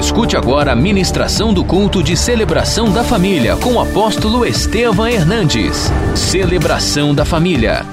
Escute 0.00 0.34
agora 0.34 0.72
a 0.72 0.74
ministração 0.74 1.52
do 1.52 1.62
culto 1.62 2.02
de 2.02 2.16
celebração 2.16 2.90
da 2.90 3.04
família 3.04 3.54
com 3.58 3.74
o 3.74 3.80
apóstolo 3.80 4.46
Estevam 4.46 5.06
Hernandes. 5.06 5.76
Celebração 6.16 7.14
da 7.14 7.26
família. 7.26 7.84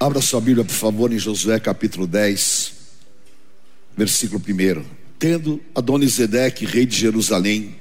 Abra 0.00 0.22
sua 0.22 0.40
Bíblia, 0.40 0.64
por 0.64 0.72
favor, 0.72 1.12
em 1.12 1.18
Josué 1.18 1.60
capítulo 1.60 2.06
10, 2.06 2.72
versículo 3.94 4.40
1. 4.40 4.82
Tendo 5.18 5.60
Adonisedeque, 5.74 6.64
rei 6.64 6.86
de 6.86 6.96
Jerusalém, 6.96 7.76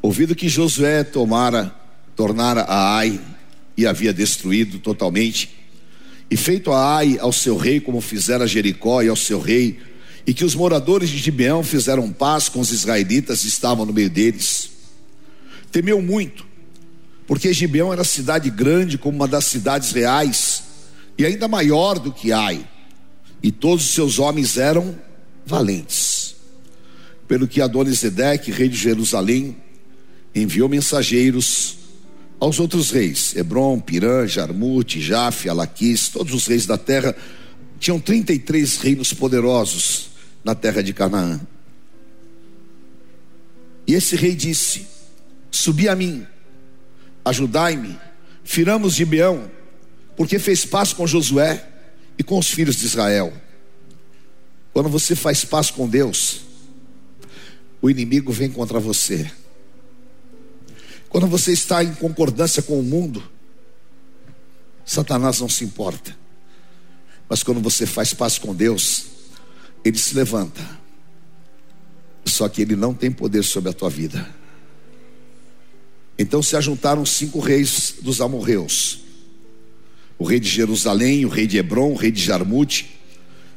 ouvido 0.00 0.34
que 0.34 0.48
Josué 0.48 1.04
tomara, 1.04 1.70
tornara 2.16 2.62
a 2.62 2.96
Ai 2.96 3.20
e 3.76 3.86
havia 3.86 4.12
destruído 4.12 4.78
totalmente, 4.78 5.50
e 6.30 6.36
feito 6.36 6.72
a 6.72 6.96
Ai 6.96 7.18
ao 7.20 7.30
seu 7.30 7.58
rei, 7.58 7.78
como 7.78 8.00
fizera 8.00 8.46
Jericó 8.46 9.02
e 9.02 9.08
ao 9.08 9.16
seu 9.16 9.38
rei, 9.38 9.91
e 10.26 10.32
que 10.32 10.44
os 10.44 10.54
moradores 10.54 11.10
de 11.10 11.18
Gibeão 11.18 11.64
fizeram 11.64 12.12
paz 12.12 12.48
com 12.48 12.60
os 12.60 12.70
israelitas 12.70 13.44
e 13.44 13.48
estavam 13.48 13.84
no 13.84 13.92
meio 13.92 14.08
deles. 14.10 14.70
Temeu 15.70 16.00
muito, 16.00 16.46
porque 17.26 17.52
Gibeão 17.52 17.92
era 17.92 18.04
cidade 18.04 18.50
grande, 18.50 18.98
como 18.98 19.16
uma 19.16 19.28
das 19.28 19.46
cidades 19.46 19.90
reais, 19.92 20.62
e 21.18 21.26
ainda 21.26 21.48
maior 21.48 21.98
do 21.98 22.12
que 22.12 22.32
Ai, 22.32 22.66
e 23.42 23.50
todos 23.50 23.84
os 23.86 23.94
seus 23.94 24.18
homens 24.18 24.56
eram 24.56 24.96
valentes. 25.44 26.36
Pelo 27.26 27.48
que 27.48 27.60
Adonisedeque, 27.60 28.52
rei 28.52 28.68
de 28.68 28.76
Jerusalém, 28.76 29.56
enviou 30.34 30.68
mensageiros 30.68 31.78
aos 32.38 32.58
outros 32.60 32.90
reis, 32.90 33.34
Hebron, 33.36 33.80
Pirã, 33.80 34.26
Jarmute, 34.26 35.00
Jafe, 35.00 35.48
Alaquis, 35.48 36.08
todos 36.08 36.34
os 36.34 36.46
reis 36.46 36.66
da 36.66 36.76
terra, 36.76 37.14
tinham 37.78 37.98
33 37.98 38.78
reinos 38.78 39.12
poderosos 39.12 40.11
na 40.44 40.54
terra 40.54 40.82
de 40.82 40.92
Canaã. 40.92 41.40
E 43.86 43.94
esse 43.94 44.16
rei 44.16 44.34
disse: 44.34 44.86
Subi 45.50 45.88
a 45.88 45.94
mim, 45.94 46.26
ajudai-me, 47.24 47.98
firamos 48.44 48.94
Gibeão, 48.94 49.50
porque 50.16 50.38
fez 50.38 50.64
paz 50.64 50.92
com 50.92 51.06
Josué 51.06 51.68
e 52.18 52.22
com 52.22 52.38
os 52.38 52.48
filhos 52.48 52.76
de 52.76 52.86
Israel. 52.86 53.32
Quando 54.72 54.88
você 54.88 55.14
faz 55.14 55.44
paz 55.44 55.70
com 55.70 55.88
Deus, 55.88 56.42
o 57.80 57.90
inimigo 57.90 58.32
vem 58.32 58.50
contra 58.50 58.80
você. 58.80 59.30
Quando 61.08 61.26
você 61.26 61.52
está 61.52 61.84
em 61.84 61.92
concordância 61.94 62.62
com 62.62 62.80
o 62.80 62.82
mundo, 62.82 63.22
Satanás 64.84 65.40
não 65.40 65.48
se 65.48 65.64
importa. 65.64 66.16
Mas 67.28 67.42
quando 67.42 67.60
você 67.60 67.84
faz 67.86 68.14
paz 68.14 68.38
com 68.38 68.54
Deus, 68.54 69.11
ele 69.84 69.98
se 69.98 70.14
levanta. 70.14 70.62
Só 72.24 72.48
que 72.48 72.62
ele 72.62 72.76
não 72.76 72.94
tem 72.94 73.10
poder 73.10 73.42
sobre 73.42 73.70
a 73.70 73.72
tua 73.72 73.90
vida. 73.90 74.28
Então 76.18 76.42
se 76.42 76.56
ajuntaram 76.56 77.04
cinco 77.04 77.40
reis 77.40 77.96
dos 78.00 78.20
amorreus: 78.20 79.00
o 80.18 80.24
rei 80.24 80.38
de 80.38 80.48
Jerusalém, 80.48 81.24
o 81.24 81.28
rei 81.28 81.46
de 81.46 81.58
Hebron, 81.58 81.92
o 81.92 81.96
rei 81.96 82.10
de 82.10 82.22
Jarmute, 82.22 82.98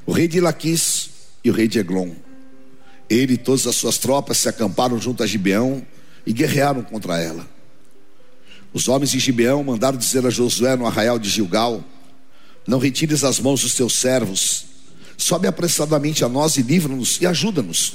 o 0.05 0.11
rei 0.11 0.27
de 0.27 0.39
Laquis 0.39 1.09
e 1.43 1.49
o 1.49 1.53
rei 1.53 1.67
de 1.67 1.79
Eglon. 1.79 2.11
Ele 3.07 3.33
e 3.33 3.37
todas 3.37 3.67
as 3.67 3.75
suas 3.75 3.99
tropas 3.99 4.37
se 4.37 4.49
acamparam 4.49 4.99
junto 4.99 5.21
a 5.21 5.27
Gibeão 5.27 5.85
e 6.25 6.33
guerrearam 6.33 6.81
contra 6.81 7.19
ela. 7.21 7.47
Os 8.73 8.87
homens 8.87 9.11
de 9.11 9.19
Gibeão 9.19 9.63
mandaram 9.63 9.97
dizer 9.97 10.25
a 10.25 10.29
Josué 10.29 10.75
no 10.75 10.87
arraial 10.87 11.19
de 11.19 11.29
Gilgal: 11.29 11.83
Não 12.67 12.79
retires 12.79 13.23
as 13.23 13.39
mãos 13.39 13.61
dos 13.61 13.75
teus 13.75 13.93
servos, 13.93 14.65
sobe 15.17 15.47
apressadamente 15.47 16.23
a 16.23 16.29
nós 16.29 16.57
e 16.57 16.61
livra-nos 16.61 17.19
e 17.21 17.25
ajuda-nos. 17.25 17.93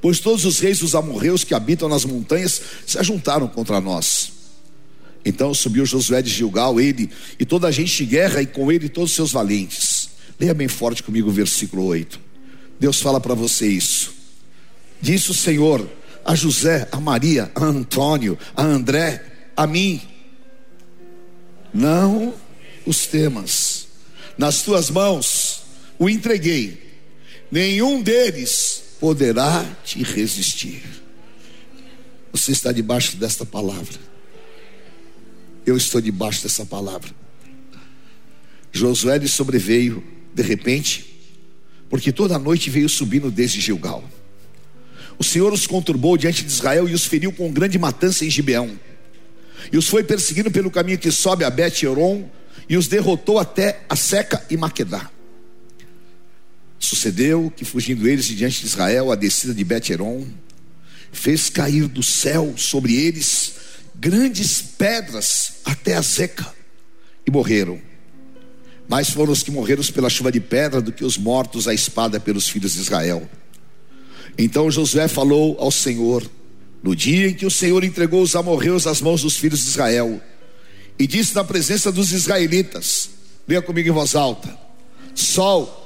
Pois 0.00 0.18
todos 0.18 0.44
os 0.44 0.58
reis 0.58 0.80
dos 0.80 0.94
amorreus 0.94 1.44
que 1.44 1.54
habitam 1.54 1.88
nas 1.88 2.04
montanhas 2.04 2.60
se 2.86 2.98
ajuntaram 2.98 3.46
contra 3.46 3.80
nós. 3.80 4.32
Então 5.24 5.54
subiu 5.54 5.86
Josué 5.86 6.20
de 6.20 6.30
Gilgal, 6.30 6.80
ele 6.80 7.08
e 7.38 7.44
toda 7.44 7.68
a 7.68 7.70
gente 7.70 7.96
de 7.96 8.06
guerra, 8.06 8.42
e 8.42 8.46
com 8.46 8.72
ele 8.72 8.88
todos 8.88 9.10
os 9.10 9.16
seus 9.16 9.32
valentes. 9.32 10.10
Leia 10.40 10.54
bem 10.54 10.66
forte 10.66 11.02
comigo 11.02 11.28
o 11.28 11.32
versículo 11.32 11.84
8. 11.84 12.18
Deus 12.80 13.00
fala 13.00 13.20
para 13.20 13.34
você 13.34 13.68
isso. 13.68 14.12
Disse 15.00 15.30
o 15.30 15.34
Senhor 15.34 15.88
a 16.24 16.34
José, 16.34 16.88
a 16.90 17.00
Maria, 17.00 17.50
a 17.54 17.64
Antônio, 17.64 18.38
a 18.56 18.62
André, 18.62 19.24
a 19.56 19.66
mim. 19.66 20.00
Não 21.72 22.34
os 22.86 23.06
temas. 23.06 23.86
Nas 24.36 24.62
tuas 24.62 24.90
mãos 24.90 25.51
o 25.98 26.08
entreguei. 26.08 26.90
Nenhum 27.50 28.02
deles 28.02 28.82
poderá 28.98 29.64
te 29.84 30.02
resistir. 30.02 30.82
Você 32.32 32.52
está 32.52 32.72
debaixo 32.72 33.16
desta 33.16 33.44
palavra. 33.44 33.98
Eu 35.66 35.76
estou 35.76 36.00
debaixo 36.00 36.42
dessa 36.42 36.64
palavra. 36.64 37.10
Josué 38.72 39.18
lhe 39.18 39.28
sobreveio 39.28 40.02
de 40.34 40.42
repente, 40.42 41.04
porque 41.90 42.10
toda 42.10 42.36
a 42.36 42.38
noite 42.38 42.70
veio 42.70 42.88
subindo 42.88 43.30
desde 43.30 43.60
Gilgal. 43.60 44.02
O 45.18 45.22
Senhor 45.22 45.52
os 45.52 45.66
conturbou 45.66 46.16
diante 46.16 46.42
de 46.42 46.50
Israel 46.50 46.88
e 46.88 46.94
os 46.94 47.04
feriu 47.04 47.32
com 47.32 47.52
grande 47.52 47.78
matança 47.78 48.24
em 48.24 48.30
Gibeão. 48.30 48.78
E 49.70 49.76
os 49.76 49.88
foi 49.88 50.02
perseguindo 50.02 50.50
pelo 50.50 50.70
caminho 50.70 50.98
que 50.98 51.10
sobe 51.10 51.44
a 51.44 51.50
Bet-Eron 51.50 52.28
e 52.68 52.76
os 52.76 52.88
derrotou 52.88 53.38
até 53.38 53.84
a 53.88 53.94
Seca 53.94 54.44
e 54.50 54.56
Maquedá. 54.56 55.10
Sucedeu 56.82 57.50
que, 57.56 57.64
fugindo 57.64 58.08
eles 58.08 58.26
de 58.26 58.34
diante 58.34 58.60
de 58.60 58.66
Israel, 58.66 59.12
a 59.12 59.14
descida 59.14 59.54
de 59.54 59.62
Bet-Eron 59.62 60.26
fez 61.12 61.48
cair 61.48 61.86
do 61.86 62.02
céu 62.02 62.54
sobre 62.56 62.96
eles 62.96 63.52
grandes 63.94 64.60
pedras 64.60 65.58
até 65.64 65.94
a 65.94 66.02
Zeca 66.02 66.52
e 67.24 67.30
morreram. 67.30 67.80
Mais 68.88 69.10
foram 69.10 69.32
os 69.32 69.44
que 69.44 69.50
morreram 69.52 69.84
pela 69.84 70.10
chuva 70.10 70.32
de 70.32 70.40
pedra 70.40 70.82
do 70.82 70.90
que 70.90 71.04
os 71.04 71.16
mortos 71.16 71.68
à 71.68 71.72
espada 71.72 72.18
pelos 72.18 72.48
filhos 72.48 72.74
de 72.74 72.80
Israel. 72.80 73.30
Então 74.36 74.68
Josué 74.68 75.06
falou 75.06 75.56
ao 75.60 75.70
Senhor, 75.70 76.28
no 76.82 76.96
dia 76.96 77.28
em 77.28 77.34
que 77.34 77.46
o 77.46 77.50
Senhor 77.50 77.84
entregou 77.84 78.22
os 78.22 78.34
amorreus 78.34 78.88
às 78.88 79.00
mãos 79.00 79.22
dos 79.22 79.36
filhos 79.36 79.62
de 79.62 79.68
Israel, 79.68 80.20
e 80.98 81.06
disse 81.06 81.32
na 81.32 81.44
presença 81.44 81.92
dos 81.92 82.10
israelitas: 82.10 83.08
Leia 83.46 83.62
comigo 83.62 83.88
em 83.88 83.92
voz 83.92 84.16
alta: 84.16 84.58
Sol 85.14 85.81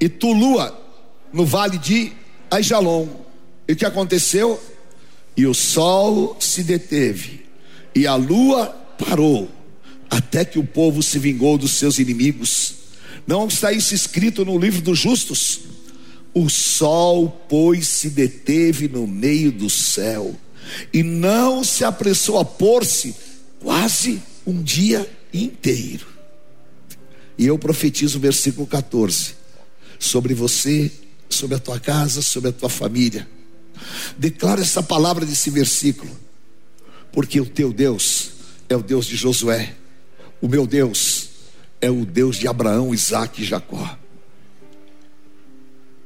e 0.00 0.08
tu 0.08 0.32
lua 0.32 0.78
no 1.32 1.44
vale 1.44 1.78
de 1.78 2.12
Aijalon. 2.50 3.08
E 3.66 3.72
o 3.72 3.76
que 3.76 3.84
aconteceu? 3.84 4.60
E 5.36 5.46
o 5.46 5.54
sol 5.54 6.36
se 6.40 6.62
deteve, 6.62 7.46
e 7.94 8.06
a 8.06 8.16
lua 8.16 8.66
parou, 8.98 9.48
até 10.10 10.44
que 10.44 10.58
o 10.58 10.64
povo 10.64 11.02
se 11.02 11.18
vingou 11.18 11.56
dos 11.56 11.72
seus 11.72 11.98
inimigos. 11.98 12.74
Não 13.26 13.46
está 13.46 13.70
isso 13.70 13.94
escrito 13.94 14.44
no 14.44 14.58
livro 14.58 14.80
dos 14.80 14.98
justos? 14.98 15.60
O 16.34 16.48
sol, 16.48 17.44
pois, 17.48 17.86
se 17.86 18.10
deteve 18.10 18.88
no 18.88 19.06
meio 19.06 19.52
do 19.52 19.70
céu, 19.70 20.34
e 20.92 21.02
não 21.02 21.62
se 21.62 21.84
apressou 21.84 22.38
a 22.38 22.44
pôr-se 22.44 23.14
quase 23.60 24.20
um 24.46 24.60
dia 24.60 25.08
inteiro. 25.32 26.06
E 27.36 27.46
eu 27.46 27.56
profetizo 27.58 28.18
o 28.18 28.20
versículo 28.20 28.66
14 28.66 29.38
sobre 29.98 30.34
você, 30.34 30.90
sobre 31.28 31.56
a 31.56 31.58
tua 31.58 31.80
casa, 31.80 32.22
sobre 32.22 32.50
a 32.50 32.52
tua 32.52 32.68
família. 32.68 33.28
Declara 34.16 34.60
essa 34.60 34.82
palavra 34.82 35.24
desse 35.24 35.50
versículo, 35.50 36.10
porque 37.12 37.40
o 37.40 37.46
teu 37.46 37.72
Deus 37.72 38.30
é 38.68 38.76
o 38.76 38.82
Deus 38.82 39.06
de 39.06 39.16
Josué, 39.16 39.74
o 40.40 40.48
meu 40.48 40.66
Deus 40.66 41.28
é 41.80 41.90
o 41.90 42.04
Deus 42.04 42.36
de 42.36 42.48
Abraão, 42.48 42.94
Isaac 42.94 43.42
e 43.42 43.44
Jacó. 43.44 43.98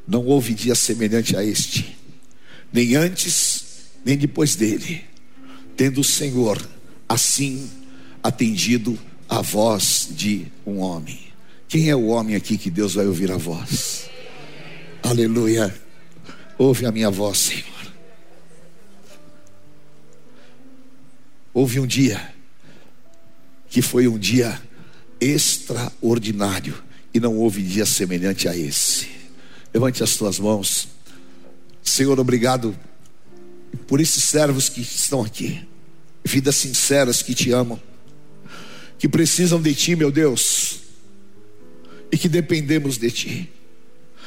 Não 0.06 0.24
houve 0.26 0.54
dia 0.54 0.74
semelhante 0.74 1.36
a 1.36 1.44
este, 1.44 1.96
nem 2.72 2.94
antes, 2.96 3.64
nem 4.04 4.16
depois 4.16 4.56
dele, 4.56 5.04
tendo 5.76 6.00
o 6.00 6.04
Senhor 6.04 6.60
assim 7.08 7.70
atendido 8.22 8.98
a 9.28 9.40
voz 9.40 10.08
de 10.10 10.46
um 10.66 10.78
homem. 10.78 11.31
Quem 11.72 11.88
é 11.88 11.96
o 11.96 12.08
homem 12.08 12.36
aqui 12.36 12.58
que 12.58 12.70
Deus 12.70 12.96
vai 12.96 13.06
ouvir 13.06 13.32
a 13.32 13.38
voz? 13.38 14.10
Aleluia. 15.02 15.74
Ouve 16.58 16.84
a 16.84 16.92
minha 16.92 17.10
voz, 17.10 17.38
Senhor. 17.38 17.92
Houve 21.54 21.80
um 21.80 21.86
dia 21.86 22.34
que 23.70 23.80
foi 23.80 24.06
um 24.06 24.18
dia 24.18 24.60
extraordinário 25.18 26.74
e 27.14 27.18
não 27.18 27.38
houve 27.38 27.62
dia 27.62 27.86
semelhante 27.86 28.46
a 28.48 28.54
esse. 28.54 29.08
Levante 29.72 30.02
as 30.02 30.14
tuas 30.14 30.38
mãos. 30.38 30.88
Senhor, 31.82 32.20
obrigado 32.20 32.78
por 33.86 33.98
esses 33.98 34.22
servos 34.24 34.68
que 34.68 34.82
estão 34.82 35.22
aqui, 35.22 35.66
vidas 36.22 36.54
sinceras 36.54 37.22
que 37.22 37.34
te 37.34 37.50
amam, 37.50 37.80
que 38.98 39.08
precisam 39.08 39.58
de 39.58 39.74
ti, 39.74 39.96
meu 39.96 40.12
Deus 40.12 40.82
e 42.12 42.18
que 42.18 42.28
dependemos 42.28 42.98
de 42.98 43.10
Ti. 43.10 43.52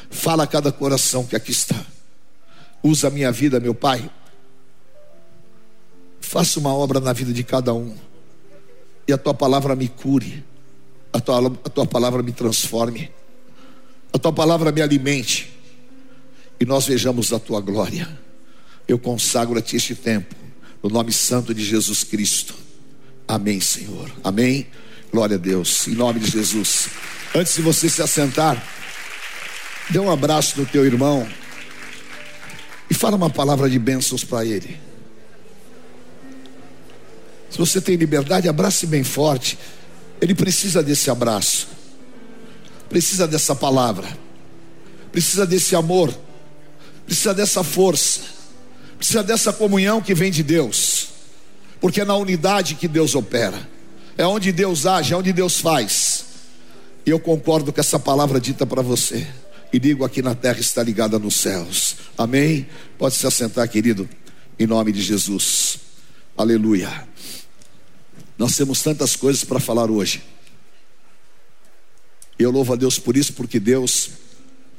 Fala 0.10 0.44
a 0.44 0.48
cada 0.48 0.72
coração 0.72 1.24
que 1.24 1.36
aqui 1.36 1.52
está. 1.52 1.86
Usa 2.82 3.08
a 3.08 3.12
minha 3.12 3.32
vida, 3.32 3.60
meu 3.60 3.76
Pai. 3.76 4.10
Faça 6.20 6.60
uma 6.60 6.74
obra 6.74 7.00
na 7.00 7.14
vida 7.14 7.32
de 7.32 7.44
cada 7.44 7.74
um. 7.74 7.96
E 9.08 9.14
a 9.14 9.18
tua 9.18 9.36
palavra 9.36 9.76
me 9.76 9.88
cure. 9.88 10.44
A 11.14 11.20
tua, 11.20 11.48
a 11.64 11.70
tua 11.70 11.86
palavra 11.86 12.24
me 12.24 12.32
transforme. 12.32 13.12
A 14.12 14.18
tua 14.18 14.34
palavra 14.34 14.72
me 14.72 14.82
alimente. 14.82 15.54
E 16.60 16.66
nós 16.66 16.88
vejamos 16.88 17.32
a 17.32 17.40
tua 17.40 17.62
glória. 17.62 18.08
Eu 18.88 18.98
consagro 18.98 19.60
a 19.60 19.62
ti 19.62 19.76
este 19.76 19.94
tempo. 19.94 20.36
No 20.82 20.90
nome 20.90 21.12
santo 21.12 21.54
de 21.54 21.64
Jesus 21.64 22.04
Cristo. 22.04 22.56
Amém, 23.28 23.60
Senhor. 23.60 24.12
Amém. 24.24 24.68
Glória 25.12 25.36
a 25.36 25.40
Deus. 25.40 25.88
Em 25.88 25.96
nome 25.96 26.20
de 26.20 26.32
Jesus. 26.32 26.90
Antes 27.36 27.56
de 27.56 27.62
você 27.62 27.90
se 27.90 28.02
assentar, 28.02 28.64
dê 29.90 30.00
um 30.00 30.10
abraço 30.10 30.58
no 30.58 30.66
teu 30.66 30.86
irmão 30.86 31.28
e 32.90 32.94
fala 32.94 33.18
uma 33.18 33.30
palavra 33.30 33.70
de 33.70 33.78
bênçãos 33.78 34.24
para 34.24 34.46
ele. 34.46 34.80
Se 37.50 37.58
você 37.58 37.82
tem 37.82 37.98
liberdade, 37.98 38.48
abrace 38.48 38.88
bem 38.88 39.04
forte. 39.04 39.60
Ele 40.22 40.34
precisa 40.34 40.82
desse 40.82 41.10
abraço, 41.10 41.68
precisa 42.88 43.28
dessa 43.28 43.54
palavra, 43.54 44.08
precisa 45.12 45.46
desse 45.46 45.76
amor, 45.76 46.18
precisa 47.06 47.34
dessa 47.34 47.66
força, 47.66 48.22
precisa 48.98 49.22
dessa 49.22 49.52
comunhão 49.52 50.02
que 50.02 50.14
vem 50.14 50.32
de 50.32 50.42
Deus, 50.42 51.10
porque 51.82 52.00
é 52.00 52.06
na 52.06 52.16
unidade 52.16 52.76
que 52.76 52.88
Deus 52.88 53.14
opera, 53.14 53.60
é 54.18 54.26
onde 54.26 54.54
Deus 54.54 54.86
age, 54.86 55.14
é 55.14 55.18
onde 55.18 55.34
Deus 55.34 55.60
faz. 55.60 56.05
E 57.06 57.10
eu 57.10 57.20
concordo 57.20 57.72
com 57.72 57.80
essa 57.80 58.00
palavra 58.00 58.40
dita 58.40 58.66
para 58.66 58.82
você. 58.82 59.28
E 59.72 59.78
digo 59.78 60.04
aqui 60.04 60.22
na 60.22 60.34
terra 60.34 60.60
está 60.60 60.82
ligada 60.82 61.20
nos 61.20 61.36
céus. 61.36 61.98
Amém? 62.18 62.68
Pode 62.98 63.16
se 63.16 63.28
assentar, 63.28 63.70
querido, 63.70 64.10
em 64.58 64.66
nome 64.66 64.92
de 64.92 65.02
Jesus. 65.02 65.80
Aleluia. 66.36 67.08
Nós 68.38 68.56
temos 68.56 68.82
tantas 68.82 69.16
coisas 69.16 69.44
para 69.44 69.60
falar 69.60 69.92
hoje. 69.92 70.24
Eu 72.40 72.52
louvo 72.52 72.74
a 72.74 72.76
Deus 72.76 72.98
por 72.98 73.16
isso, 73.16 73.34
porque 73.34 73.60
Deus 73.60 74.10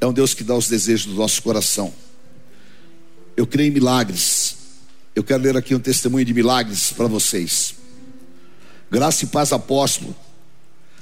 é 0.01 0.05
um 0.05 0.13
Deus 0.13 0.33
que 0.33 0.43
dá 0.43 0.55
os 0.55 0.67
desejos 0.67 1.07
do 1.07 1.13
nosso 1.13 1.41
coração. 1.41 1.93
Eu 3.35 3.47
creio 3.47 3.69
em 3.69 3.73
milagres. 3.73 4.57
Eu 5.15 5.23
quero 5.23 5.41
ler 5.41 5.55
aqui 5.57 5.73
um 5.73 5.79
testemunho 5.79 6.25
de 6.25 6.33
milagres 6.33 6.91
para 6.91 7.07
vocês. 7.07 7.73
Graça 8.91 9.23
e 9.23 9.27
paz, 9.27 9.51
apóstolo. 9.51 10.15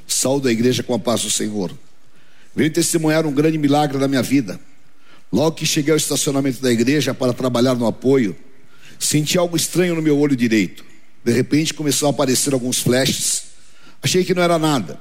Saúde 0.07 0.47
a 0.47 0.51
igreja 0.51 0.83
com 0.83 0.93
a 0.93 0.99
paz 0.99 1.21
do 1.21 1.31
Senhor. 1.31 1.71
Venho 2.55 2.71
testemunhar 2.71 3.25
um 3.25 3.33
grande 3.33 3.57
milagre 3.57 3.97
na 3.97 4.07
minha 4.07 4.21
vida. 4.21 4.59
Logo 5.31 5.57
que 5.57 5.65
cheguei 5.65 5.91
ao 5.91 5.97
estacionamento 5.97 6.61
da 6.61 6.71
igreja 6.71 7.13
para 7.13 7.33
trabalhar 7.33 7.75
no 7.75 7.85
apoio, 7.85 8.35
senti 8.99 9.37
algo 9.37 9.57
estranho 9.57 9.95
no 9.95 10.01
meu 10.01 10.17
olho 10.17 10.35
direito. 10.35 10.85
De 11.23 11.31
repente 11.31 11.73
começou 11.73 12.07
a 12.07 12.11
aparecer 12.11 12.53
alguns 12.53 12.79
flashes. 12.79 13.43
Achei 14.01 14.23
que 14.23 14.33
não 14.33 14.43
era 14.43 14.59
nada. 14.59 14.99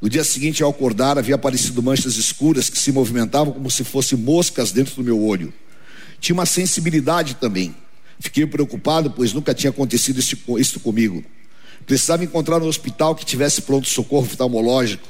No 0.00 0.08
dia 0.08 0.24
seguinte, 0.24 0.62
ao 0.62 0.70
acordar, 0.70 1.18
havia 1.18 1.34
aparecido 1.34 1.82
manchas 1.82 2.16
escuras 2.16 2.70
que 2.70 2.78
se 2.78 2.92
movimentavam 2.92 3.52
como 3.52 3.70
se 3.70 3.82
fossem 3.82 4.18
moscas 4.18 4.70
dentro 4.70 4.94
do 4.94 5.04
meu 5.04 5.22
olho. 5.22 5.52
Tinha 6.20 6.34
uma 6.34 6.46
sensibilidade 6.46 7.34
também. 7.34 7.74
Fiquei 8.20 8.46
preocupado, 8.46 9.10
pois 9.10 9.32
nunca 9.32 9.52
tinha 9.52 9.70
acontecido 9.70 10.20
isso 10.20 10.80
comigo. 10.80 11.24
Precisava 11.86 12.24
encontrar 12.24 12.60
um 12.60 12.66
hospital 12.66 13.14
que 13.14 13.24
tivesse 13.24 13.62
pronto 13.62 13.88
socorro 13.88 14.26
oftalmológico. 14.26 15.06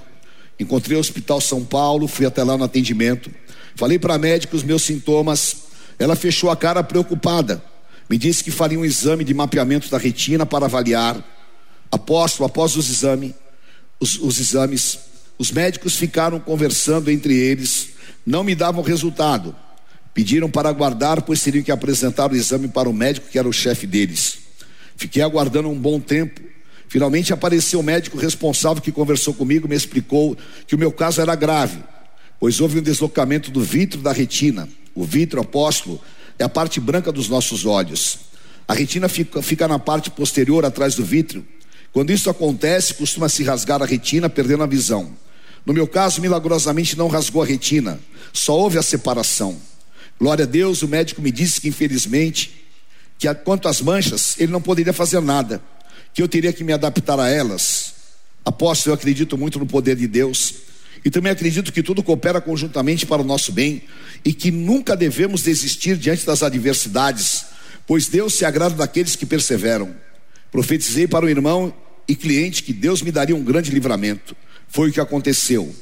Encontrei 0.61 0.97
o 0.97 1.01
Hospital 1.01 1.41
São 1.41 1.65
Paulo, 1.65 2.07
fui 2.07 2.27
até 2.27 2.45
lá 2.45 2.57
no 2.57 2.65
atendimento. 2.65 3.31
Falei 3.75 3.99
para 3.99 4.15
a 4.15 4.19
médica 4.19 4.55
os 4.55 4.63
meus 4.63 4.83
sintomas. 4.83 5.57
Ela 5.99 6.15
fechou 6.15 6.51
a 6.51 6.57
cara 6.57 6.83
preocupada. 6.83 7.63
Me 8.09 8.19
disse 8.19 8.45
que 8.45 8.51
faria 8.51 8.79
um 8.79 8.85
exame 8.85 9.25
de 9.25 9.35
mapeamento 9.35 9.91
da 9.91 9.99
retina 9.99 10.45
para 10.45 10.67
avaliar. 10.67 11.25
Apóstolo, 11.91 12.47
após 12.47 12.77
os 12.77 12.91
exames, 12.91 13.33
os, 13.99 14.19
os 14.19 14.39
exames, 14.39 14.99
os 15.39 15.51
médicos 15.51 15.97
ficaram 15.97 16.39
conversando 16.39 17.11
entre 17.11 17.35
eles, 17.35 17.89
não 18.25 18.45
me 18.45 18.55
davam 18.55 18.83
resultado. 18.83 19.55
Pediram 20.13 20.51
para 20.51 20.69
aguardar, 20.69 21.23
pois 21.23 21.43
teriam 21.43 21.65
que 21.65 21.73
apresentar 21.73 22.31
o 22.31 22.37
exame 22.37 22.69
para 22.69 22.89
o 22.89 22.93
médico 22.93 23.29
que 23.29 23.39
era 23.39 23.49
o 23.49 23.53
chefe 23.53 23.87
deles. 23.87 24.39
Fiquei 24.97 25.23
aguardando 25.23 25.69
um 25.69 25.79
bom 25.79 26.01
tempo. 26.01 26.41
Finalmente 26.89 27.33
apareceu 27.33 27.81
o 27.81 27.83
médico 27.83 28.17
responsável 28.17 28.83
que 28.83 28.93
conversou 28.93 29.35
comigo, 29.35 29.69
me 29.69 29.75
explicou 29.75 30.37
que 30.67 30.75
o 30.75 30.79
meu 30.79 30.93
caso 30.93 31.21
era 31.21 31.35
grave, 31.35 31.83
pois 32.39 32.61
houve 32.61 32.79
um 32.79 32.83
deslocamento 32.83 33.51
do 33.51 33.61
vítreo 33.61 34.03
da 34.03 34.13
retina. 34.13 34.69
O 34.95 35.05
vítreo 35.05 35.41
apóstolo 35.41 36.01
é 36.39 36.45
a 36.45 36.49
parte 36.49 36.81
branca 36.81 37.11
dos 37.11 37.29
nossos 37.29 37.67
olhos. 37.67 38.19
A 38.69 38.75
retina 38.75 39.09
fica, 39.09 39.43
fica 39.43 39.69
na 39.69 39.79
parte 39.79 40.11
posterior, 40.11 40.65
atrás 40.65 40.95
do 40.95 41.05
vítreo. 41.05 41.47
Quando 41.93 42.13
isso 42.13 42.29
acontece, 42.29 42.95
costuma 42.95 43.29
se 43.29 43.43
rasgar 43.43 43.83
a 43.83 43.87
retina, 43.87 44.29
perdendo 44.29 44.63
a 44.63 44.67
visão. 44.67 45.17
No 45.65 45.73
meu 45.73 45.87
caso, 45.87 46.21
milagrosamente 46.21 46.97
não 46.97 47.09
rasgou 47.09 47.43
a 47.43 47.47
retina, 47.47 47.99
só 48.33 48.57
houve 48.57 48.79
a 48.79 48.83
separação. 48.83 49.57
Glória 50.19 50.45
a 50.45 50.47
Deus, 50.47 50.83
o 50.83 50.89
médico 50.89 51.21
me 51.21 51.33
disse 51.33 51.61
que 51.61 51.69
infelizmente, 51.69 52.65
que 53.19 53.33
quanto 53.35 53.67
às 53.67 53.81
manchas, 53.81 54.39
ele 54.39 54.53
não 54.53 54.63
poderia 54.63 54.93
fazer 54.93 55.21
nada, 55.21 55.61
que 56.17 56.23
eu 56.23 56.29
teria 56.29 56.51
que 56.51 56.65
me 56.65 56.73
adaptar 56.73 57.21
a 57.21 57.29
elas. 57.29 57.93
Apóstolo, 58.43 58.93
eu 58.93 58.95
acredito 58.95 59.37
muito 59.37 59.59
no 59.59 59.67
poder 59.67 59.97
de 59.97 60.09
Deus 60.09 60.55
e 61.05 61.11
também 61.11 61.31
acredito 61.31 61.71
que 61.71 61.83
tudo 61.83 62.03
coopera 62.03 62.41
conjuntamente 62.41 63.05
para 63.05 63.21
o 63.21 63.25
nosso 63.25 63.53
bem 63.53 63.83
e 64.25 64.33
que 64.33 64.51
nunca 64.51 64.97
devemos 64.97 65.43
desistir 65.43 65.95
diante 65.99 66.25
das 66.25 66.43
adversidades, 66.43 67.45
pois 67.87 68.07
Deus 68.07 68.33
se 68.33 68.47
agrada 68.47 68.75
daqueles 68.75 69.15
que 69.15 69.27
perseveram. 69.27 69.95
Profetizei 70.51 71.07
para 71.07 71.27
o 71.27 71.29
irmão 71.29 71.71
e 72.09 72.17
cliente 72.17 72.63
que 72.63 72.73
Deus 72.73 73.03
me 73.03 73.13
daria 73.13 73.37
um 73.37 73.45
grande 73.45 73.71
livramento. 73.71 74.35
Foi 74.69 74.89
o 74.89 74.93
que 74.95 75.01
aconteceu. 75.01 75.77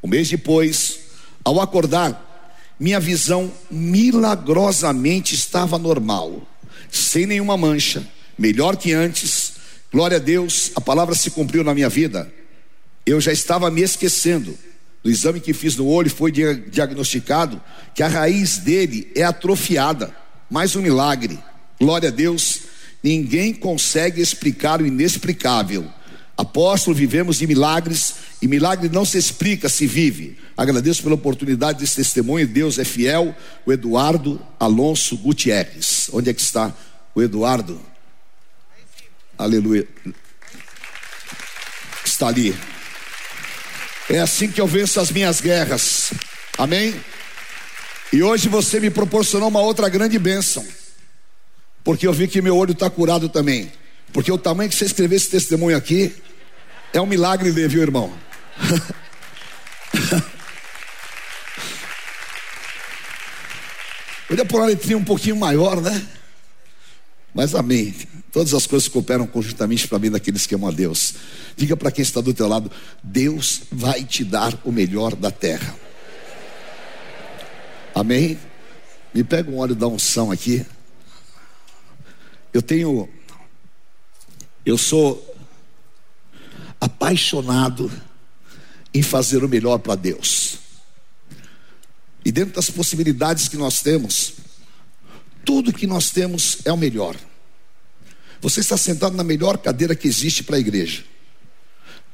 Um 0.00 0.06
mês 0.06 0.30
depois, 0.30 1.00
ao 1.42 1.60
acordar, 1.60 2.46
minha 2.78 3.00
visão 3.00 3.52
milagrosamente 3.68 5.34
estava 5.34 5.76
normal, 5.80 6.48
sem 6.92 7.26
nenhuma 7.26 7.56
mancha, 7.56 8.08
melhor 8.38 8.76
que 8.76 8.92
antes. 8.92 9.58
Glória 9.92 10.18
a 10.18 10.20
Deus, 10.20 10.70
a 10.74 10.80
palavra 10.80 11.14
se 11.14 11.30
cumpriu 11.30 11.64
na 11.64 11.74
minha 11.74 11.88
vida. 11.88 12.32
Eu 13.04 13.20
já 13.20 13.32
estava 13.32 13.70
me 13.70 13.82
esquecendo 13.82 14.56
no 15.02 15.10
exame 15.10 15.40
que 15.40 15.54
fiz 15.54 15.76
no 15.76 15.86
olho 15.86 16.10
foi 16.10 16.30
diagnosticado 16.30 17.60
que 17.94 18.02
a 18.02 18.08
raiz 18.08 18.58
dele 18.58 19.10
é 19.14 19.22
atrofiada. 19.22 20.14
Mais 20.50 20.76
um 20.76 20.82
milagre. 20.82 21.38
Glória 21.80 22.10
a 22.10 22.12
Deus. 22.12 22.62
Ninguém 23.02 23.54
consegue 23.54 24.20
explicar 24.20 24.82
o 24.82 24.86
inexplicável. 24.86 25.90
Apóstolo, 26.36 26.94
vivemos 26.94 27.38
de 27.38 27.46
milagres 27.46 28.14
e 28.42 28.48
milagre 28.48 28.90
não 28.90 29.06
se 29.06 29.16
explica, 29.16 29.70
se 29.70 29.86
vive. 29.86 30.36
Agradeço 30.54 31.02
pela 31.02 31.14
oportunidade 31.14 31.78
desse 31.78 31.96
testemunho. 31.96 32.46
Deus 32.46 32.78
é 32.78 32.84
fiel. 32.84 33.34
O 33.64 33.72
Eduardo 33.72 34.40
Alonso 34.58 35.16
Gutierrez. 35.16 36.10
Onde 36.12 36.28
é 36.28 36.34
que 36.34 36.42
está 36.42 36.74
o 37.14 37.22
Eduardo? 37.22 37.80
Aleluia. 39.40 39.88
Está 42.04 42.28
ali. 42.28 42.54
É 44.10 44.20
assim 44.20 44.50
que 44.50 44.60
eu 44.60 44.66
venço 44.66 45.00
as 45.00 45.10
minhas 45.10 45.40
guerras. 45.40 46.12
Amém? 46.58 46.94
E 48.12 48.22
hoje 48.22 48.50
você 48.50 48.78
me 48.78 48.90
proporcionou 48.90 49.48
uma 49.48 49.62
outra 49.62 49.88
grande 49.88 50.18
bênção. 50.18 50.62
Porque 51.82 52.06
eu 52.06 52.12
vi 52.12 52.28
que 52.28 52.42
meu 52.42 52.54
olho 52.54 52.72
está 52.72 52.90
curado 52.90 53.30
também. 53.30 53.72
Porque 54.12 54.30
o 54.30 54.36
tamanho 54.36 54.68
que 54.68 54.76
você 54.76 54.84
escreveu 54.84 55.16
esse 55.16 55.30
testemunho 55.30 55.74
aqui 55.74 56.14
é 56.92 57.00
um 57.00 57.06
milagre 57.06 57.50
ver, 57.50 57.66
viu, 57.66 57.80
irmão? 57.80 58.12
Podia 64.28 64.44
pôr 64.44 64.60
uma 64.60 64.66
letrinha 64.66 64.98
um 64.98 65.04
pouquinho 65.04 65.36
maior, 65.36 65.80
né? 65.80 66.06
Mas 67.34 67.54
amém. 67.54 67.94
Todas 68.32 68.54
as 68.54 68.66
coisas 68.66 68.88
cooperam 68.88 69.26
conjuntamente 69.26 69.88
para 69.88 69.98
bem 69.98 70.10
daqueles 70.10 70.46
que 70.46 70.54
amam 70.54 70.68
a 70.68 70.72
Deus. 70.72 71.14
Diga 71.56 71.76
para 71.76 71.90
quem 71.90 72.02
está 72.02 72.20
do 72.20 72.34
teu 72.34 72.46
lado: 72.46 72.70
Deus 73.02 73.62
vai 73.72 74.04
te 74.04 74.24
dar 74.24 74.56
o 74.64 74.70
melhor 74.70 75.16
da 75.16 75.30
terra. 75.30 75.76
Amém? 77.94 78.38
Me 79.12 79.24
pega 79.24 79.50
um 79.50 79.58
óleo 79.58 79.74
da 79.74 79.86
unção 79.86 80.30
aqui. 80.30 80.64
Eu 82.52 82.62
tenho, 82.62 83.08
eu 84.64 84.78
sou 84.78 85.26
apaixonado 86.80 87.90
em 88.94 89.02
fazer 89.02 89.44
o 89.44 89.48
melhor 89.48 89.78
para 89.78 89.94
Deus. 89.94 90.58
E 92.24 92.30
dentro 92.30 92.54
das 92.54 92.70
possibilidades 92.70 93.48
que 93.48 93.56
nós 93.56 93.80
temos, 93.80 94.34
tudo 95.44 95.72
que 95.72 95.86
nós 95.86 96.10
temos 96.10 96.58
é 96.64 96.72
o 96.72 96.76
melhor. 96.76 97.16
Você 98.40 98.60
está 98.60 98.76
sentado 98.76 99.16
na 99.16 99.24
melhor 99.24 99.58
cadeira 99.58 99.94
que 99.94 100.08
existe 100.08 100.42
para 100.42 100.56
a 100.56 100.60
igreja. 100.60 101.04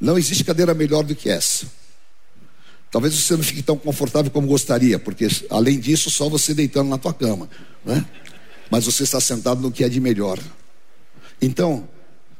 Não 0.00 0.18
existe 0.18 0.44
cadeira 0.44 0.74
melhor 0.74 1.04
do 1.04 1.14
que 1.14 1.28
essa. 1.28 1.66
Talvez 2.90 3.14
você 3.14 3.36
não 3.36 3.42
fique 3.42 3.62
tão 3.62 3.76
confortável 3.76 4.30
como 4.30 4.46
gostaria, 4.46 4.98
porque 4.98 5.28
além 5.50 5.78
disso, 5.78 6.10
só 6.10 6.28
você 6.28 6.54
deitando 6.54 6.88
na 6.88 6.98
tua 6.98 7.12
cama, 7.12 7.48
né? 7.84 8.04
Mas 8.70 8.84
você 8.84 9.04
está 9.04 9.20
sentado 9.20 9.60
no 9.60 9.70
que 9.70 9.84
é 9.84 9.88
de 9.88 10.00
melhor. 10.00 10.38
Então, 11.40 11.88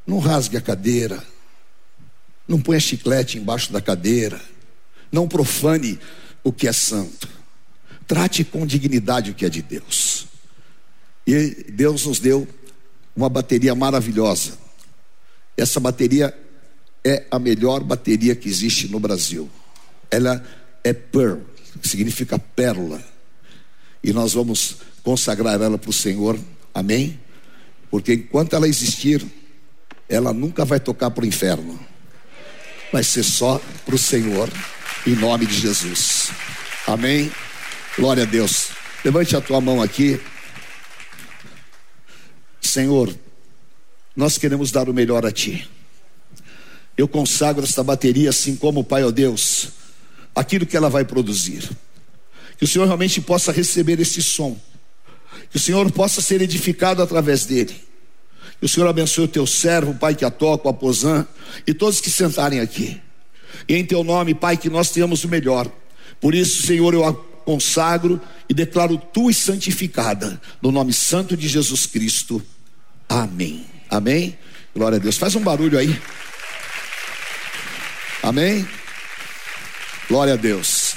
não 0.06 0.18
rasgue 0.18 0.56
a 0.56 0.60
cadeira, 0.60 1.22
não 2.46 2.60
ponha 2.60 2.80
chiclete 2.80 3.38
embaixo 3.38 3.72
da 3.72 3.80
cadeira, 3.80 4.40
não 5.10 5.28
profane 5.28 5.98
o 6.42 6.52
que 6.52 6.68
é 6.68 6.72
santo. 6.72 7.28
Trate 8.06 8.44
com 8.44 8.66
dignidade 8.66 9.30
o 9.30 9.34
que 9.34 9.44
é 9.44 9.48
de 9.48 9.62
Deus. 9.62 10.25
E 11.26 11.66
Deus 11.70 12.06
nos 12.06 12.20
deu 12.20 12.46
uma 13.14 13.28
bateria 13.28 13.74
maravilhosa. 13.74 14.58
Essa 15.56 15.80
bateria 15.80 16.36
é 17.04 17.24
a 17.30 17.38
melhor 17.38 17.82
bateria 17.82 18.36
que 18.36 18.48
existe 18.48 18.88
no 18.88 19.00
Brasil. 19.00 19.50
Ela 20.10 20.44
é 20.84 20.92
pearl, 20.92 21.40
significa 21.82 22.38
pérola. 22.38 23.02
E 24.02 24.12
nós 24.12 24.34
vamos 24.34 24.76
consagrar 25.02 25.60
ela 25.60 25.78
para 25.78 25.90
o 25.90 25.92
Senhor. 25.92 26.38
Amém? 26.74 27.18
Porque 27.90 28.14
enquanto 28.14 28.54
ela 28.54 28.68
existir, 28.68 29.24
ela 30.08 30.32
nunca 30.32 30.64
vai 30.64 30.78
tocar 30.78 31.10
para 31.10 31.24
o 31.24 31.26
inferno. 31.26 31.78
Vai 32.92 33.02
ser 33.02 33.24
só 33.24 33.60
para 33.84 33.94
o 33.94 33.98
Senhor, 33.98 34.48
em 35.06 35.16
nome 35.16 35.46
de 35.46 35.54
Jesus. 35.54 36.30
Amém? 36.86 37.32
Glória 37.96 38.22
a 38.22 38.26
Deus. 38.26 38.68
Levante 39.04 39.34
a 39.34 39.40
tua 39.40 39.60
mão 39.60 39.82
aqui. 39.82 40.20
Senhor, 42.76 43.10
nós 44.14 44.36
queremos 44.36 44.70
dar 44.70 44.86
o 44.86 44.92
melhor 44.92 45.24
a 45.24 45.32
Ti. 45.32 45.66
Eu 46.94 47.08
consagro 47.08 47.64
esta 47.64 47.82
bateria, 47.82 48.28
assim 48.28 48.54
como, 48.54 48.84
Pai, 48.84 49.02
ó 49.02 49.10
Deus, 49.10 49.68
aquilo 50.34 50.66
que 50.66 50.76
ela 50.76 50.90
vai 50.90 51.02
produzir. 51.02 51.70
Que 52.58 52.64
o 52.64 52.68
Senhor 52.68 52.84
realmente 52.84 53.18
possa 53.18 53.50
receber 53.50 53.98
esse 53.98 54.22
som. 54.22 54.60
Que 55.48 55.56
o 55.56 55.58
Senhor 55.58 55.90
possa 55.90 56.20
ser 56.20 56.42
edificado 56.42 57.00
através 57.00 57.46
dele. 57.46 57.74
Que 58.60 58.66
o 58.66 58.68
Senhor 58.68 58.86
abençoe 58.86 59.24
o 59.24 59.28
teu 59.28 59.46
servo, 59.46 59.94
Pai, 59.94 60.14
que 60.14 60.26
a 60.26 60.30
toca, 60.30 60.68
o 60.68 60.70
Aposan, 60.70 61.26
e 61.66 61.72
todos 61.72 61.98
que 61.98 62.10
sentarem 62.10 62.60
aqui. 62.60 63.00
E 63.66 63.74
em 63.74 63.86
teu 63.86 64.04
nome, 64.04 64.34
Pai, 64.34 64.58
que 64.58 64.68
nós 64.68 64.90
tenhamos 64.90 65.24
o 65.24 65.28
melhor. 65.28 65.66
Por 66.20 66.34
isso, 66.34 66.66
Senhor, 66.66 66.92
eu 66.92 67.06
a 67.06 67.14
consagro 67.14 68.20
e 68.50 68.52
declaro 68.52 68.98
tu 68.98 69.30
e 69.30 69.34
santificada, 69.34 70.38
no 70.60 70.70
nome 70.70 70.92
santo 70.92 71.34
de 71.34 71.48
Jesus 71.48 71.86
Cristo. 71.86 72.44
Amém. 73.08 73.66
Amém. 73.90 74.38
Glória 74.74 74.96
a 74.96 75.00
Deus. 75.00 75.16
Faz 75.16 75.34
um 75.34 75.40
barulho 75.40 75.78
aí. 75.78 76.00
Amém. 78.22 78.68
Glória 80.08 80.34
a 80.34 80.36
Deus. 80.36 80.94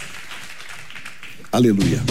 Aleluia. 1.51 2.01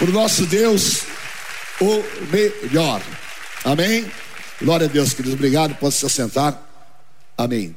Para 0.00 0.08
o 0.08 0.12
nosso 0.14 0.46
Deus, 0.46 1.02
o 1.78 2.02
melhor. 2.32 3.02
Amém. 3.62 4.10
Glória 4.58 4.86
a 4.86 4.88
Deus, 4.88 5.12
queridos. 5.12 5.34
Obrigado. 5.34 5.74
Pode 5.74 5.94
se 5.94 6.06
assentar. 6.06 6.58
Amém. 7.36 7.76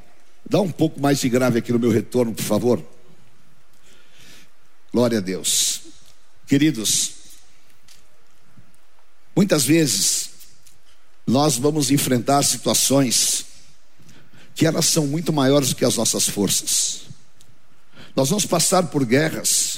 Dá 0.50 0.62
um 0.62 0.72
pouco 0.72 1.02
mais 1.02 1.20
de 1.20 1.28
grave 1.28 1.60
aqui 1.60 1.74
no 1.74 1.80
meu 1.80 1.92
retorno, 1.92 2.34
por 2.34 2.46
favor. 2.46 2.82
Glória 4.94 5.18
a 5.18 5.22
Deus. 5.22 5.82
Queridos, 6.48 7.12
muitas 9.36 9.66
vezes 9.66 10.30
nós 11.28 11.58
vamos 11.58 11.92
enfrentar 11.92 12.42
situações 12.44 13.48
que 14.56 14.66
elas 14.66 14.86
são 14.86 15.06
muito 15.08 15.34
maiores 15.34 15.72
do 15.72 15.76
que 15.76 15.84
as 15.84 15.98
nossas 15.98 16.30
forças. 16.30 17.02
Nós 18.16 18.30
vamos 18.30 18.46
passar 18.46 18.84
por 18.84 19.04
guerras 19.04 19.73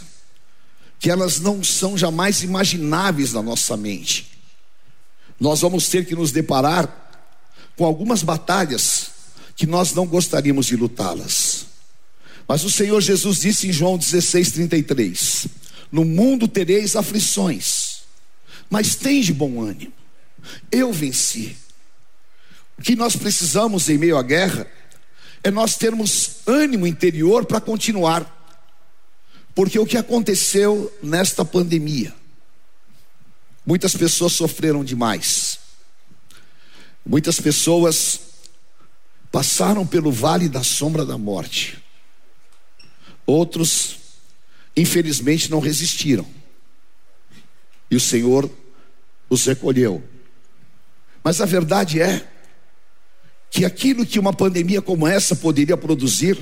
que 1.05 1.11
elas 1.11 1.39
não 1.39 1.63
são 1.63 1.95
jamais 1.95 2.41
imagináveis 2.41 3.31
na 3.31 3.43
nossa 3.43 3.77
mente. 3.77 4.39
Nós 5.39 5.61
vamos 5.61 5.87
ter 5.87 6.03
que 6.03 6.15
nos 6.15 6.31
deparar 6.31 7.11
com 7.75 7.85
algumas 7.85 8.23
batalhas 8.23 9.11
que 9.55 9.67
nós 9.67 9.93
não 9.93 10.07
gostaríamos 10.07 10.65
de 10.65 10.75
lutá-las. 10.75 11.67
Mas 12.47 12.63
o 12.63 12.71
Senhor 12.71 12.99
Jesus 13.01 13.41
disse 13.41 13.67
em 13.67 13.71
João 13.71 13.99
16:33: 13.99 15.45
No 15.91 16.03
mundo 16.03 16.47
tereis 16.47 16.95
aflições, 16.95 17.99
mas 18.67 18.95
tens 18.95 19.27
de 19.27 19.33
bom 19.33 19.61
ânimo. 19.61 19.93
Eu 20.71 20.91
venci. 20.91 21.55
O 22.79 22.81
que 22.81 22.95
nós 22.95 23.15
precisamos 23.15 23.87
em 23.89 23.99
meio 23.99 24.17
à 24.17 24.23
guerra 24.23 24.65
é 25.43 25.51
nós 25.51 25.75
termos 25.75 26.37
ânimo 26.47 26.87
interior 26.87 27.45
para 27.45 27.61
continuar. 27.61 28.34
Porque 29.55 29.79
o 29.79 29.85
que 29.85 29.95
aconteceu 29.95 30.93
nesta 31.01 31.45
pandemia? 31.45 32.13
Muitas 33.65 33.95
pessoas 33.95 34.33
sofreram 34.33 34.83
demais. 34.83 35.57
Muitas 37.05 37.39
pessoas 37.39 38.19
passaram 39.31 39.87
pelo 39.87 40.11
vale 40.11 40.49
da 40.49 40.61
sombra 40.61 41.05
da 41.05 41.17
morte. 41.17 41.81
Outros, 43.25 43.97
infelizmente, 44.75 45.49
não 45.49 45.59
resistiram. 45.59 46.27
E 47.89 47.95
o 47.95 47.99
Senhor 47.99 48.51
os 49.29 49.45
recolheu. 49.45 50.03
Mas 51.23 51.39
a 51.39 51.45
verdade 51.45 52.01
é 52.01 52.27
que 53.49 53.63
aquilo 53.63 54.05
que 54.05 54.19
uma 54.19 54.33
pandemia 54.33 54.81
como 54.81 55.07
essa 55.07 55.33
poderia 55.33 55.77
produzir, 55.77 56.37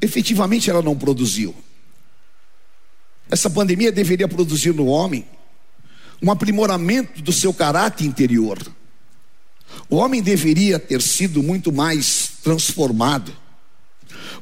efetivamente 0.00 0.70
ela 0.70 0.82
não 0.82 0.96
produziu. 0.96 1.54
Essa 3.30 3.48
pandemia 3.48 3.92
deveria 3.92 4.26
produzir 4.26 4.74
no 4.74 4.86
homem 4.86 5.24
um 6.22 6.30
aprimoramento 6.30 7.22
do 7.22 7.32
seu 7.32 7.54
caráter 7.54 8.04
interior. 8.04 8.58
O 9.88 9.96
homem 9.96 10.20
deveria 10.20 10.78
ter 10.78 11.00
sido 11.00 11.42
muito 11.42 11.72
mais 11.72 12.32
transformado. 12.42 13.32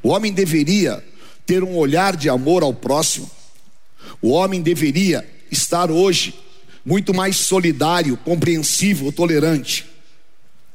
O 0.02 0.08
homem 0.08 0.32
deveria 0.32 1.04
ter 1.44 1.62
um 1.62 1.76
olhar 1.76 2.16
de 2.16 2.28
amor 2.28 2.62
ao 2.62 2.72
próximo. 2.72 3.30
O 4.22 4.30
homem 4.30 4.62
deveria 4.62 5.28
estar 5.50 5.90
hoje 5.90 6.34
muito 6.84 7.12
mais 7.12 7.36
solidário, 7.36 8.16
compreensivo, 8.16 9.12
tolerante. 9.12 9.84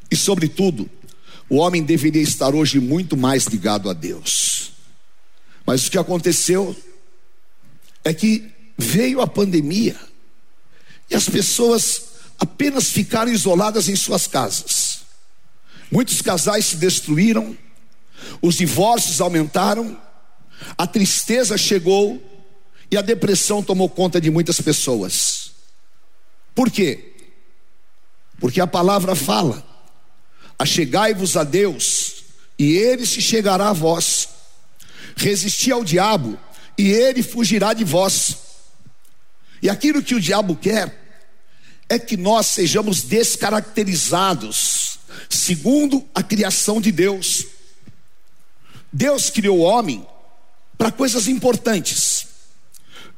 E, 0.09 0.15
sobretudo, 0.15 0.89
o 1.49 1.57
homem 1.57 1.81
deveria 1.81 2.21
estar 2.21 2.53
hoje 2.53 2.79
muito 2.79 3.17
mais 3.17 3.45
ligado 3.45 3.89
a 3.89 3.93
Deus. 3.93 4.71
Mas 5.65 5.87
o 5.87 5.91
que 5.91 5.97
aconteceu 5.97 6.75
é 8.03 8.13
que 8.13 8.51
veio 8.77 9.21
a 9.21 9.27
pandemia 9.27 9.95
e 11.09 11.15
as 11.15 11.29
pessoas 11.29 12.01
apenas 12.39 12.89
ficaram 12.89 13.31
isoladas 13.31 13.87
em 13.87 13.95
suas 13.95 14.27
casas. 14.27 15.01
Muitos 15.91 16.21
casais 16.21 16.65
se 16.65 16.77
destruíram, 16.77 17.57
os 18.41 18.55
divórcios 18.55 19.21
aumentaram, 19.21 19.99
a 20.77 20.87
tristeza 20.87 21.57
chegou 21.57 22.21
e 22.89 22.97
a 22.97 23.01
depressão 23.01 23.61
tomou 23.61 23.89
conta 23.89 24.19
de 24.19 24.29
muitas 24.29 24.59
pessoas. 24.59 25.51
Por 26.55 26.69
quê? 26.69 27.13
Porque 28.39 28.59
a 28.59 28.67
palavra 28.67 29.15
fala: 29.15 29.65
achegai-vos 30.57 31.37
a 31.37 31.43
Deus, 31.43 32.23
e 32.57 32.73
ele 32.73 33.05
se 33.05 33.21
chegará 33.21 33.69
a 33.69 33.73
vós. 33.73 34.29
Resisti 35.15 35.71
ao 35.71 35.83
diabo, 35.83 36.39
e 36.77 36.91
ele 36.91 37.21
fugirá 37.21 37.73
de 37.73 37.83
vós. 37.83 38.37
E 39.61 39.69
aquilo 39.69 40.03
que 40.03 40.15
o 40.15 40.19
diabo 40.19 40.55
quer 40.55 41.01
é 41.87 41.99
que 41.99 42.17
nós 42.17 42.47
sejamos 42.47 43.03
descaracterizados, 43.03 44.99
segundo 45.29 46.05
a 46.13 46.23
criação 46.23 46.81
de 46.81 46.91
Deus. 46.91 47.45
Deus 48.91 49.29
criou 49.29 49.59
o 49.59 49.61
homem 49.61 50.05
para 50.77 50.91
coisas 50.91 51.27
importantes. 51.27 52.27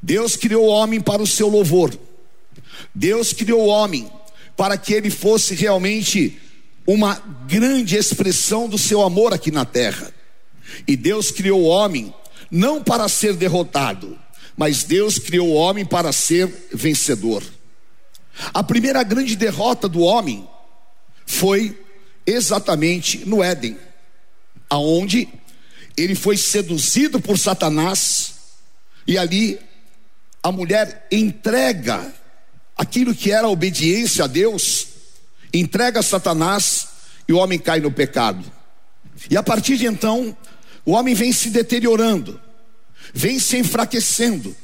Deus 0.01 0.35
criou 0.35 0.65
o 0.65 0.69
homem 0.69 1.01
para 1.01 1.21
o 1.21 1.27
seu 1.27 1.47
louvor. 1.47 1.97
Deus 2.93 3.33
criou 3.33 3.63
o 3.63 3.67
homem 3.67 4.09
para 4.55 4.77
que 4.77 4.93
ele 4.93 5.09
fosse 5.09 5.55
realmente 5.55 6.39
uma 6.85 7.15
grande 7.47 7.95
expressão 7.95 8.69
do 8.69 8.77
seu 8.77 9.01
amor 9.01 9.33
aqui 9.33 9.51
na 9.51 9.65
terra. 9.65 10.13
E 10.87 10.95
Deus 10.95 11.31
criou 11.31 11.61
o 11.61 11.65
homem 11.65 12.13
não 12.49 12.83
para 12.83 13.07
ser 13.07 13.35
derrotado, 13.35 14.17
mas 14.57 14.83
Deus 14.83 15.19
criou 15.19 15.49
o 15.49 15.53
homem 15.53 15.85
para 15.85 16.11
ser 16.11 16.67
vencedor. 16.73 17.43
A 18.53 18.63
primeira 18.63 19.03
grande 19.03 19.35
derrota 19.35 19.87
do 19.87 20.01
homem 20.01 20.47
foi 21.25 21.79
exatamente 22.25 23.25
no 23.25 23.43
Éden, 23.43 23.77
aonde 24.69 25.27
ele 25.97 26.15
foi 26.15 26.37
seduzido 26.37 27.19
por 27.21 27.37
Satanás 27.37 28.33
e 29.07 29.17
ali 29.17 29.59
a 30.43 30.51
mulher 30.51 31.07
entrega 31.11 32.13
aquilo 32.77 33.15
que 33.15 33.31
era 33.31 33.47
obediência 33.47 34.25
a 34.25 34.27
Deus, 34.27 34.87
entrega 35.53 35.99
a 35.99 36.03
Satanás 36.03 36.87
e 37.27 37.33
o 37.33 37.37
homem 37.37 37.57
cai 37.57 37.79
no 37.79 37.91
pecado. 37.91 38.43
E 39.29 39.37
a 39.37 39.43
partir 39.43 39.77
de 39.77 39.85
então, 39.85 40.35
o 40.85 40.91
homem 40.91 41.15
vem 41.15 41.33
se 41.33 41.49
deteriorando, 41.49 42.39
vem 43.13 43.39
se 43.39 43.57
enfraquecendo, 43.57 44.55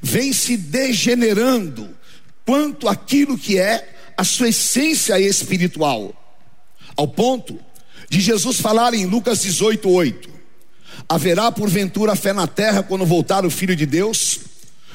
vem 0.00 0.32
se 0.32 0.56
degenerando 0.56 1.96
quanto 2.44 2.88
aquilo 2.88 3.38
que 3.38 3.58
é 3.58 3.94
a 4.16 4.24
sua 4.24 4.48
essência 4.48 5.18
espiritual, 5.20 6.14
ao 6.96 7.08
ponto 7.08 7.58
de 8.10 8.20
Jesus 8.20 8.60
falar 8.60 8.92
em 8.92 9.06
Lucas 9.06 9.42
18, 9.42 9.88
8: 9.88 10.30
Haverá 11.08 11.50
porventura 11.50 12.14
fé 12.14 12.32
na 12.32 12.46
terra 12.46 12.82
quando 12.82 13.06
voltar 13.06 13.46
o 13.46 13.50
Filho 13.50 13.74
de 13.74 13.86
Deus? 13.86 14.40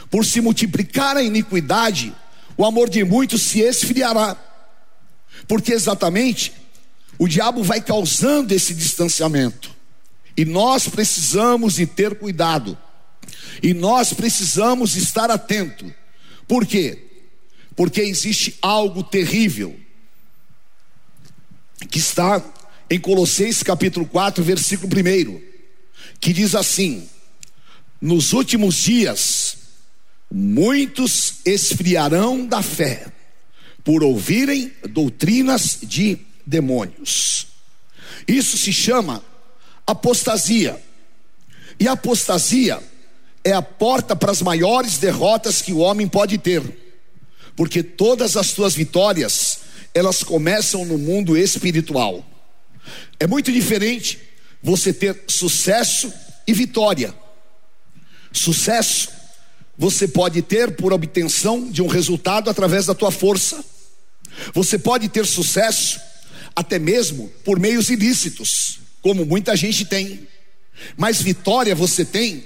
Por 0.09 0.25
se 0.25 0.39
multiplicar 0.39 1.17
a 1.17 1.23
iniquidade, 1.23 2.13
o 2.55 2.65
amor 2.65 2.89
de 2.89 3.03
muitos 3.03 3.41
se 3.41 3.59
esfriará, 3.59 4.35
porque 5.47 5.73
exatamente 5.73 6.53
o 7.19 7.27
diabo 7.27 7.63
vai 7.63 7.81
causando 7.81 8.53
esse 8.53 8.73
distanciamento, 8.73 9.75
e 10.37 10.45
nós 10.45 10.87
precisamos 10.87 11.73
de 11.73 11.87
ter 11.87 12.19
cuidado, 12.19 12.77
e 13.63 13.73
nós 13.73 14.13
precisamos 14.13 14.95
estar 14.95 15.31
atento, 15.31 15.91
por 16.47 16.65
quê? 16.65 17.05
Porque 17.75 18.01
existe 18.01 18.55
algo 18.61 19.03
terrível, 19.03 19.75
que 21.89 21.97
está 21.97 22.43
em 22.89 22.99
Colossenses 22.99 23.63
capítulo 23.63 24.05
4, 24.05 24.43
versículo 24.43 24.91
1, 24.95 25.41
que 26.19 26.31
diz 26.31 26.53
assim: 26.53 27.09
Nos 27.99 28.31
últimos 28.33 28.75
dias, 28.75 29.57
muitos 30.31 31.39
esfriarão 31.45 32.45
da 32.45 32.61
fé, 32.61 33.11
por 33.83 34.03
ouvirem 34.03 34.71
doutrinas 34.89 35.79
de 35.81 36.19
demônios. 36.45 37.47
Isso 38.27 38.57
se 38.57 38.71
chama 38.71 39.23
apostasia. 39.87 40.79
E 41.79 41.87
apostasia 41.87 42.79
é 43.43 43.53
a 43.53 43.61
porta 43.61 44.15
para 44.15 44.31
as 44.31 44.41
maiores 44.41 44.97
derrotas 44.97 45.61
que 45.61 45.71
o 45.71 45.77
homem 45.77 46.07
pode 46.07 46.37
ter. 46.37 46.61
Porque 47.55 47.81
todas 47.81 48.35
as 48.35 48.47
suas 48.47 48.75
vitórias, 48.75 49.59
elas 49.93 50.21
começam 50.21 50.85
no 50.85 50.97
mundo 50.97 51.37
espiritual. 51.37 52.23
É 53.19 53.25
muito 53.25 53.51
diferente 53.51 54.19
você 54.61 54.91
ter 54.91 55.23
sucesso 55.27 56.13
e 56.45 56.53
vitória. 56.53 57.15
Sucesso 58.31 59.09
você 59.77 60.07
pode 60.07 60.41
ter 60.41 60.75
por 60.75 60.91
obtenção 60.91 61.69
de 61.69 61.81
um 61.81 61.87
resultado 61.87 62.49
através 62.49 62.87
da 62.87 62.95
tua 62.95 63.11
força. 63.11 63.63
Você 64.53 64.77
pode 64.77 65.07
ter 65.07 65.25
sucesso 65.25 65.99
até 66.55 66.79
mesmo 66.79 67.29
por 67.45 67.59
meios 67.59 67.89
ilícitos, 67.89 68.79
como 69.01 69.25
muita 69.25 69.55
gente 69.55 69.85
tem. 69.85 70.27
Mas 70.95 71.21
vitória 71.21 71.75
você 71.75 72.05
tem 72.05 72.45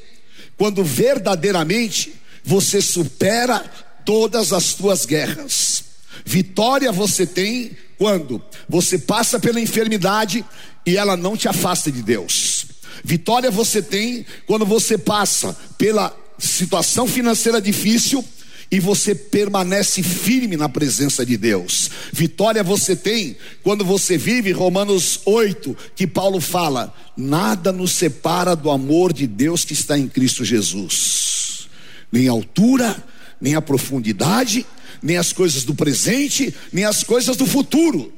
quando 0.57 0.83
verdadeiramente 0.83 2.13
você 2.43 2.81
supera 2.81 3.59
todas 4.05 4.53
as 4.53 4.73
tuas 4.73 5.05
guerras. 5.05 5.83
Vitória 6.25 6.91
você 6.91 7.25
tem 7.25 7.75
quando 7.97 8.41
você 8.67 8.97
passa 8.97 9.39
pela 9.39 9.59
enfermidade 9.59 10.45
e 10.85 10.97
ela 10.97 11.17
não 11.17 11.37
te 11.37 11.47
afasta 11.47 11.91
de 11.91 12.01
Deus. 12.01 12.65
Vitória 13.03 13.49
você 13.49 13.81
tem 13.81 14.25
quando 14.45 14.65
você 14.65 14.97
passa 14.97 15.55
pela 15.77 16.15
situação 16.37 17.07
financeira 17.07 17.61
difícil 17.61 18.23
e 18.71 18.79
você 18.79 19.13
permanece 19.13 20.01
firme 20.01 20.55
na 20.55 20.69
presença 20.69 21.25
de 21.25 21.35
Deus. 21.35 21.91
Vitória 22.13 22.63
você 22.63 22.95
tem 22.95 23.35
quando 23.61 23.83
você 23.83 24.17
vive 24.17 24.51
Romanos 24.53 25.19
8, 25.25 25.75
que 25.95 26.07
Paulo 26.07 26.39
fala: 26.39 26.95
nada 27.17 27.71
nos 27.73 27.91
separa 27.91 28.55
do 28.55 28.71
amor 28.71 29.11
de 29.11 29.27
Deus 29.27 29.65
que 29.65 29.73
está 29.73 29.97
em 29.97 30.07
Cristo 30.07 30.45
Jesus, 30.45 31.67
nem 32.11 32.29
a 32.29 32.31
altura, 32.31 33.03
nem 33.41 33.55
a 33.55 33.61
profundidade, 33.61 34.65
nem 35.03 35.17
as 35.17 35.33
coisas 35.33 35.65
do 35.65 35.75
presente, 35.75 36.55
nem 36.71 36.85
as 36.85 37.03
coisas 37.03 37.35
do 37.35 37.45
futuro 37.45 38.13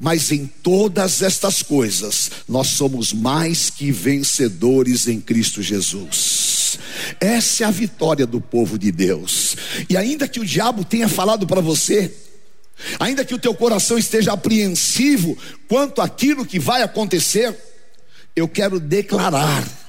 mas 0.00 0.32
em 0.32 0.46
todas 0.46 1.22
estas 1.22 1.62
coisas, 1.62 2.30
nós 2.48 2.68
somos 2.68 3.12
mais 3.12 3.70
que 3.70 3.92
vencedores 3.92 5.06
em 5.06 5.20
Cristo 5.20 5.62
Jesus. 5.62 6.53
Essa 7.20 7.64
é 7.64 7.66
a 7.66 7.70
vitória 7.70 8.26
do 8.26 8.40
povo 8.40 8.78
de 8.78 8.90
Deus. 8.90 9.56
E 9.88 9.96
ainda 9.96 10.28
que 10.28 10.40
o 10.40 10.44
diabo 10.44 10.84
tenha 10.84 11.08
falado 11.08 11.46
para 11.46 11.60
você, 11.60 12.12
ainda 12.98 13.24
que 13.24 13.34
o 13.34 13.38
teu 13.38 13.54
coração 13.54 13.98
esteja 13.98 14.32
apreensivo 14.32 15.36
quanto 15.68 16.00
àquilo 16.00 16.46
que 16.46 16.58
vai 16.58 16.82
acontecer, 16.82 17.56
eu 18.34 18.48
quero 18.48 18.80
declarar 18.80 19.83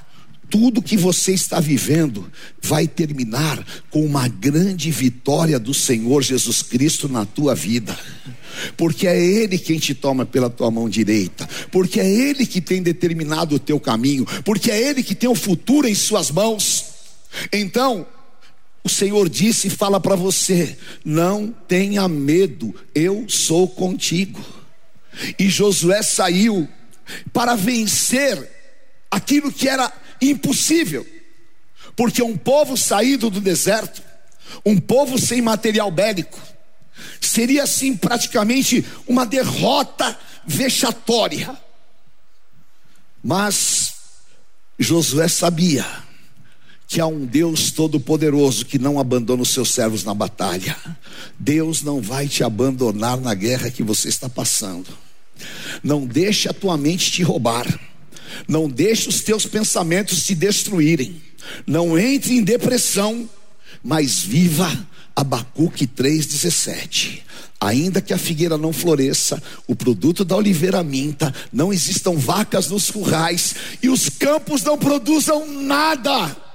tudo 0.48 0.82
que 0.82 0.96
você 0.96 1.32
está 1.32 1.60
vivendo 1.60 2.30
vai 2.62 2.86
terminar 2.86 3.64
com 3.90 4.04
uma 4.04 4.28
grande 4.28 4.90
vitória 4.90 5.58
do 5.58 5.74
Senhor 5.74 6.22
Jesus 6.22 6.62
Cristo 6.62 7.08
na 7.08 7.24
tua 7.24 7.54
vida. 7.54 7.98
Porque 8.76 9.06
é 9.06 9.20
Ele 9.20 9.58
quem 9.58 9.78
te 9.78 9.94
toma 9.94 10.24
pela 10.24 10.48
tua 10.48 10.70
mão 10.70 10.88
direita, 10.88 11.46
porque 11.70 12.00
é 12.00 12.10
Ele 12.10 12.46
que 12.46 12.60
tem 12.60 12.82
determinado 12.82 13.56
o 13.56 13.58
teu 13.58 13.78
caminho, 13.78 14.26
porque 14.44 14.70
é 14.70 14.80
Ele 14.80 15.02
que 15.02 15.14
tem 15.14 15.28
o 15.28 15.34
futuro 15.34 15.86
em 15.86 15.94
Suas 15.94 16.30
mãos. 16.30 16.86
Então, 17.52 18.06
o 18.82 18.88
Senhor 18.88 19.28
disse 19.28 19.66
e 19.66 19.70
fala 19.70 20.00
para 20.00 20.16
você: 20.16 20.78
não 21.04 21.54
tenha 21.68 22.08
medo, 22.08 22.74
eu 22.94 23.26
sou 23.28 23.68
contigo. 23.68 24.40
E 25.38 25.48
Josué 25.48 26.02
saiu 26.02 26.68
para 27.32 27.56
vencer 27.56 28.50
aquilo 29.10 29.52
que 29.52 29.68
era 29.68 29.92
Impossível. 30.20 31.06
Porque 31.94 32.22
um 32.22 32.36
povo 32.36 32.76
saído 32.76 33.30
do 33.30 33.40
deserto, 33.40 34.02
um 34.64 34.78
povo 34.78 35.18
sem 35.18 35.40
material 35.40 35.90
bélico, 35.90 36.40
seria 37.20 37.62
assim 37.62 37.96
praticamente 37.96 38.84
uma 39.06 39.24
derrota 39.24 40.18
vexatória. 40.46 41.56
Mas 43.22 43.94
Josué 44.78 45.26
sabia 45.28 45.84
que 46.86 47.00
há 47.00 47.06
um 47.06 47.26
Deus 47.26 47.72
todo-poderoso 47.72 48.64
que 48.64 48.78
não 48.78 49.00
abandona 49.00 49.42
os 49.42 49.50
seus 49.50 49.72
servos 49.72 50.04
na 50.04 50.14
batalha. 50.14 50.76
Deus 51.38 51.82
não 51.82 52.00
vai 52.00 52.28
te 52.28 52.44
abandonar 52.44 53.20
na 53.20 53.34
guerra 53.34 53.70
que 53.70 53.82
você 53.82 54.08
está 54.08 54.28
passando. 54.28 54.86
Não 55.82 56.06
deixe 56.06 56.48
a 56.48 56.52
tua 56.52 56.76
mente 56.76 57.10
te 57.10 57.22
roubar. 57.22 57.66
Não 58.46 58.68
deixe 58.68 59.08
os 59.08 59.20
teus 59.20 59.46
pensamentos 59.46 60.24
te 60.24 60.34
destruírem. 60.34 61.20
Não 61.66 61.98
entre 61.98 62.34
em 62.34 62.42
depressão, 62.42 63.28
mas 63.82 64.20
viva 64.20 64.86
Abacuque 65.14 65.86
3,17. 65.86 67.20
Ainda 67.60 68.02
que 68.02 68.12
a 68.12 68.18
figueira 68.18 68.58
não 68.58 68.72
floresça, 68.72 69.42
o 69.66 69.74
produto 69.74 70.24
da 70.24 70.36
oliveira 70.36 70.82
minta, 70.82 71.34
não 71.52 71.72
existam 71.72 72.12
vacas 72.12 72.68
nos 72.68 72.90
currais 72.90 73.54
e 73.82 73.88
os 73.88 74.10
campos 74.10 74.62
não 74.62 74.76
produzam 74.76 75.50
nada 75.62 76.45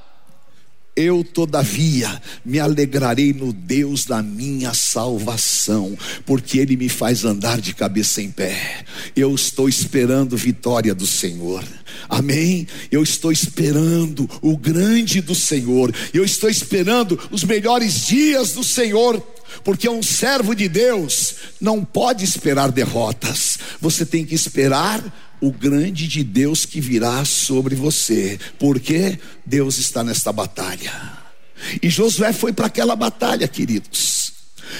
eu, 0.96 1.24
todavia, 1.24 2.22
me 2.44 2.60
alegrarei 2.60 3.34
no 3.34 3.54
Deus 3.54 4.04
da 4.06 4.22
minha 4.22 4.74
salvação, 4.74 5.98
porque 6.26 6.60
Ele 6.60 6.76
me 6.76 6.90
faz 6.90 7.24
andar 7.24 7.62
de 7.62 7.74
cabeça 7.74 8.22
em 8.22 8.30
pé. 8.30 8.84
Eu 9.16 9.34
estou 9.34 9.70
esperando 9.70 10.36
vitória 10.36 10.94
do 10.94 11.08
Senhor. 11.08 11.64
Amém? 12.10 12.68
Eu 12.92 13.02
estou 13.04 13.32
esperando 13.32 14.30
o 14.42 14.58
grande 14.58 15.22
do 15.22 15.34
Senhor. 15.34 15.94
Eu 16.14 16.26
estou 16.26 16.50
esperando 16.50 17.18
os 17.32 17.44
melhores 17.44 18.06
dias 18.06 18.52
do 18.52 18.64
Senhor. 18.64 19.22
Porque 19.64 19.88
um 19.88 20.02
servo 20.02 20.56
de 20.56 20.68
Deus 20.68 21.36
não 21.60 21.84
pode 21.84 22.24
esperar 22.24 22.72
derrotas. 22.72 23.58
Você 23.80 24.06
tem 24.06 24.26
que 24.26 24.36
esperar 24.36 25.31
o 25.42 25.52
grande 25.52 26.08
de 26.08 26.24
Deus 26.24 26.66
que 26.66 26.80
virá 26.80 27.26
sobre 27.26 27.74
você, 27.76 28.40
porque 28.60 29.20
Deus 29.46 29.80
está 29.80 30.04
nesta 30.04 30.32
batalha. 30.32 30.94
E 31.82 31.90
Josué 31.90 32.32
foi 32.32 32.54
para 32.54 32.68
aquela 32.68 32.96
batalha, 32.96 33.48
queridos, 33.48 34.34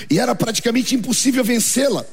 e 0.10 0.20
era 0.20 0.36
praticamente 0.36 0.96
impossível 0.96 1.44
vencê-la, 1.44 2.06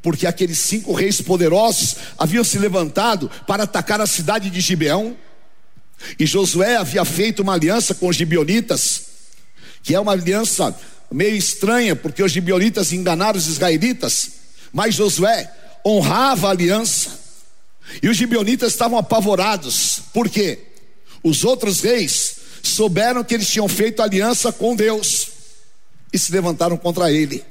porque 0.00 0.26
aqueles 0.26 0.58
cinco 0.58 0.92
reis 0.92 1.20
poderosos 1.20 1.96
haviam 2.16 2.44
se 2.44 2.58
levantado 2.58 3.30
para 3.46 3.64
atacar 3.64 4.00
a 4.00 4.06
cidade 4.06 4.48
de 4.48 4.60
Gibeão, 4.60 5.16
e 6.18 6.24
Josué 6.24 6.76
havia 6.76 7.04
feito 7.04 7.42
uma 7.42 7.54
aliança 7.54 7.94
com 7.94 8.08
os 8.08 8.16
gibeonitas, 8.16 9.02
que 9.82 9.94
é 9.94 10.00
uma 10.00 10.12
aliança 10.12 10.74
meio 11.10 11.36
estranha, 11.36 11.96
porque 11.96 12.22
os 12.22 12.32
gibeonitas 12.32 12.92
enganaram 12.92 13.38
os 13.38 13.48
israelitas, 13.48 14.30
mas 14.72 14.94
Josué 14.94 15.52
honrava 15.84 16.48
a 16.48 16.50
aliança. 16.50 17.19
E 18.02 18.08
os 18.08 18.16
gibeonitas 18.16 18.72
estavam 18.72 18.98
apavorados, 18.98 20.02
por 20.12 20.28
quê? 20.28 20.58
Os 21.22 21.44
outros 21.44 21.80
reis 21.80 22.36
souberam 22.62 23.24
que 23.24 23.34
eles 23.34 23.48
tinham 23.48 23.68
feito 23.68 24.02
aliança 24.02 24.52
com 24.52 24.74
Deus 24.74 25.28
e 26.12 26.18
se 26.18 26.32
levantaram 26.32 26.76
contra 26.76 27.12
ele. 27.12 27.44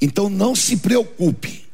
Então 0.00 0.28
não 0.28 0.54
se 0.54 0.76
preocupe. 0.76 1.64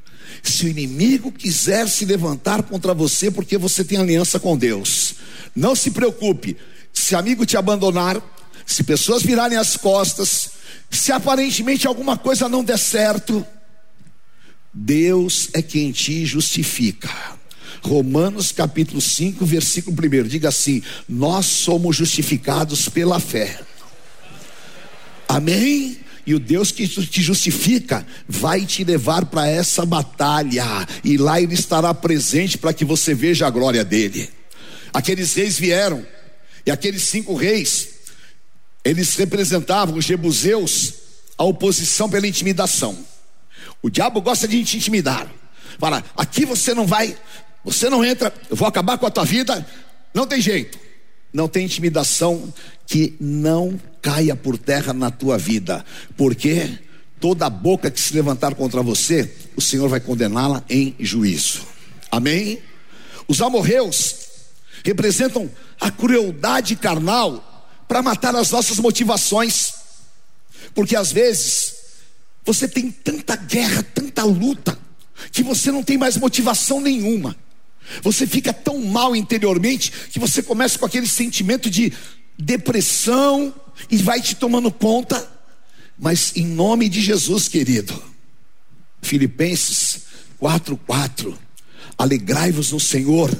Se 0.42 0.64
o 0.64 0.68
inimigo 0.68 1.30
quiser 1.30 1.88
se 1.88 2.04
levantar 2.04 2.62
contra 2.62 2.94
você 2.94 3.30
porque 3.30 3.58
você 3.58 3.84
tem 3.84 3.98
aliança 3.98 4.40
com 4.40 4.56
Deus, 4.56 5.14
não 5.54 5.74
se 5.74 5.90
preocupe. 5.90 6.56
Se 6.92 7.14
amigo 7.14 7.44
te 7.44 7.56
abandonar, 7.56 8.20
se 8.66 8.82
pessoas 8.82 9.22
virarem 9.22 9.58
as 9.58 9.76
costas, 9.76 10.50
se 10.90 11.12
aparentemente 11.12 11.86
alguma 11.86 12.16
coisa 12.16 12.48
não 12.48 12.64
der 12.64 12.78
certo, 12.78 13.44
Deus 14.72 15.50
é 15.52 15.60
quem 15.60 15.92
te 15.92 16.24
justifica. 16.24 17.10
Romanos 17.82 18.52
capítulo 18.52 19.00
5, 19.00 19.44
versículo 19.44 19.96
1. 19.96 20.28
Diga 20.28 20.48
assim: 20.48 20.82
Nós 21.08 21.46
somos 21.46 21.96
justificados 21.96 22.88
pela 22.88 23.18
fé. 23.18 23.60
Amém? 25.28 25.98
E 26.26 26.34
o 26.34 26.38
Deus 26.38 26.70
que 26.70 26.86
te 26.86 27.22
justifica 27.22 28.06
vai 28.28 28.66
te 28.66 28.84
levar 28.84 29.26
para 29.26 29.48
essa 29.48 29.86
batalha, 29.86 30.64
e 31.02 31.16
lá 31.16 31.40
Ele 31.40 31.54
estará 31.54 31.94
presente 31.94 32.58
para 32.58 32.72
que 32.72 32.84
você 32.84 33.14
veja 33.14 33.46
a 33.46 33.50
glória 33.50 33.84
dele. 33.84 34.28
Aqueles 34.92 35.34
reis 35.34 35.58
vieram, 35.58 36.06
e 36.66 36.70
aqueles 36.70 37.02
cinco 37.02 37.34
reis, 37.34 37.88
eles 38.84 39.16
representavam 39.16 39.96
os 39.96 40.04
jebuseus, 40.04 40.94
a 41.38 41.44
oposição 41.44 42.08
pela 42.08 42.28
intimidação. 42.28 42.98
O 43.82 43.88
diabo 43.88 44.20
gosta 44.20 44.46
de 44.46 44.62
te 44.62 44.76
intimidar. 44.76 45.30
Fala, 45.78 46.04
aqui 46.16 46.44
você 46.44 46.74
não 46.74 46.86
vai, 46.86 47.16
você 47.64 47.90
não 47.90 48.04
entra, 48.04 48.32
eu 48.48 48.56
vou 48.56 48.66
acabar 48.66 48.98
com 48.98 49.06
a 49.06 49.10
tua 49.10 49.24
vida, 49.24 49.66
não 50.14 50.26
tem 50.26 50.40
jeito. 50.40 50.78
Não 51.32 51.46
tem 51.46 51.64
intimidação 51.64 52.52
que 52.86 53.14
não 53.20 53.80
caia 54.02 54.34
por 54.34 54.58
terra 54.58 54.92
na 54.92 55.10
tua 55.10 55.38
vida, 55.38 55.84
porque 56.16 56.78
toda 57.20 57.48
boca 57.48 57.90
que 57.90 58.00
se 58.00 58.12
levantar 58.14 58.54
contra 58.54 58.82
você, 58.82 59.32
o 59.54 59.60
Senhor 59.60 59.88
vai 59.88 60.00
condená-la 60.00 60.64
em 60.68 60.96
juízo. 60.98 61.62
Amém? 62.10 62.60
Os 63.28 63.40
amorreus 63.40 64.16
representam 64.84 65.48
a 65.80 65.90
crueldade 65.90 66.74
carnal 66.74 67.46
para 67.86 68.02
matar 68.02 68.34
as 68.34 68.50
nossas 68.50 68.78
motivações, 68.78 69.72
porque 70.74 70.96
às 70.96 71.12
vezes 71.12 71.74
você 72.44 72.66
tem 72.66 72.90
tanta 72.90 73.36
guerra, 73.36 73.84
tanta 73.94 74.24
luta, 74.24 74.76
que 75.30 75.42
você 75.42 75.70
não 75.70 75.82
tem 75.82 75.96
mais 75.96 76.16
motivação 76.16 76.80
nenhuma. 76.80 77.36
Você 78.02 78.26
fica 78.26 78.52
tão 78.52 78.80
mal 78.82 79.14
interiormente 79.16 79.92
que 80.10 80.18
você 80.18 80.42
começa 80.42 80.78
com 80.78 80.86
aquele 80.86 81.06
sentimento 81.06 81.68
de 81.68 81.92
depressão 82.38 83.54
e 83.90 83.96
vai 83.96 84.20
te 84.20 84.34
tomando 84.34 84.70
conta. 84.70 85.28
Mas 85.98 86.32
em 86.36 86.46
nome 86.46 86.88
de 86.88 87.00
Jesus, 87.00 87.48
querido, 87.48 88.00
Filipenses 89.02 90.02
4:4 90.40 91.36
Alegrai-vos 92.00 92.72
no 92.72 92.80
Senhor. 92.80 93.30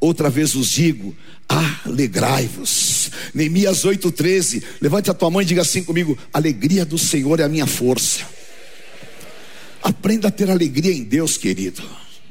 Outra 0.00 0.30
vez 0.30 0.54
os 0.54 0.70
digo, 0.70 1.14
alegrai-vos. 1.46 3.10
Neemias 3.34 3.84
8:13. 3.84 4.62
Levante 4.80 5.10
a 5.10 5.14
tua 5.14 5.30
mão 5.30 5.42
e 5.42 5.44
diga 5.44 5.60
assim 5.60 5.84
comigo: 5.84 6.16
alegria 6.32 6.86
do 6.86 6.96
Senhor 6.96 7.38
é 7.40 7.42
a 7.42 7.48
minha 7.48 7.66
força. 7.66 8.24
Aprenda 9.82 10.28
a 10.28 10.30
ter 10.30 10.50
alegria 10.50 10.92
em 10.92 11.04
Deus, 11.04 11.36
querido. 11.36 11.82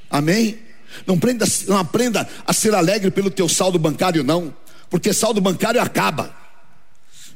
Amém? 0.10 0.58
Não 1.06 1.16
aprenda, 1.16 1.46
não 1.68 1.78
aprenda 1.78 2.28
a 2.46 2.54
ser 2.54 2.74
alegre 2.74 3.12
pelo 3.12 3.30
teu 3.30 3.48
saldo 3.48 3.78
bancário, 3.80 4.24
não, 4.24 4.56
porque 4.90 5.14
saldo 5.14 5.42
bancário 5.42 5.82
acaba. 5.82 6.36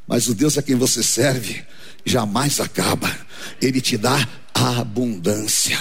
Mas 0.08 0.28
o 0.28 0.34
Deus 0.34 0.58
a 0.58 0.64
quem 0.64 0.76
você 0.76 1.04
serve 1.04 1.64
jamais 2.06 2.60
acaba. 2.60 3.16
Ele 3.62 3.80
te 3.80 3.98
dá 3.98 4.28
abundância. 4.54 5.78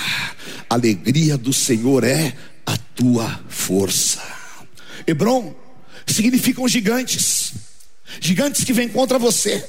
A 0.69 0.75
alegria 0.75 1.37
do 1.37 1.53
Senhor 1.53 2.05
é 2.05 2.35
a 2.67 2.77
tua 2.95 3.41
força. 3.49 4.23
Hebron 5.07 5.55
significam 6.07 6.69
gigantes. 6.69 7.53
Gigantes 8.21 8.65
que 8.65 8.73
vêm 8.73 8.89
contra 8.89 9.19
você. 9.19 9.67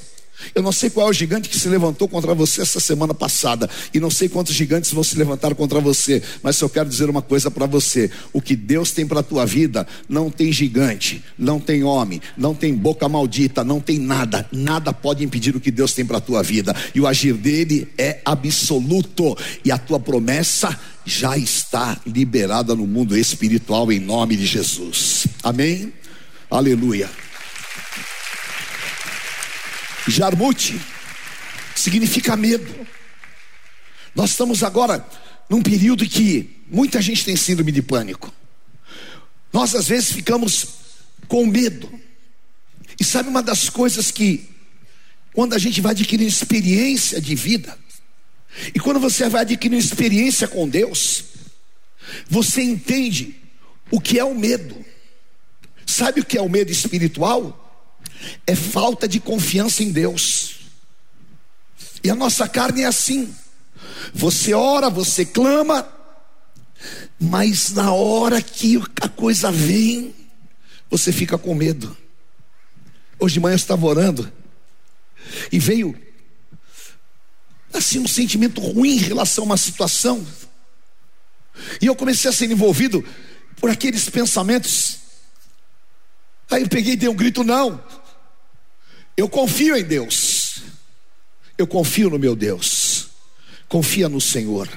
Eu 0.53 0.61
não 0.61 0.71
sei 0.71 0.89
qual 0.89 1.07
é 1.07 1.09
o 1.09 1.13
gigante 1.13 1.49
que 1.49 1.59
se 1.59 1.67
levantou 1.67 2.07
contra 2.07 2.33
você 2.33 2.61
essa 2.61 2.79
semana 2.79 3.13
passada, 3.13 3.69
e 3.93 3.99
não 3.99 4.09
sei 4.09 4.29
quantos 4.29 4.53
gigantes 4.53 4.91
vão 4.91 5.03
se 5.03 5.17
levantar 5.17 5.53
contra 5.55 5.79
você, 5.79 6.21
mas 6.41 6.59
eu 6.59 6.69
quero 6.69 6.89
dizer 6.89 7.09
uma 7.09 7.21
coisa 7.21 7.51
para 7.51 7.65
você: 7.65 8.09
o 8.33 8.41
que 8.41 8.55
Deus 8.55 8.91
tem 8.91 9.05
para 9.05 9.19
a 9.19 9.23
tua 9.23 9.45
vida 9.45 9.87
não 10.07 10.29
tem 10.29 10.51
gigante, 10.51 11.23
não 11.37 11.59
tem 11.59 11.83
homem, 11.83 12.21
não 12.37 12.53
tem 12.53 12.73
boca 12.73 13.07
maldita, 13.07 13.63
não 13.63 13.79
tem 13.79 13.99
nada, 13.99 14.47
nada 14.51 14.93
pode 14.93 15.23
impedir 15.23 15.55
o 15.55 15.59
que 15.59 15.71
Deus 15.71 15.93
tem 15.93 16.05
para 16.05 16.17
a 16.17 16.21
tua 16.21 16.41
vida, 16.43 16.75
e 16.93 16.99
o 16.99 17.07
agir 17.07 17.33
dele 17.33 17.87
é 17.97 18.19
absoluto, 18.25 19.37
e 19.63 19.71
a 19.71 19.77
tua 19.77 19.99
promessa 19.99 20.77
já 21.05 21.37
está 21.37 21.99
liberada 22.05 22.75
no 22.75 22.85
mundo 22.85 23.17
espiritual 23.17 23.91
em 23.91 23.99
nome 23.99 24.35
de 24.35 24.45
Jesus. 24.45 25.27
Amém? 25.43 25.91
Aleluia. 26.49 27.09
Jarmute 30.09 30.79
significa 31.75 32.35
medo. 32.35 32.87
Nós 34.15 34.31
estamos 34.31 34.63
agora 34.63 35.05
num 35.49 35.61
período 35.61 36.07
que 36.07 36.61
muita 36.69 37.01
gente 37.01 37.25
tem 37.25 37.35
síndrome 37.35 37.71
de 37.71 37.81
pânico. 37.81 38.33
Nós 39.51 39.75
às 39.75 39.87
vezes 39.87 40.11
ficamos 40.11 40.67
com 41.27 41.45
medo. 41.45 41.89
E 42.99 43.03
sabe 43.03 43.29
uma 43.29 43.41
das 43.41 43.69
coisas 43.69 44.11
que 44.11 44.49
quando 45.33 45.53
a 45.53 45.57
gente 45.57 45.79
vai 45.79 45.91
adquirir 45.91 46.27
experiência 46.27 47.21
de 47.21 47.35
vida, 47.35 47.77
e 48.73 48.79
quando 48.79 48.99
você 48.99 49.29
vai 49.29 49.41
adquirir 49.41 49.77
experiência 49.77 50.47
com 50.47 50.67
Deus, 50.67 51.23
você 52.27 52.61
entende 52.61 53.35
o 53.91 54.01
que 54.01 54.19
é 54.19 54.23
o 54.23 54.35
medo. 54.35 54.75
Sabe 55.85 56.21
o 56.21 56.25
que 56.25 56.37
é 56.37 56.41
o 56.41 56.49
medo 56.49 56.71
espiritual? 56.71 57.68
É 58.45 58.55
falta 58.55 59.07
de 59.07 59.19
confiança 59.19 59.83
em 59.83 59.91
Deus. 59.91 60.55
E 62.03 62.09
a 62.09 62.15
nossa 62.15 62.47
carne 62.47 62.83
é 62.83 62.85
assim. 62.85 63.33
Você 64.13 64.53
ora, 64.53 64.89
você 64.89 65.25
clama, 65.25 65.87
mas 67.19 67.71
na 67.71 67.91
hora 67.91 68.41
que 68.41 68.81
a 69.01 69.09
coisa 69.09 69.51
vem, 69.51 70.15
você 70.89 71.11
fica 71.11 71.37
com 71.37 71.53
medo. 71.53 71.95
Hoje 73.19 73.33
de 73.33 73.39
manhã 73.39 73.53
eu 73.53 73.57
estava 73.57 73.85
orando 73.85 74.31
e 75.51 75.59
veio 75.59 75.95
assim 77.73 77.99
um 77.99 78.07
sentimento 78.07 78.61
ruim 78.61 78.95
em 78.95 78.97
relação 78.97 79.43
a 79.43 79.47
uma 79.47 79.57
situação. 79.57 80.25
E 81.81 81.85
eu 81.85 81.95
comecei 81.95 82.29
a 82.29 82.33
ser 82.33 82.49
envolvido 82.49 83.03
por 83.57 83.69
aqueles 83.69 84.09
pensamentos. 84.09 84.97
Aí 86.49 86.63
eu 86.63 86.69
peguei 86.69 86.93
e 86.93 86.97
dei 86.97 87.09
um 87.09 87.15
grito: 87.15 87.43
não, 87.43 87.83
eu 89.19 89.27
confio 89.27 89.75
em 89.75 89.83
Deus. 89.83 90.61
Eu 91.57 91.67
confio 91.67 92.09
no 92.09 92.17
meu 92.17 92.37
Deus. 92.37 93.09
Confia 93.67 94.07
no 94.07 94.21
Senhor. 94.21 94.69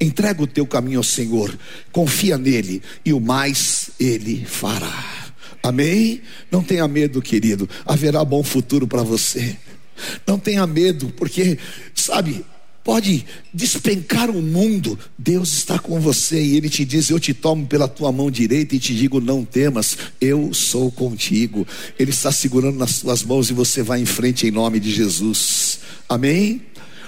Entrega 0.00 0.40
o 0.40 0.46
teu 0.46 0.64
caminho 0.64 1.00
ao 1.00 1.04
Senhor. 1.04 1.58
Confia 1.90 2.38
nele 2.38 2.80
e 3.04 3.12
o 3.12 3.18
mais 3.18 3.90
ele 3.98 4.44
fará. 4.46 5.32
Amém? 5.60 6.22
Não 6.48 6.62
tenha 6.62 6.86
medo, 6.86 7.20
querido. 7.20 7.68
Haverá 7.84 8.24
bom 8.24 8.44
futuro 8.44 8.86
para 8.86 9.02
você. 9.02 9.56
Não 10.24 10.38
tenha 10.38 10.64
medo, 10.64 11.12
porque, 11.16 11.58
sabe, 11.92 12.44
pode 12.84 13.24
despencar 13.52 14.30
o 14.30 14.42
mundo, 14.42 14.98
Deus 15.16 15.52
está 15.52 15.78
com 15.78 16.00
você 16.00 16.42
e 16.42 16.56
Ele 16.56 16.68
te 16.68 16.84
diz: 16.84 17.10
Eu 17.10 17.20
te 17.20 17.32
tomo 17.32 17.66
pela 17.66 17.88
tua 17.88 18.12
mão 18.12 18.30
direita 18.30 18.74
e 18.74 18.78
te 18.78 18.94
digo: 18.94 19.20
Não 19.20 19.44
temas, 19.44 19.96
eu 20.20 20.52
sou 20.52 20.90
contigo. 20.90 21.66
Ele 21.98 22.10
está 22.10 22.32
segurando 22.32 22.78
nas 22.78 22.96
suas 22.96 23.22
mãos 23.22 23.50
e 23.50 23.54
você 23.54 23.82
vai 23.82 24.00
em 24.00 24.06
frente 24.06 24.46
em 24.46 24.50
nome 24.50 24.80
de 24.80 24.90
Jesus. 24.92 25.80
Amém? 26.08 26.62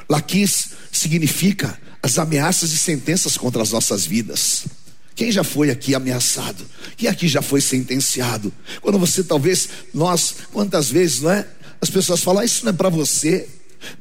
Laquis 0.09 0.71
significa 0.93 1.79
as 2.03 2.19
ameaças 2.19 2.73
e 2.73 2.77
sentenças 2.77 3.37
contra 3.37 3.63
as 3.63 3.71
nossas 3.71 4.05
vidas. 4.05 4.67
Quem 5.15 5.31
já 5.31 5.45
foi 5.45 5.71
aqui 5.71 5.95
ameaçado? 5.95 6.65
Quem 6.97 7.09
aqui 7.09 7.29
já 7.29 7.41
foi 7.41 7.61
sentenciado? 7.61 8.53
Quando 8.81 8.99
você 8.99 9.23
talvez, 9.23 9.69
nós, 9.93 10.35
quantas 10.53 10.91
vezes, 10.91 11.23
não 11.23 11.31
é? 11.31 11.47
As 11.81 11.89
pessoas 11.89 12.21
falam, 12.21 12.43
ah, 12.43 12.45
isso 12.45 12.65
não 12.65 12.71
é 12.71 12.75
para 12.75 12.89
você. 12.89 13.49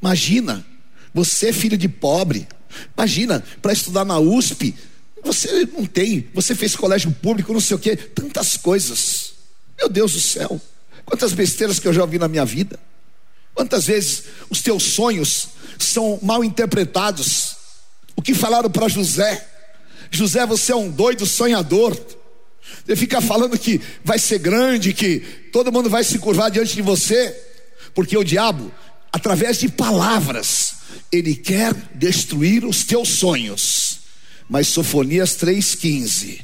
Imagina, 0.02 0.66
você 1.14 1.50
é 1.50 1.54
filho 1.54 1.78
de 1.78 1.88
pobre. 1.88 2.48
Imagina, 2.98 3.44
para 3.62 3.74
estudar 3.74 4.04
na 4.04 4.20
USP, 4.20 4.76
você 5.24 5.66
não 5.74 5.86
tem, 5.86 6.28
você 6.34 6.54
fez 6.56 6.76
colégio 6.76 7.12
público, 7.12 7.54
não 7.54 7.62
sei 7.62 7.76
o 7.76 7.80
que, 7.80 7.96
tantas 7.96 8.58
coisas. 8.58 9.34
Meu 9.78 9.88
Deus 9.88 10.14
do 10.14 10.20
céu, 10.20 10.60
quantas 11.06 11.34
besteiras 11.34 11.80
que 11.80 11.88
eu 11.88 11.94
já 11.94 12.02
ouvi 12.02 12.20
na 12.20 12.28
minha 12.28 12.46
vida. 12.46 12.80
Quantas 13.54 13.86
vezes 13.86 14.24
os 14.50 14.62
teus 14.62 14.84
sonhos 14.84 15.50
são 15.78 16.20
mal 16.22 16.44
interpretados? 16.44 17.56
O 18.16 18.22
que 18.22 18.34
falaram 18.34 18.70
para 18.70 18.88
José? 18.88 19.48
José, 20.10 20.46
você 20.46 20.72
é 20.72 20.76
um 20.76 20.90
doido 20.90 21.26
sonhador. 21.26 21.96
Ele 22.88 22.96
fica 22.96 23.22
falando 23.22 23.58
que 23.58 23.80
vai 24.04 24.18
ser 24.18 24.40
grande, 24.40 24.94
que 24.94 25.20
todo 25.52 25.72
mundo 25.72 25.90
vai 25.90 26.04
se 26.04 26.18
curvar 26.18 26.50
diante 26.50 26.76
de 26.76 26.82
você, 26.82 27.36
porque 27.94 28.18
o 28.18 28.24
diabo, 28.24 28.72
através 29.12 29.60
de 29.60 29.70
palavras, 29.70 30.73
ele 31.12 31.36
quer 31.36 31.74
destruir 31.96 32.66
os 32.66 32.84
teus 32.84 33.10
sonhos. 33.10 34.00
Mas 34.50 34.68
Sofonias 34.68 35.38
3,15: 35.38 36.42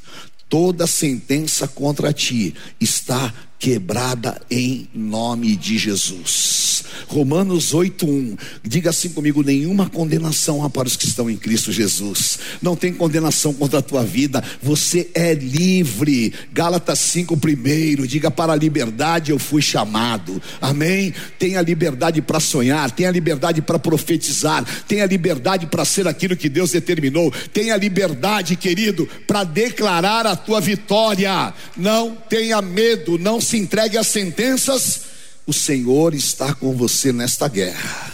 toda 0.48 0.88
sentença 0.88 1.68
contra 1.68 2.14
ti 2.14 2.56
está 2.80 3.34
quebrada 3.60 4.42
em 4.50 4.88
nome 4.96 5.56
de 5.58 5.78
Jesus. 5.78 6.70
Romanos 7.10 7.74
8:1. 7.74 8.38
Diga 8.64 8.92
assim 8.92 9.10
comigo: 9.10 9.44
nenhuma 9.44 9.90
condenação 9.90 10.64
há 10.64 10.70
para 10.70 10.88
os 10.88 10.96
que 10.96 11.06
estão 11.06 11.30
em 11.30 11.36
Cristo 11.36 11.72
Jesus. 11.72 12.40
Não 12.62 12.76
tem 12.76 12.94
condenação 12.94 13.54
contra 13.54 13.80
a 13.80 13.82
tua 13.82 14.04
vida. 14.04 14.44
Você 14.62 15.10
é 15.14 15.34
livre. 15.34 16.34
Gálatas 16.54 17.00
5 17.00 17.36
primeiro. 17.38 18.08
Diga 18.08 18.30
para 18.30 18.54
a 18.54 18.56
liberdade 18.56 19.32
eu 19.32 19.40
fui 19.40 19.62
chamado. 19.62 20.42
Amém. 20.62 21.14
Tenha 21.38 21.62
liberdade 21.62 22.22
para 22.22 22.40
sonhar, 22.40 22.92
tenha 22.92 23.12
liberdade 23.12 23.62
para 23.62 23.80
profetizar, 23.80 24.64
tenha 24.88 25.06
liberdade 25.06 25.66
para 25.66 25.84
ser 25.84 26.08
aquilo 26.08 26.38
que 26.38 26.48
Deus 26.48 26.72
determinou. 26.72 27.34
Tenha 27.52 27.76
liberdade, 27.76 28.56
querido, 28.56 29.08
para 29.28 29.44
declarar 29.44 30.28
a 30.28 30.36
tua 30.36 30.62
vitória. 30.62 31.54
Não 31.76 32.16
tenha 32.30 32.62
medo, 32.62 33.18
não 33.18 33.42
se 33.50 33.58
entregue 33.58 33.98
às 33.98 34.08
sentenças, 34.08 35.02
o 35.46 35.52
Senhor 35.52 36.14
está 36.14 36.54
com 36.54 36.76
você 36.78 37.12
nesta 37.12 37.48
guerra. 37.48 38.12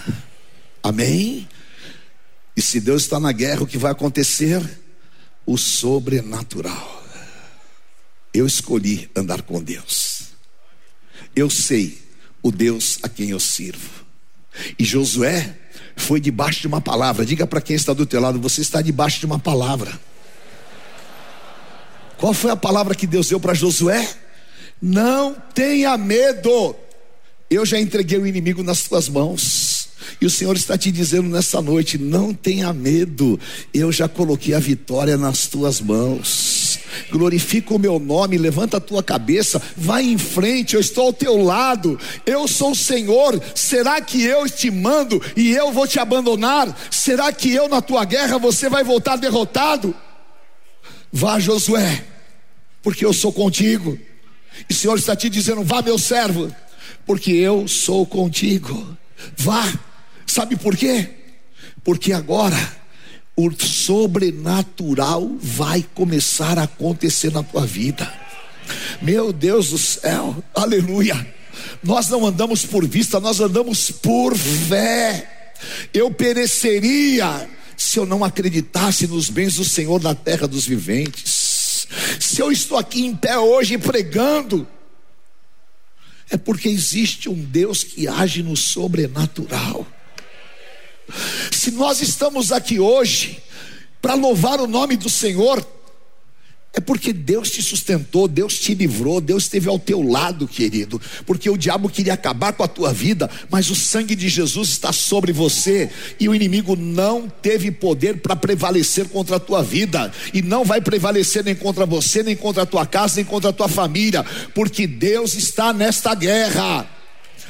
Amém? 0.82 1.48
E 2.56 2.62
se 2.62 2.80
Deus 2.80 3.02
está 3.02 3.20
na 3.20 3.34
guerra, 3.34 3.64
o 3.64 3.68
que 3.68 3.78
vai 3.78 3.92
acontecer? 3.92 4.62
O 5.46 5.58
sobrenatural. 5.58 7.04
Eu 8.34 8.48
escolhi 8.48 9.10
andar 9.14 9.42
com 9.42 9.62
Deus. 9.62 10.30
Eu 11.36 11.50
sei 11.50 12.02
o 12.42 12.50
Deus 12.50 13.00
a 13.04 13.10
quem 13.10 13.32
eu 13.32 13.40
sirvo. 13.40 14.06
E 14.80 14.86
Josué 14.86 15.58
foi 15.98 16.22
debaixo 16.22 16.62
de 16.62 16.68
uma 16.68 16.80
palavra. 16.80 17.26
Diga 17.26 17.46
para 17.46 17.60
quem 17.60 17.76
está 17.76 17.92
do 17.92 18.06
teu 18.06 18.22
lado, 18.22 18.40
você 18.40 18.62
está 18.62 18.82
debaixo 18.82 19.20
de 19.20 19.26
uma 19.26 19.40
palavra. 19.40 20.00
Qual 22.18 22.34
foi 22.34 22.52
a 22.52 22.56
palavra 22.56 22.96
que 22.96 23.06
Deus 23.06 23.28
deu 23.28 23.40
para 23.40 23.54
Josué? 23.54 24.25
Não 24.82 25.36
tenha 25.54 25.98
medo. 25.98 26.76
Eu 27.50 27.66
já 27.66 27.80
entreguei 27.80 28.18
o 28.18 28.28
inimigo 28.28 28.64
nas 28.64 28.84
tuas 28.84 29.08
mãos. 29.08 29.90
E 30.20 30.26
o 30.26 30.30
Senhor 30.30 30.56
está 30.56 30.78
te 30.78 30.92
dizendo 30.92 31.30
nessa 31.30 31.62
noite: 31.62 31.98
não 31.98 32.34
tenha 32.34 32.72
medo. 32.74 33.40
Eu 33.74 33.92
já 33.92 34.08
coloquei 34.08 34.54
a 34.54 34.60
vitória 34.60 35.18
nas 35.18 35.48
tuas 35.48 35.82
mãos. 35.82 36.80
Glorifica 37.12 37.74
o 37.74 37.80
meu 37.80 38.00
nome, 38.00 38.38
levanta 38.38 38.78
a 38.78 38.82
tua 38.82 39.04
cabeça, 39.04 39.62
vai 39.76 40.04
em 40.04 40.18
frente, 40.18 40.76
eu 40.76 40.82
estou 40.82 41.08
ao 41.08 41.14
teu 41.14 41.38
lado. 41.38 42.00
Eu 42.26 42.48
sou 42.48 42.72
o 42.72 42.76
Senhor. 42.76 43.42
Será 43.54 44.00
que 44.02 44.24
eu 44.24 44.50
te 44.50 44.72
mando 44.72 45.22
e 45.36 45.52
eu 45.52 45.72
vou 45.72 45.88
te 45.88 46.00
abandonar? 46.00 46.76
Será 46.90 47.32
que 47.32 47.52
eu 47.52 47.68
na 47.68 47.82
tua 47.82 48.06
guerra 48.06 48.38
você 48.38 48.70
vai 48.70 48.84
voltar 48.84 49.18
derrotado? 49.18 49.94
Vá, 51.12 51.40
Josué, 51.40 52.04
porque 52.82 53.06
eu 53.06 53.14
sou 53.14 53.32
contigo. 53.32 53.98
E 54.70 54.74
o 54.74 54.76
Senhor 54.76 54.98
está 54.98 55.16
te 55.16 55.30
dizendo: 55.30 55.64
vá, 55.64 55.82
meu 55.82 55.98
servo, 55.98 56.54
porque 57.06 57.32
eu 57.32 57.68
sou 57.68 58.06
contigo. 58.06 58.98
Vá. 59.38 59.72
Sabe 60.26 60.56
por 60.56 60.76
quê? 60.76 61.10
Porque 61.84 62.12
agora 62.12 62.58
o 63.36 63.52
sobrenatural 63.52 65.30
vai 65.40 65.86
começar 65.94 66.58
a 66.58 66.64
acontecer 66.64 67.32
na 67.32 67.44
tua 67.44 67.66
vida. 67.66 68.12
Meu 69.02 69.32
Deus 69.32 69.70
do 69.70 69.78
céu, 69.78 70.44
aleluia. 70.54 71.36
Nós 71.84 72.10
não 72.10 72.26
andamos 72.26 72.66
por 72.66 72.88
vista, 72.88 73.20
nós 73.20 73.40
andamos 73.40 73.92
por 73.92 74.36
fé. 74.36 75.54
Eu 75.94 76.12
pereceria 76.12 77.48
se 77.78 78.00
eu 78.00 78.06
não 78.06 78.24
acreditasse 78.24 79.06
nos 79.08 79.30
bens 79.30 79.56
do 79.56 79.66
Senhor 79.66 80.02
na 80.02 80.16
terra 80.16 80.48
dos 80.48 80.66
viventes. 80.66 81.35
Se 82.20 82.42
eu 82.42 82.52
estou 82.52 82.78
aqui 82.78 83.06
em 83.06 83.16
pé 83.16 83.38
hoje 83.38 83.78
pregando, 83.78 84.68
é 86.30 86.38
porque 86.38 86.68
existe 86.68 87.30
um 87.30 87.36
Deus 87.36 87.84
que 87.84 88.08
age 88.08 88.42
no 88.42 88.56
sobrenatural. 88.56 89.86
Se 91.52 91.72
nós 91.72 92.02
estamos 92.02 92.52
aqui 92.52 92.80
hoje 92.80 93.42
para 94.02 94.16
louvar 94.16 94.60
o 94.60 94.68
nome 94.68 94.98
do 94.98 95.10
Senhor, 95.10 95.66
é 96.76 96.82
porque 96.82 97.14
Deus 97.14 97.50
te 97.50 97.62
sustentou, 97.62 98.28
Deus 98.28 98.60
te 98.60 98.76
livrou, 98.76 99.22
Deus 99.22 99.44
esteve 99.44 99.70
ao 99.70 99.80
teu 99.80 100.02
lado, 100.02 100.46
querido. 100.46 101.02
Porque 101.26 101.50
o 101.50 101.58
diabo 101.58 101.88
queria 101.88 102.14
acabar 102.14 102.52
com 102.52 102.64
a 102.64 102.68
tua 102.68 102.92
vida, 102.92 103.30
mas 103.50 103.70
o 103.70 103.76
sangue 103.76 104.14
de 104.14 104.28
Jesus 104.28 104.70
está 104.70 104.92
sobre 104.92 105.32
você 105.32 105.90
e 106.20 106.28
o 106.28 106.36
inimigo 106.36 106.76
não 106.76 107.30
teve 107.30 107.72
poder 107.72 108.18
para 108.18 108.36
prevalecer 108.36 109.08
contra 109.08 109.38
a 109.38 109.40
tua 109.40 109.64
vida 109.64 110.12
e 110.34 110.42
não 110.42 110.66
vai 110.66 110.82
prevalecer 110.82 111.46
nem 111.46 111.56
contra 111.56 111.86
você, 111.86 112.22
nem 112.22 112.36
contra 112.36 112.64
a 112.64 112.66
tua 112.66 112.86
casa, 112.86 113.16
nem 113.16 113.26
contra 113.26 113.52
a 113.52 113.54
tua 113.54 113.70
família, 113.70 114.26
porque 114.54 114.86
Deus 114.86 115.34
está 115.34 115.72
nesta 115.72 116.14
guerra. 116.14 116.86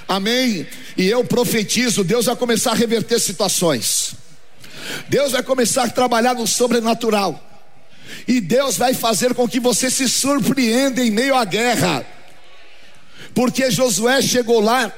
Amém? 0.08 0.68
E 0.96 1.08
eu 1.08 1.24
profetizo, 1.24 2.04
Deus 2.04 2.28
vai 2.28 2.36
começar 2.36 2.72
a 2.72 2.76
reverter 2.76 3.20
situações. 3.20 4.14
Deus 5.10 5.32
vai 5.32 5.42
começar 5.42 5.86
a 5.86 5.90
trabalhar 5.90 6.36
no 6.36 6.46
sobrenatural. 6.46 7.45
E 8.28 8.42
Deus 8.42 8.78
vai 8.78 8.94
fazer 8.94 9.34
com 9.34 9.48
que 9.48 9.60
você 9.60 9.90
se 9.90 10.08
surpreenda 10.08 11.04
em 11.04 11.12
meio 11.12 11.36
à 11.36 11.46
guerra. 11.46 12.06
Porque 13.34 13.70
Josué 13.70 14.22
chegou 14.22 14.60
lá, 14.62 14.92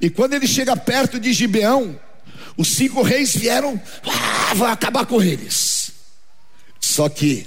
e 0.00 0.08
quando 0.10 0.34
ele 0.34 0.46
chega 0.46 0.76
perto 0.76 1.20
de 1.20 1.32
Gibeão, 1.32 1.98
os 2.56 2.68
cinco 2.68 3.02
reis 3.02 3.36
vieram, 3.36 3.80
ah, 4.04 4.54
vão 4.54 4.68
acabar 4.68 5.04
com 5.06 5.22
eles. 5.22 5.92
Só 6.80 7.08
que 7.08 7.46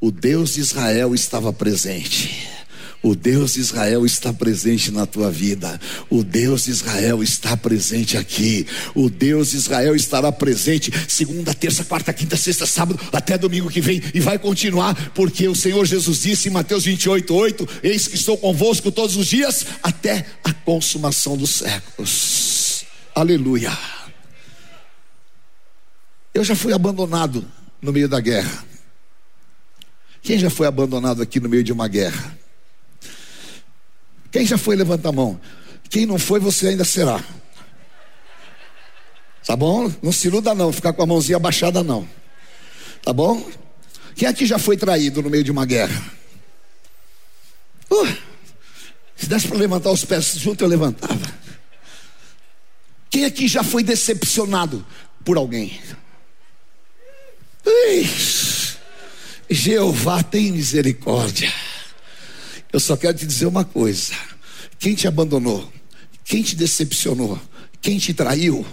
o 0.00 0.10
Deus 0.10 0.54
de 0.54 0.60
Israel 0.60 1.14
estava 1.14 1.52
presente. 1.52 2.48
O 3.04 3.14
Deus 3.14 3.52
de 3.52 3.60
Israel 3.60 4.06
está 4.06 4.32
presente 4.32 4.90
na 4.90 5.04
tua 5.04 5.30
vida. 5.30 5.78
O 6.08 6.24
Deus 6.24 6.64
de 6.64 6.70
Israel 6.70 7.22
está 7.22 7.54
presente 7.54 8.16
aqui. 8.16 8.66
O 8.94 9.10
Deus 9.10 9.50
de 9.50 9.58
Israel 9.58 9.94
estará 9.94 10.32
presente 10.32 10.90
segunda, 11.06 11.52
terça, 11.52 11.84
quarta, 11.84 12.14
quinta, 12.14 12.34
sexta, 12.34 12.64
sábado, 12.64 12.98
até 13.12 13.36
domingo 13.36 13.68
que 13.68 13.82
vem 13.82 14.02
e 14.14 14.20
vai 14.20 14.38
continuar, 14.38 14.94
porque 15.10 15.46
o 15.46 15.54
Senhor 15.54 15.84
Jesus 15.84 16.22
disse 16.22 16.48
em 16.48 16.52
Mateus 16.52 16.86
28, 16.86 17.34
8: 17.34 17.68
Eis 17.82 18.08
que 18.08 18.14
estou 18.14 18.38
convosco 18.38 18.90
todos 18.90 19.16
os 19.16 19.26
dias 19.26 19.66
até 19.82 20.24
a 20.42 20.54
consumação 20.54 21.36
dos 21.36 21.50
séculos. 21.50 22.86
Aleluia. 23.14 23.76
Eu 26.32 26.42
já 26.42 26.56
fui 26.56 26.72
abandonado 26.72 27.44
no 27.82 27.92
meio 27.92 28.08
da 28.08 28.18
guerra. 28.18 28.64
Quem 30.22 30.38
já 30.38 30.48
foi 30.48 30.66
abandonado 30.66 31.20
aqui 31.20 31.38
no 31.38 31.50
meio 31.50 31.62
de 31.62 31.70
uma 31.70 31.86
guerra? 31.86 32.43
Quem 34.34 34.44
já 34.44 34.58
foi, 34.58 34.74
levanta 34.74 35.10
a 35.10 35.12
mão. 35.12 35.40
Quem 35.88 36.06
não 36.06 36.18
foi, 36.18 36.40
você 36.40 36.66
ainda 36.66 36.84
será. 36.84 37.22
Tá 39.46 39.54
bom? 39.54 39.88
Não 40.02 40.10
se 40.10 40.26
iluda 40.26 40.52
não, 40.56 40.72
ficar 40.72 40.92
com 40.92 41.04
a 41.04 41.06
mãozinha 41.06 41.36
abaixada 41.36 41.84
não. 41.84 42.08
Tá 43.00 43.12
bom? 43.12 43.48
Quem 44.16 44.26
aqui 44.26 44.44
já 44.44 44.58
foi 44.58 44.76
traído 44.76 45.22
no 45.22 45.30
meio 45.30 45.44
de 45.44 45.52
uma 45.52 45.64
guerra? 45.64 46.02
Uh, 47.88 48.12
se 49.14 49.28
desse 49.28 49.46
para 49.46 49.56
levantar 49.56 49.92
os 49.92 50.04
pés 50.04 50.34
junto, 50.36 50.64
eu 50.64 50.68
levantava. 50.68 51.32
Quem 53.08 53.26
aqui 53.26 53.46
já 53.46 53.62
foi 53.62 53.84
decepcionado 53.84 54.84
por 55.24 55.36
alguém? 55.36 55.80
Ui, 57.64 58.10
Jeová 59.48 60.24
tem 60.24 60.50
misericórdia. 60.50 61.52
Eu 62.74 62.80
só 62.80 62.96
quero 62.96 63.16
te 63.16 63.24
dizer 63.24 63.46
uma 63.46 63.64
coisa: 63.64 64.12
quem 64.80 64.96
te 64.96 65.06
abandonou, 65.06 65.72
quem 66.24 66.42
te 66.42 66.56
decepcionou, 66.56 67.40
quem 67.80 67.98
te 67.98 68.12
traiu, 68.12 68.66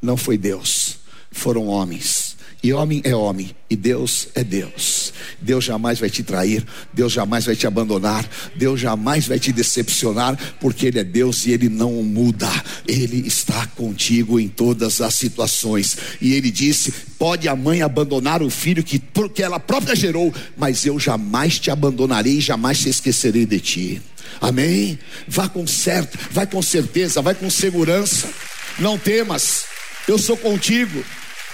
não 0.00 0.16
foi 0.16 0.38
Deus, 0.38 0.96
foram 1.30 1.66
homens. 1.66 2.25
E 2.66 2.72
homem 2.72 3.00
é 3.04 3.14
homem, 3.14 3.54
e 3.70 3.76
Deus 3.76 4.26
é 4.34 4.42
Deus. 4.42 5.12
Deus 5.40 5.62
jamais 5.62 6.00
vai 6.00 6.10
te 6.10 6.24
trair, 6.24 6.66
Deus 6.92 7.12
jamais 7.12 7.44
vai 7.44 7.54
te 7.54 7.64
abandonar, 7.64 8.28
Deus 8.56 8.80
jamais 8.80 9.28
vai 9.28 9.38
te 9.38 9.52
decepcionar, 9.52 10.36
porque 10.60 10.86
Ele 10.86 10.98
é 10.98 11.04
Deus 11.04 11.46
e 11.46 11.52
Ele 11.52 11.68
não 11.68 11.92
muda, 12.02 12.50
Ele 12.84 13.24
está 13.24 13.68
contigo 13.68 14.40
em 14.40 14.48
todas 14.48 15.00
as 15.00 15.14
situações. 15.14 15.96
E 16.20 16.34
Ele 16.34 16.50
disse: 16.50 16.92
Pode 17.16 17.46
a 17.46 17.54
mãe 17.54 17.82
abandonar 17.82 18.42
o 18.42 18.50
filho 18.50 18.82
que, 18.82 18.98
que 19.32 19.44
ela 19.44 19.60
própria 19.60 19.94
gerou, 19.94 20.34
mas 20.56 20.84
eu 20.84 20.98
jamais 20.98 21.60
te 21.60 21.70
abandonarei, 21.70 22.40
jamais 22.40 22.80
te 22.80 22.88
esquecerei 22.88 23.46
de 23.46 23.60
ti. 23.60 24.02
Amém? 24.40 24.98
Vá 25.28 25.48
com 25.48 25.68
certo, 25.68 26.18
vai 26.32 26.48
com 26.48 26.60
certeza, 26.60 27.22
vai 27.22 27.36
com 27.36 27.48
segurança. 27.48 28.28
Não 28.76 28.98
temas, 28.98 29.66
eu 30.08 30.18
sou 30.18 30.36
contigo. 30.36 31.04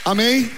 Amém? 0.07 0.51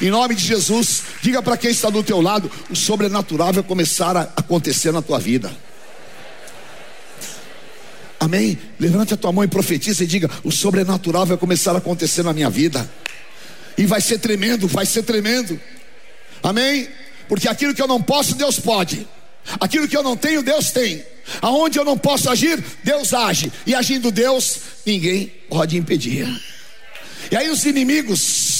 Em 0.00 0.10
nome 0.10 0.34
de 0.34 0.44
Jesus, 0.44 1.02
diga 1.22 1.40
para 1.40 1.56
quem 1.56 1.70
está 1.70 1.88
do 1.88 2.02
teu 2.02 2.20
lado, 2.20 2.50
o 2.68 2.76
sobrenatural 2.76 3.52
vai 3.52 3.62
começar 3.62 4.16
a 4.16 4.22
acontecer 4.36 4.92
na 4.92 5.00
tua 5.00 5.18
vida. 5.18 5.50
Amém? 8.20 8.58
Levante 8.78 9.14
a 9.14 9.16
tua 9.16 9.32
mão 9.32 9.44
e 9.44 9.48
profetiza 9.48 10.04
e 10.04 10.06
diga: 10.06 10.30
o 10.44 10.50
sobrenatural 10.50 11.24
vai 11.24 11.36
começar 11.36 11.72
a 11.72 11.78
acontecer 11.78 12.22
na 12.22 12.32
minha 12.32 12.50
vida. 12.50 12.88
E 13.78 13.86
vai 13.86 14.00
ser 14.00 14.18
tremendo, 14.18 14.66
vai 14.66 14.86
ser 14.86 15.02
tremendo. 15.02 15.58
Amém? 16.42 16.88
Porque 17.28 17.48
aquilo 17.48 17.74
que 17.74 17.82
eu 17.82 17.88
não 17.88 18.00
posso, 18.00 18.34
Deus 18.34 18.58
pode. 18.58 19.06
Aquilo 19.60 19.86
que 19.86 19.96
eu 19.96 20.02
não 20.02 20.16
tenho, 20.16 20.42
Deus 20.42 20.70
tem. 20.70 21.04
Aonde 21.40 21.78
eu 21.78 21.84
não 21.84 21.96
posso 21.96 22.30
agir, 22.30 22.62
Deus 22.82 23.12
age. 23.12 23.52
E 23.66 23.74
agindo 23.74 24.10
Deus, 24.10 24.58
ninguém 24.84 25.32
pode 25.48 25.76
impedir. 25.76 26.26
E 27.30 27.36
aí 27.36 27.50
os 27.50 27.64
inimigos 27.64 28.55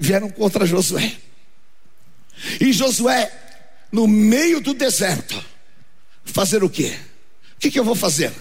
vieram 0.00 0.30
contra 0.30 0.64
Josué. 0.64 1.14
E 2.58 2.72
Josué, 2.72 3.30
no 3.92 4.08
meio 4.08 4.60
do 4.60 4.72
deserto, 4.72 5.44
fazer 6.24 6.64
o 6.64 6.70
quê? 6.70 6.96
O 7.56 7.60
que, 7.60 7.70
que 7.70 7.78
eu 7.78 7.84
vou 7.84 7.94
fazer? 7.94 8.32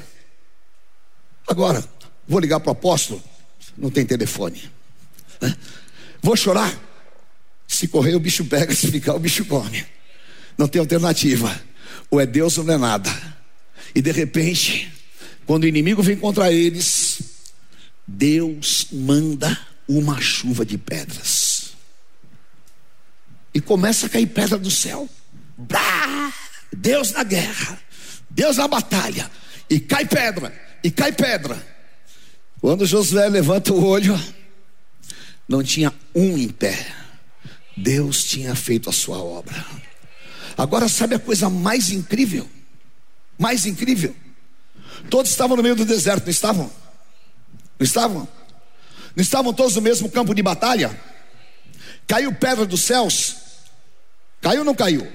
Agora, 1.46 1.84
vou 2.26 2.40
ligar 2.40 2.62
para 2.62 2.70
o 2.70 2.72
apóstolo, 2.72 3.22
não 3.78 3.92
tem 3.92 4.06
telefone. 4.06 4.72
Vou 6.22 6.38
chorar. 6.38 6.74
Se 7.68 7.88
correr, 7.88 8.16
o 8.16 8.20
bicho 8.20 8.46
pega, 8.46 8.74
se 8.76 8.90
ficar, 8.90 9.14
o 9.16 9.20
bicho 9.20 9.44
come. 9.46 9.86
Não 10.58 10.68
tem 10.68 10.80
alternativa. 10.80 11.62
Ou 12.10 12.22
é 12.22 12.26
Deus 12.26 12.58
ou 12.58 12.64
não 12.64 12.76
é 12.76 12.78
nada. 12.78 13.10
E 13.94 14.02
de 14.02 14.12
repente, 14.12 14.92
quando 15.46 15.64
o 15.64 15.68
inimigo 15.68 16.02
vem 16.02 16.16
contra 16.16 16.52
eles, 16.52 17.22
Deus 18.08 18.88
manda 18.92 19.60
uma 19.88 20.22
chuva 20.22 20.64
de 20.64 20.78
pedras. 20.78 21.39
E 23.60 23.62
começa 23.62 24.06
a 24.06 24.10
cair 24.10 24.26
pedra 24.26 24.58
do 24.58 24.72
céu. 24.72 25.10
Deus 26.72 27.12
na 27.12 27.26
guerra, 27.26 27.78
Deus 28.30 28.56
na 28.56 28.70
batalha. 28.70 29.30
E 29.70 29.82
cai 29.82 30.06
pedra, 30.06 30.58
e 30.82 30.90
cai 30.90 31.12
pedra. 31.12 31.62
Quando 32.62 32.86
Josué 32.86 33.28
levanta 33.28 33.74
o 33.74 33.86
olho, 33.86 34.18
não 35.46 35.62
tinha 35.62 35.94
um 36.16 36.38
em 36.38 36.48
pé. 36.48 36.88
Deus 37.76 38.24
tinha 38.24 38.56
feito 38.56 38.90
a 38.90 38.94
sua 38.94 39.18
obra. 39.18 39.66
Agora, 40.58 40.88
sabe 40.88 41.16
a 41.16 41.20
coisa 41.20 41.50
mais 41.50 41.92
incrível? 41.92 42.50
Mais 43.38 43.66
incrível? 43.66 44.16
Todos 45.10 45.32
estavam 45.32 45.58
no 45.58 45.64
meio 45.64 45.76
do 45.76 45.84
deserto, 45.84 46.24
não 46.24 46.32
estavam? 46.32 46.72
Não 47.78 47.84
estavam? 47.84 48.26
Não 49.14 49.22
estavam 49.22 49.54
todos 49.54 49.76
no 49.76 49.82
mesmo 49.82 50.10
campo 50.10 50.34
de 50.34 50.42
batalha? 50.42 50.98
Caiu 52.08 52.34
pedra 52.34 52.66
dos 52.66 52.84
céus? 52.84 53.49
Caiu 54.42 54.60
ou 54.60 54.66
não 54.66 54.76
caiu? 54.76 55.08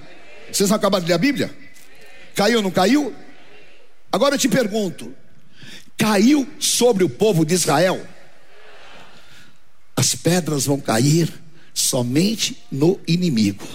Vocês 0.51 0.69
não 0.69 0.77
acabaram 0.77 1.03
de 1.03 1.09
ler 1.09 1.15
a 1.15 1.19
Bíblia? 1.19 1.55
Caiu 2.35 2.57
ou 2.57 2.63
não 2.63 2.71
caiu? 2.71 3.15
Agora 4.11 4.35
eu 4.35 4.39
te 4.39 4.47
pergunto: 4.47 5.13
caiu 5.97 6.47
sobre 6.59 7.03
o 7.03 7.09
povo 7.09 7.45
de 7.45 7.53
Israel? 7.53 8.05
As 9.95 10.13
pedras 10.13 10.65
vão 10.65 10.79
cair 10.79 11.33
somente 11.73 12.63
no 12.71 12.99
inimigo 13.07 13.65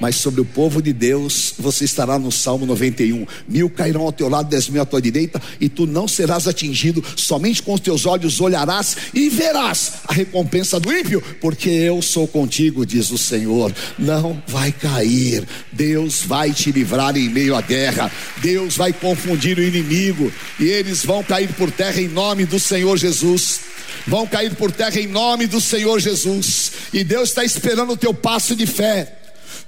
mas 0.00 0.16
sobre 0.16 0.40
o 0.40 0.44
povo 0.44 0.80
de 0.80 0.92
Deus 0.92 1.54
você 1.58 1.84
estará 1.84 2.18
no 2.18 2.30
Salmo 2.30 2.66
91. 2.66 3.26
Mil 3.48 3.70
cairão 3.70 4.02
ao 4.02 4.12
teu 4.12 4.28
lado, 4.28 4.48
dez 4.48 4.68
mil 4.68 4.82
à 4.82 4.84
tua 4.84 5.00
direita, 5.00 5.40
e 5.60 5.68
tu 5.68 5.86
não 5.86 6.06
serás 6.06 6.46
atingido, 6.46 7.04
somente 7.16 7.62
com 7.62 7.74
os 7.74 7.80
teus 7.80 8.06
olhos 8.06 8.40
olharás 8.40 8.96
e 9.14 9.28
verás 9.28 9.92
a 10.06 10.12
recompensa 10.12 10.78
do 10.78 10.92
ímpio, 10.92 11.22
porque 11.40 11.68
eu 11.68 12.00
sou 12.02 12.26
contigo, 12.26 12.86
diz 12.86 13.10
o 13.10 13.18
Senhor. 13.18 13.74
Não 13.98 14.42
vai 14.46 14.72
cair, 14.72 15.46
Deus 15.72 16.22
vai 16.22 16.52
te 16.52 16.70
livrar 16.70 17.16
em 17.16 17.28
meio 17.28 17.56
à 17.56 17.60
guerra, 17.60 18.10
Deus 18.38 18.76
vai 18.76 18.92
confundir 18.92 19.58
o 19.58 19.62
inimigo, 19.62 20.32
e 20.58 20.64
eles 20.64 21.04
vão 21.04 21.22
cair 21.22 21.52
por 21.54 21.70
terra 21.70 22.00
em 22.00 22.08
nome 22.08 22.44
do 22.44 22.58
Senhor 22.58 22.96
Jesus. 22.96 23.60
Vão 24.06 24.26
cair 24.26 24.54
por 24.54 24.70
terra 24.70 25.00
em 25.00 25.06
nome 25.06 25.46
do 25.46 25.60
Senhor 25.60 25.98
Jesus, 25.98 26.72
e 26.92 27.04
Deus 27.04 27.30
está 27.30 27.44
esperando 27.44 27.92
o 27.92 27.96
teu 27.96 28.14
passo 28.14 28.54
de 28.54 28.66
fé. 28.66 29.17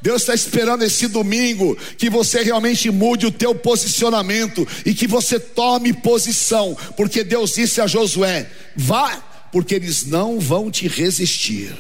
Deus 0.03 0.23
está 0.23 0.35
esperando 0.35 0.83
esse 0.83 1.09
domingo 1.09 1.77
que 1.99 2.11
você 2.11 2.43
realmente 2.43 2.91
mude 2.91 3.27
o 3.27 3.33
teu 3.33 3.55
posicionamento 3.55 4.67
e 4.85 4.95
que 4.95 5.07
você 5.07 5.39
tome 5.39 5.93
posição, 5.93 6.77
porque 6.97 7.25
Deus 7.25 7.55
disse 7.55 7.81
a 7.81 7.87
Josué: 7.87 8.51
vá, 8.77 9.49
porque 9.53 9.75
eles 9.75 10.07
não 10.07 10.39
vão 10.41 10.71
te 10.71 10.89
resistir. 10.89 11.75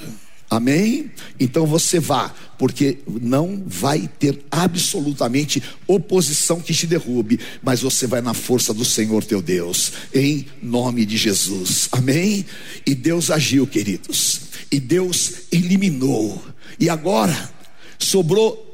Amém? 0.51 1.13
Então 1.39 1.65
você 1.65 2.01
vá, 2.01 2.35
porque 2.59 2.99
não 3.09 3.63
vai 3.65 4.11
ter 4.19 4.45
absolutamente 4.51 5.63
oposição 5.87 6.61
que 6.61 6.75
te 6.75 6.89
derrube, 6.89 7.39
mas 7.63 7.83
você 7.83 8.05
vai 8.05 8.21
na 8.21 8.35
força 8.35 8.75
do 8.75 8.85
Senhor 8.85 9.23
teu 9.23 9.41
Deus, 9.41 9.93
em 10.13 10.45
nome 10.61 11.07
de 11.07 11.17
Jesus. 11.17 11.89
Amém? 11.93 12.45
E 12.85 12.97
Deus 12.97 13.31
agiu, 13.31 13.65
queridos, 13.65 14.41
e 14.73 14.81
Deus 14.81 15.35
eliminou. 15.53 16.43
E 16.81 16.91
agora, 16.91 17.49
sobrou 18.01 18.67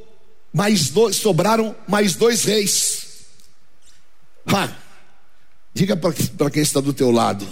mais 0.52 0.88
dois, 0.90 1.16
sobraram 1.16 1.74
mais 1.86 2.14
dois 2.14 2.44
reis. 2.44 3.06
Ha, 4.46 4.70
diga 5.74 5.96
para 5.96 6.50
quem 6.50 6.62
está 6.62 6.80
do 6.80 6.92
teu 6.92 7.10
lado: 7.10 7.46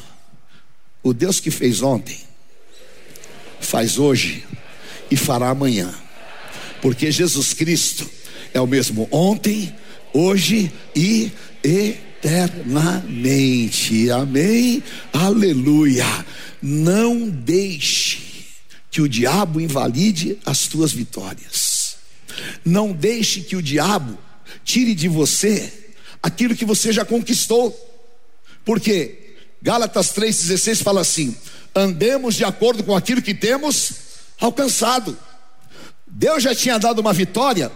o 1.03 1.13
Deus 1.13 1.41
que 1.41 1.51
fez 1.51 1.83
ontem, 1.83 2.19
faz 3.61 3.99
hoje 3.99 4.47
e 5.11 5.17
fará 5.17 5.51
amanhã, 5.51 5.93
porque 6.81 7.11
Jesus 7.11 7.53
Cristo 7.53 8.09
é 8.55 8.61
o 8.61 8.67
mesmo 8.67 9.09
ontem, 9.11 9.75
hoje 10.13 10.73
e 10.95 11.31
eternamente. 12.23 14.11
Amém? 14.11 14.83
Aleluia. 15.13 16.07
Não 16.63 17.29
deixe 17.29 18.24
que 18.95 19.03
o 19.03 19.09
diabo 19.09 19.61
invalide 19.61 20.39
as 20.47 20.69
tuas 20.69 20.93
vitórias. 20.93 21.97
Não 22.65 22.93
deixe 22.93 23.41
que 23.41 23.57
o 23.57 23.63
diabo 23.63 24.17
tire 24.65 24.95
de 24.95 25.09
você 25.09 25.93
aquilo 26.23 26.55
que 26.55 26.65
você 26.65 26.93
já 26.93 27.05
conquistou. 27.05 27.75
Porque 28.65 29.35
Gálatas 29.61 30.13
3,16 30.15 30.85
fala 30.85 31.01
assim: 31.01 31.37
andemos 31.75 32.37
de 32.37 32.45
acordo 32.45 32.85
com 32.85 32.95
aquilo 32.95 33.21
que 33.21 33.35
temos 33.35 33.95
alcançado. 34.39 35.19
Deus 36.07 36.45
já 36.45 36.55
tinha 36.55 36.79
dado 36.79 37.01
uma 37.01 37.13
vitória, 37.13 37.73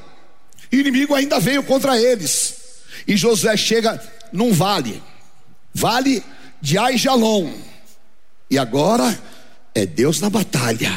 e 0.70 0.76
o 0.76 0.80
inimigo 0.80 1.16
ainda 1.16 1.40
veio 1.40 1.64
contra 1.64 2.00
eles. 2.00 2.54
E 3.08 3.16
Josué 3.16 3.56
chega 3.56 4.00
num 4.32 4.52
vale, 4.52 5.02
vale 5.74 6.22
de 6.62 6.78
Aijalon. 6.78 7.52
E 8.48 8.56
agora 8.56 9.18
é 9.78 9.86
Deus 9.86 10.20
na 10.20 10.30
batalha. 10.30 10.92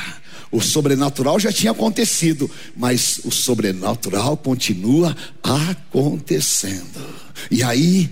O 0.51 0.59
sobrenatural 0.59 1.39
já 1.39 1.51
tinha 1.51 1.71
acontecido, 1.71 2.49
mas 2.75 3.21
o 3.23 3.31
sobrenatural 3.31 4.35
continua 4.35 5.15
acontecendo. 5.41 6.99
E 7.49 7.63
aí, 7.63 8.09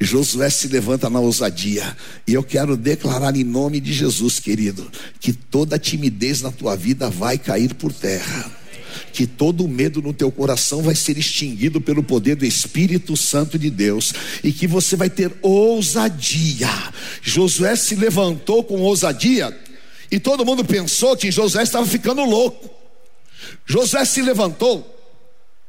Josué 0.00 0.48
se 0.48 0.68
levanta 0.68 1.10
na 1.10 1.18
ousadia, 1.18 1.96
e 2.26 2.34
eu 2.34 2.42
quero 2.42 2.76
declarar 2.76 3.36
em 3.36 3.42
nome 3.42 3.80
de 3.80 3.92
Jesus, 3.92 4.38
querido, 4.38 4.88
que 5.18 5.32
toda 5.32 5.78
timidez 5.78 6.40
na 6.40 6.52
tua 6.52 6.76
vida 6.76 7.10
vai 7.10 7.36
cair 7.36 7.74
por 7.74 7.92
terra 7.92 8.62
que 9.12 9.26
todo 9.26 9.68
medo 9.68 10.00
no 10.00 10.12
teu 10.12 10.30
coração 10.30 10.82
vai 10.82 10.94
ser 10.94 11.18
extinguido 11.18 11.80
pelo 11.80 12.02
poder 12.02 12.36
do 12.36 12.46
Espírito 12.46 13.16
Santo 13.16 13.58
de 13.58 13.70
Deus 13.70 14.12
e 14.42 14.52
que 14.52 14.66
você 14.66 14.96
vai 14.96 15.10
ter 15.10 15.32
ousadia. 15.42 16.68
Josué 17.20 17.76
se 17.76 17.94
levantou 17.94 18.64
com 18.64 18.80
ousadia 18.80 19.56
e 20.12 20.20
todo 20.20 20.44
mundo 20.44 20.62
pensou 20.62 21.16
que 21.16 21.30
José 21.30 21.62
estava 21.62 21.86
ficando 21.86 22.22
louco. 22.22 22.68
José 23.64 24.04
se 24.04 24.20
levantou 24.20 24.86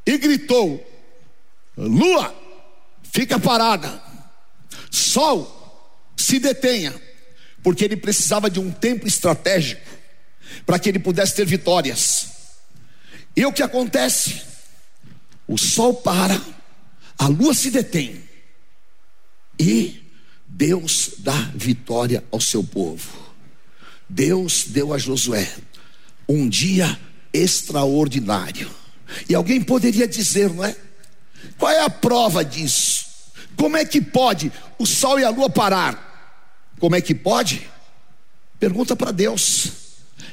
e 0.06 0.18
gritou: 0.18 0.86
Lua, 1.78 2.36
fica 3.14 3.40
parada. 3.40 4.04
Sol, 4.92 6.12
se 6.18 6.40
detenha. 6.40 6.94
Porque 7.64 7.86
ele 7.86 7.96
precisava 7.96 8.50
de 8.50 8.60
um 8.60 8.70
tempo 8.70 9.08
estratégico 9.08 9.90
para 10.66 10.78
que 10.78 10.90
ele 10.90 11.00
pudesse 11.00 11.36
ter 11.36 11.46
vitórias. 11.46 12.28
E 13.38 13.46
o 13.46 13.54
que 13.54 13.64
acontece? 13.64 14.42
O 15.48 15.58
sol 15.58 15.94
para, 15.94 16.40
a 17.18 17.28
lua 17.28 17.54
se 17.54 17.72
detém. 17.72 18.22
E 19.58 20.04
Deus 20.46 21.12
dá 21.20 21.50
vitória 21.56 22.22
ao 22.30 22.42
seu 22.42 22.62
povo. 22.62 23.23
Deus 24.10 24.66
deu 24.68 24.94
a 24.94 24.98
Josué 24.98 25.52
um 26.28 26.48
dia 26.48 27.00
extraordinário. 27.34 28.70
E 29.28 29.36
alguém 29.36 29.62
poderia 29.62 30.08
dizer, 30.08 30.50
não 30.50 30.64
é? 30.64 30.76
Qual 31.58 31.72
é 31.72 31.82
a 31.82 31.90
prova 31.90 32.44
disso? 32.44 33.06
Como 33.56 33.78
é 33.78 33.86
que 33.86 34.02
pode 34.02 34.52
o 34.78 34.86
sol 34.86 35.20
e 35.20 35.24
a 35.24 35.30
lua 35.30 35.50
parar? 35.50 36.12
Como 36.80 36.96
é 36.96 37.02
que 37.02 37.14
pode? 37.14 37.70
Pergunta 38.60 38.96
para 38.96 39.12
Deus. 39.12 39.68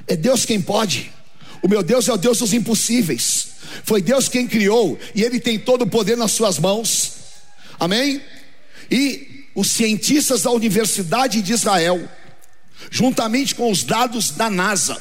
É 0.06 0.16
Deus 0.16 0.44
quem 0.44 0.60
pode. 0.60 1.12
O 1.62 1.68
meu 1.68 1.82
Deus 1.82 2.08
é 2.08 2.12
o 2.12 2.16
Deus 2.16 2.38
dos 2.38 2.52
impossíveis. 2.52 3.48
Foi 3.84 4.00
Deus 4.00 4.28
quem 4.28 4.46
criou 4.46 4.98
e 5.14 5.22
Ele 5.22 5.38
tem 5.38 5.58
todo 5.58 5.82
o 5.82 5.90
poder 5.90 6.16
nas 6.16 6.32
suas 6.32 6.58
mãos. 6.58 7.12
Amém? 7.78 8.20
E 8.90 9.46
os 9.54 9.70
cientistas 9.70 10.42
da 10.42 10.50
Universidade 10.50 11.42
de 11.42 11.52
Israel, 11.52 12.08
juntamente 12.90 13.54
com 13.54 13.70
os 13.70 13.82
dados 13.82 14.30
da 14.30 14.48
NASA, 14.48 15.00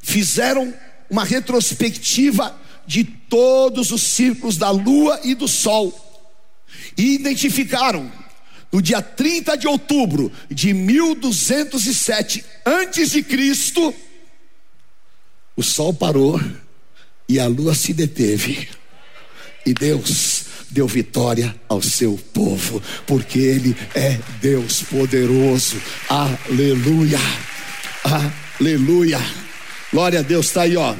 fizeram 0.00 0.74
uma 1.08 1.24
retrospectiva 1.24 2.58
de 2.86 3.04
todos 3.04 3.92
os 3.92 4.02
círculos 4.02 4.56
da 4.56 4.70
Lua 4.70 5.20
e 5.22 5.34
do 5.34 5.46
Sol 5.46 5.94
e 6.96 7.14
identificaram 7.14 8.10
no 8.72 8.82
dia 8.82 9.00
30 9.00 9.56
de 9.56 9.68
outubro 9.68 10.32
de 10.50 10.72
1207 10.72 12.44
antes 12.66 13.10
de 13.10 13.22
Cristo 13.22 13.94
o 15.56 15.62
sol 15.62 15.92
parou 15.92 16.40
e 17.28 17.38
a 17.38 17.46
lua 17.46 17.74
se 17.74 17.92
deteve. 17.92 18.68
E 19.66 19.74
Deus 19.74 20.41
deu 20.72 20.88
vitória 20.88 21.54
ao 21.68 21.82
seu 21.82 22.18
povo, 22.32 22.82
porque 23.06 23.38
Ele 23.38 23.76
é 23.94 24.18
Deus 24.40 24.82
poderoso. 24.82 25.76
Aleluia, 26.08 27.18
aleluia. 28.58 29.20
Glória 29.92 30.20
a 30.20 30.22
Deus, 30.22 30.46
está 30.46 30.62
aí, 30.62 30.76
ó. 30.76 30.94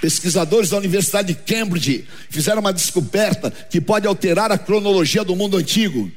Pesquisadores 0.00 0.70
da 0.70 0.78
Universidade 0.78 1.28
de 1.28 1.34
Cambridge 1.34 2.06
fizeram 2.30 2.60
uma 2.60 2.72
descoberta 2.72 3.50
que 3.50 3.80
pode 3.80 4.06
alterar 4.06 4.50
a 4.50 4.58
cronologia 4.58 5.22
do 5.22 5.36
mundo 5.36 5.58
antigo. 5.58 6.10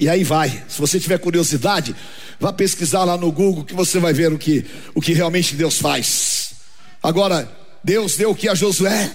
E 0.00 0.08
aí 0.08 0.24
vai, 0.24 0.48
se 0.68 0.80
você 0.80 0.98
tiver 0.98 1.18
curiosidade, 1.18 1.94
vá 2.40 2.52
pesquisar 2.52 3.04
lá 3.04 3.18
no 3.18 3.30
Google 3.30 3.64
que 3.64 3.74
você 3.74 3.98
vai 3.98 4.12
ver 4.12 4.32
o 4.32 4.38
que, 4.38 4.64
o 4.94 5.00
que 5.00 5.12
realmente 5.12 5.54
Deus 5.54 5.78
faz. 5.78 6.52
Agora, 7.02 7.50
Deus 7.84 8.16
deu 8.16 8.30
o 8.30 8.34
que 8.34 8.48
a 8.48 8.54
Josué? 8.54 9.10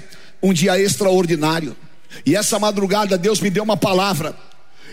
Um 0.47 0.53
dia 0.53 0.79
extraordinário. 0.79 1.75
E 2.25 2.33
essa 2.33 2.57
madrugada 2.57 3.17
Deus 3.17 3.41
me 3.41 3.49
deu 3.49 3.65
uma 3.65 3.75
palavra. 3.75 4.33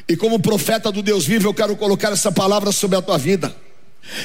E 0.08 0.16
como 0.16 0.40
profeta 0.40 0.90
do 0.90 1.00
Deus 1.00 1.24
vivo, 1.24 1.46
eu 1.46 1.54
quero 1.54 1.76
colocar 1.76 2.10
essa 2.10 2.32
palavra 2.32 2.72
sobre 2.72 2.98
a 2.98 3.02
tua 3.02 3.16
vida. 3.16 3.54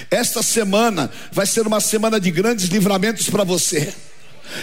Esta 0.09 0.41
semana 0.41 1.11
vai 1.31 1.45
ser 1.45 1.67
uma 1.67 1.79
semana 1.79 2.19
de 2.19 2.31
grandes 2.31 2.65
livramentos 2.65 3.29
para 3.29 3.43
você. 3.43 3.93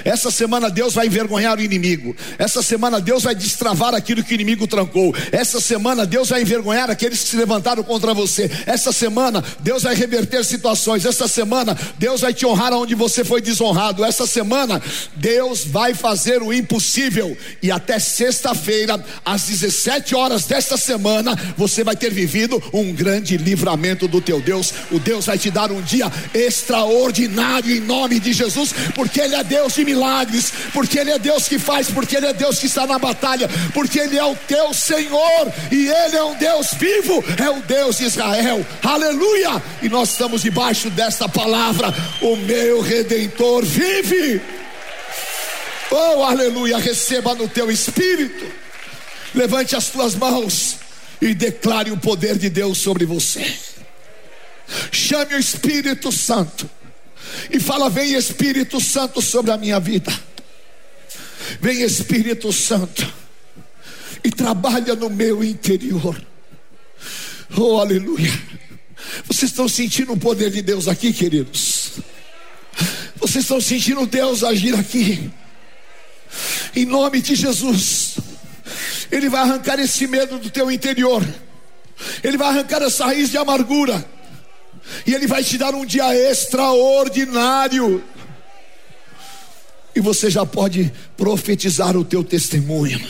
Essa 0.05 0.31
semana 0.31 0.71
Deus 0.71 0.95
vai 0.95 1.07
envergonhar 1.07 1.59
o 1.59 1.63
inimigo. 1.63 2.17
Essa 2.39 2.63
semana 2.63 3.01
Deus 3.01 3.23
vai 3.23 3.35
destravar 3.35 3.95
aquilo 3.95 4.23
que 4.23 4.33
o 4.33 4.35
inimigo 4.35 4.67
trancou. 4.67 5.15
Essa 5.33 5.61
semana 5.61 6.07
Deus 6.07 6.29
vai 6.29 6.43
envergonhar 6.43 6.91
aqueles 6.91 7.23
que 7.23 7.29
se 7.29 7.37
levantaram 7.37 7.83
contra 7.83 8.15
você. 8.15 8.51
Essa 8.67 8.93
semana 8.93 9.43
Deus 9.61 9.83
vai 9.83 9.95
reverter 9.95 10.45
situações. 10.45 11.05
Essa 11.05 11.29
semana 11.29 11.77
Deus 11.99 12.21
vai 12.21 12.33
te 12.33 12.47
honrar 12.47 12.73
onde 12.73 12.95
você 12.95 13.25
foi 13.25 13.41
desonrado. 13.41 14.05
Essa 14.05 14.27
semana 14.27 14.81
Deus 15.15 15.65
vai 15.65 15.95
fazer 15.95 16.43
o 16.43 16.53
impossível. 16.53 17.37
E 17.63 17.71
até 17.71 17.99
sexta-feira, 17.99 19.03
às 19.25 19.45
17 19.45 20.15
horas 20.15 20.45
desta 20.45 20.77
semana, 20.77 21.37
você 21.57 21.85
vai 21.85 21.97
ter 21.97 22.13
vivido 22.13 22.63
um 22.73 22.93
grande 22.93 23.37
livramento 23.37 24.09
do 24.09 24.21
teu 24.21 24.41
Deus. 24.41 24.73
O 24.91 24.99
Deus 24.99 25.27
vai 25.27 25.39
te 25.39 25.51
dar 25.51 25.71
um 25.71 25.81
dia 25.83 26.11
extraordinário 26.35 27.75
em 27.75 27.81
nome 27.81 28.21
de 28.21 28.33
Jesus, 28.33 28.75
porque 28.95 29.21
Ele 29.21 29.35
é 29.35 29.45
Deus 29.45 29.76
de 29.77 29.85
milagres, 29.85 30.53
porque 30.73 30.99
Ele 30.99 31.13
é 31.13 31.19
Deus 31.19 31.49
que 31.49 31.59
faz, 31.59 31.91
porque 31.91 32.17
Ele 32.17 32.27
é 32.27 32.33
Deus 32.33 32.59
que 32.59 32.67
está 32.67 32.87
na 32.87 32.99
batalha, 32.99 33.49
porque 33.73 33.99
Ele 33.99 34.19
é 34.19 34.25
o 34.25 34.35
teu 34.35 34.75
Senhor 34.75 35.53
e 35.71 35.89
Ele 35.89 36.17
é 36.17 36.25
um 36.25 36.35
Deus 36.35 36.75
vivo, 36.75 37.23
é 37.43 37.51
o 37.51 37.61
Deus 37.63 37.99
de 37.99 38.05
Israel, 38.05 38.67
aleluia! 38.83 39.63
E 39.83 39.89
nós 39.89 40.11
estamos 40.11 40.43
debaixo 40.43 40.91
desta 40.91 41.29
palavra: 41.29 41.95
o 42.21 42.37
meu 42.37 42.81
redentor 42.81 43.65
vive. 43.65 44.41
Oh, 45.91 46.25
aleluia! 46.25 46.79
Receba 46.79 47.35
no 47.35 47.49
teu 47.49 47.71
espírito, 47.71 48.45
levante 49.35 49.77
as 49.77 49.89
tuas 49.89 50.15
mãos 50.15 50.79
e 51.21 51.35
declare 51.35 51.91
o 51.91 51.97
poder 51.97 52.37
de 52.37 52.51
Deus 52.51 52.79
sobre 52.79 53.05
você. 53.05 53.55
Chame 54.91 55.35
o 55.35 55.39
Espírito 55.39 56.11
Santo 56.11 56.69
e 57.51 57.61
fala: 57.61 57.89
Vem 57.89 58.15
Espírito 58.15 58.81
Santo 58.81 59.21
sobre 59.21 59.51
a 59.51 59.59
minha 59.59 59.79
vida. 59.81 60.13
Vem 61.61 61.83
Espírito 61.83 62.53
Santo 62.53 63.13
e 64.25 64.31
trabalha 64.31 64.95
no 64.95 65.09
meu 65.09 65.45
interior. 65.45 66.21
Oh, 67.57 67.79
aleluia. 67.79 68.33
Vocês 69.27 69.51
estão 69.51 69.69
sentindo 69.69 70.13
o 70.13 70.17
poder 70.17 70.51
de 70.51 70.63
Deus 70.63 70.89
aqui, 70.89 71.13
queridos? 71.13 71.93
Vocês 73.17 73.45
estão 73.45 73.61
sentindo 73.61 74.05
Deus 74.07 74.43
agir 74.43 74.75
aqui? 74.75 75.31
Em 76.75 76.85
nome 76.85 77.23
de 77.23 77.35
Jesus, 77.35 78.17
Ele 79.11 79.29
vai 79.29 79.43
arrancar 79.43 79.79
esse 79.79 80.07
medo 80.07 80.39
do 80.39 80.51
teu 80.51 80.71
interior, 80.71 81.25
Ele 82.23 82.37
vai 82.37 82.49
arrancar 82.49 82.83
essa 82.83 83.07
raiz 83.07 83.31
de 83.31 83.39
amargura 83.39 84.05
e 85.07 85.15
Ele 85.15 85.27
vai 85.27 85.45
te 85.45 85.57
dar 85.57 85.75
um 85.75 85.87
dia 85.87 86.15
extraordinário. 86.31 88.03
E 89.95 90.01
você 90.01 90.29
já 90.29 90.45
pode 90.45 90.93
profetizar 91.17 91.97
o 91.97 92.05
teu 92.05 92.23
testemunho. 92.23 93.01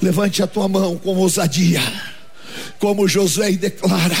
Levante 0.00 0.42
a 0.42 0.46
tua 0.46 0.68
mão 0.68 0.96
com 0.96 1.16
ousadia, 1.16 1.82
como 2.78 3.08
Josué 3.08 3.52
declara: 3.52 4.16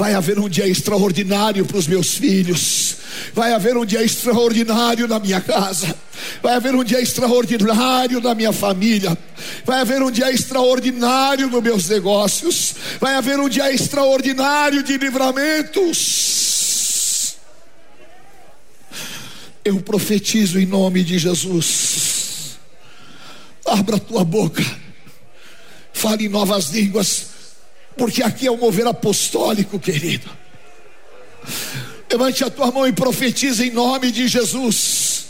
vai 0.00 0.14
haver 0.14 0.38
um 0.38 0.48
dia 0.48 0.66
extraordinário 0.66 1.66
para 1.66 1.76
os 1.76 1.86
meus 1.86 2.14
filhos, 2.14 2.96
vai 3.34 3.52
haver 3.52 3.76
um 3.76 3.84
dia 3.84 4.02
extraordinário 4.02 5.06
na 5.06 5.18
minha 5.18 5.42
casa, 5.42 5.94
vai 6.42 6.54
haver 6.54 6.74
um 6.74 6.82
dia 6.82 7.02
extraordinário 7.02 8.18
na 8.18 8.34
minha 8.34 8.50
família, 8.50 9.14
vai 9.62 9.82
haver 9.82 10.00
um 10.00 10.10
dia 10.10 10.32
extraordinário 10.32 11.50
nos 11.50 11.62
meus 11.62 11.86
negócios, 11.86 12.74
vai 12.98 13.14
haver 13.14 13.38
um 13.38 13.46
dia 13.46 13.70
extraordinário 13.70 14.82
de 14.82 14.96
livramentos. 14.96 16.16
Eu 19.62 19.82
profetizo 19.82 20.58
em 20.58 20.64
nome 20.64 21.04
de 21.04 21.18
Jesus. 21.18 22.58
Abra 23.66 23.96
a 23.96 24.00
tua 24.00 24.24
boca, 24.24 24.64
fale 25.92 26.24
em 26.24 26.30
novas 26.30 26.70
línguas, 26.70 27.26
porque 28.00 28.22
aqui 28.22 28.46
é 28.46 28.50
o 28.50 28.56
mover 28.56 28.86
apostólico, 28.86 29.78
querido. 29.78 30.26
Levante 32.10 32.42
a 32.42 32.48
tua 32.48 32.72
mão 32.72 32.86
e 32.88 32.94
profetiza 32.94 33.62
em 33.62 33.70
nome 33.70 34.10
de 34.10 34.26
Jesus. 34.26 35.26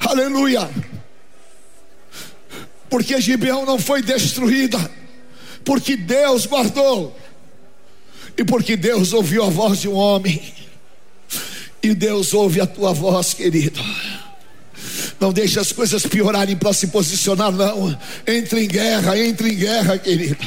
Aleluia. 0.00 0.68
Porque 2.90 3.20
Gibeão 3.20 3.64
não 3.64 3.78
foi 3.78 4.02
destruída, 4.02 4.90
porque 5.64 5.96
Deus 5.96 6.46
guardou, 6.46 7.16
e 8.36 8.42
porque 8.42 8.76
Deus 8.76 9.12
ouviu 9.12 9.44
a 9.44 9.50
voz 9.50 9.82
de 9.82 9.88
um 9.88 9.94
homem, 9.94 10.52
e 11.80 11.94
Deus 11.94 12.34
ouve 12.34 12.60
a 12.60 12.66
tua 12.66 12.92
voz, 12.92 13.34
querido. 13.34 13.80
Não 15.20 15.32
deixe 15.32 15.60
as 15.60 15.70
coisas 15.70 16.04
piorarem 16.04 16.56
para 16.56 16.72
se 16.72 16.88
posicionar, 16.88 17.52
não. 17.52 17.96
Entre 18.26 18.64
em 18.64 18.66
guerra, 18.66 19.16
entre 19.16 19.52
em 19.52 19.56
guerra, 19.56 19.96
querido. 19.96 20.44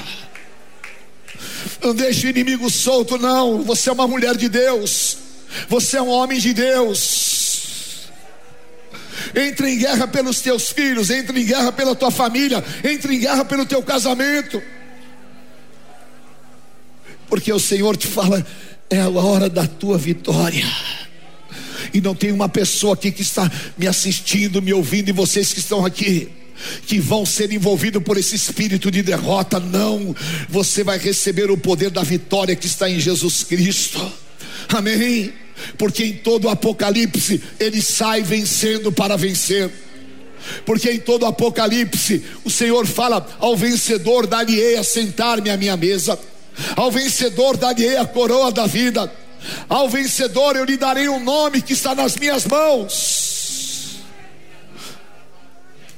Não 1.81 1.95
deixe 1.95 2.27
o 2.27 2.29
inimigo 2.29 2.69
solto, 2.69 3.17
não. 3.17 3.63
Você 3.63 3.89
é 3.89 3.93
uma 3.93 4.07
mulher 4.07 4.37
de 4.37 4.47
Deus. 4.47 5.17
Você 5.67 5.97
é 5.97 6.01
um 6.01 6.09
homem 6.09 6.39
de 6.39 6.53
Deus. 6.53 8.09
Entre 9.35 9.69
em 9.69 9.77
guerra 9.77 10.07
pelos 10.07 10.41
teus 10.41 10.71
filhos, 10.71 11.09
entre 11.09 11.41
em 11.41 11.45
guerra 11.45 11.71
pela 11.71 11.95
tua 11.95 12.11
família, 12.11 12.63
entre 12.83 13.15
em 13.15 13.19
guerra 13.19 13.45
pelo 13.45 13.65
teu 13.65 13.81
casamento. 13.81 14.61
Porque 17.27 17.51
o 17.51 17.59
Senhor 17.59 17.95
te 17.95 18.07
fala, 18.07 18.45
é 18.89 18.99
a 18.99 19.09
hora 19.09 19.49
da 19.49 19.65
tua 19.65 19.97
vitória. 19.97 20.65
E 21.93 22.01
não 22.01 22.13
tem 22.13 22.31
uma 22.31 22.49
pessoa 22.49 22.93
aqui 22.93 23.11
que 23.11 23.21
está 23.21 23.49
me 23.77 23.87
assistindo, 23.87 24.61
me 24.61 24.73
ouvindo, 24.73 25.09
e 25.09 25.13
vocês 25.13 25.53
que 25.53 25.59
estão 25.59 25.85
aqui 25.85 26.29
que 26.85 26.99
vão 26.99 27.25
ser 27.25 27.51
envolvidos 27.51 28.03
por 28.03 28.17
esse 28.17 28.35
espírito 28.35 28.91
de 28.91 29.01
derrota, 29.01 29.59
não. 29.59 30.15
Você 30.49 30.83
vai 30.83 30.97
receber 30.97 31.49
o 31.49 31.57
poder 31.57 31.89
da 31.89 32.03
vitória 32.03 32.55
que 32.55 32.67
está 32.67 32.89
em 32.89 32.99
Jesus 32.99 33.43
Cristo. 33.43 33.99
Amém. 34.69 35.33
Porque 35.77 36.03
em 36.03 36.13
todo 36.13 36.45
o 36.45 36.49
Apocalipse 36.49 37.41
ele 37.59 37.81
sai 37.81 38.21
vencendo 38.21 38.91
para 38.91 39.15
vencer. 39.15 39.69
Porque 40.65 40.91
em 40.91 40.99
todo 40.99 41.23
o 41.23 41.27
Apocalipse 41.27 42.23
o 42.43 42.49
Senhor 42.49 42.85
fala 42.87 43.27
ao 43.39 43.55
vencedor 43.55 44.25
dar-lhe 44.25 44.75
a 44.75 44.83
sentar-me 44.83 45.49
à 45.49 45.57
minha 45.57 45.77
mesa. 45.77 46.17
Ao 46.75 46.91
vencedor 46.91 47.57
dar-lhe 47.57 47.95
a 47.95 48.05
coroa 48.05 48.51
da 48.51 48.65
vida. 48.65 49.11
Ao 49.69 49.89
vencedor 49.89 50.55
eu 50.55 50.65
lhe 50.65 50.77
darei 50.77 51.09
um 51.09 51.23
nome 51.23 51.61
que 51.61 51.73
está 51.73 51.93
nas 51.95 52.15
minhas 52.15 52.45
mãos 52.45 53.30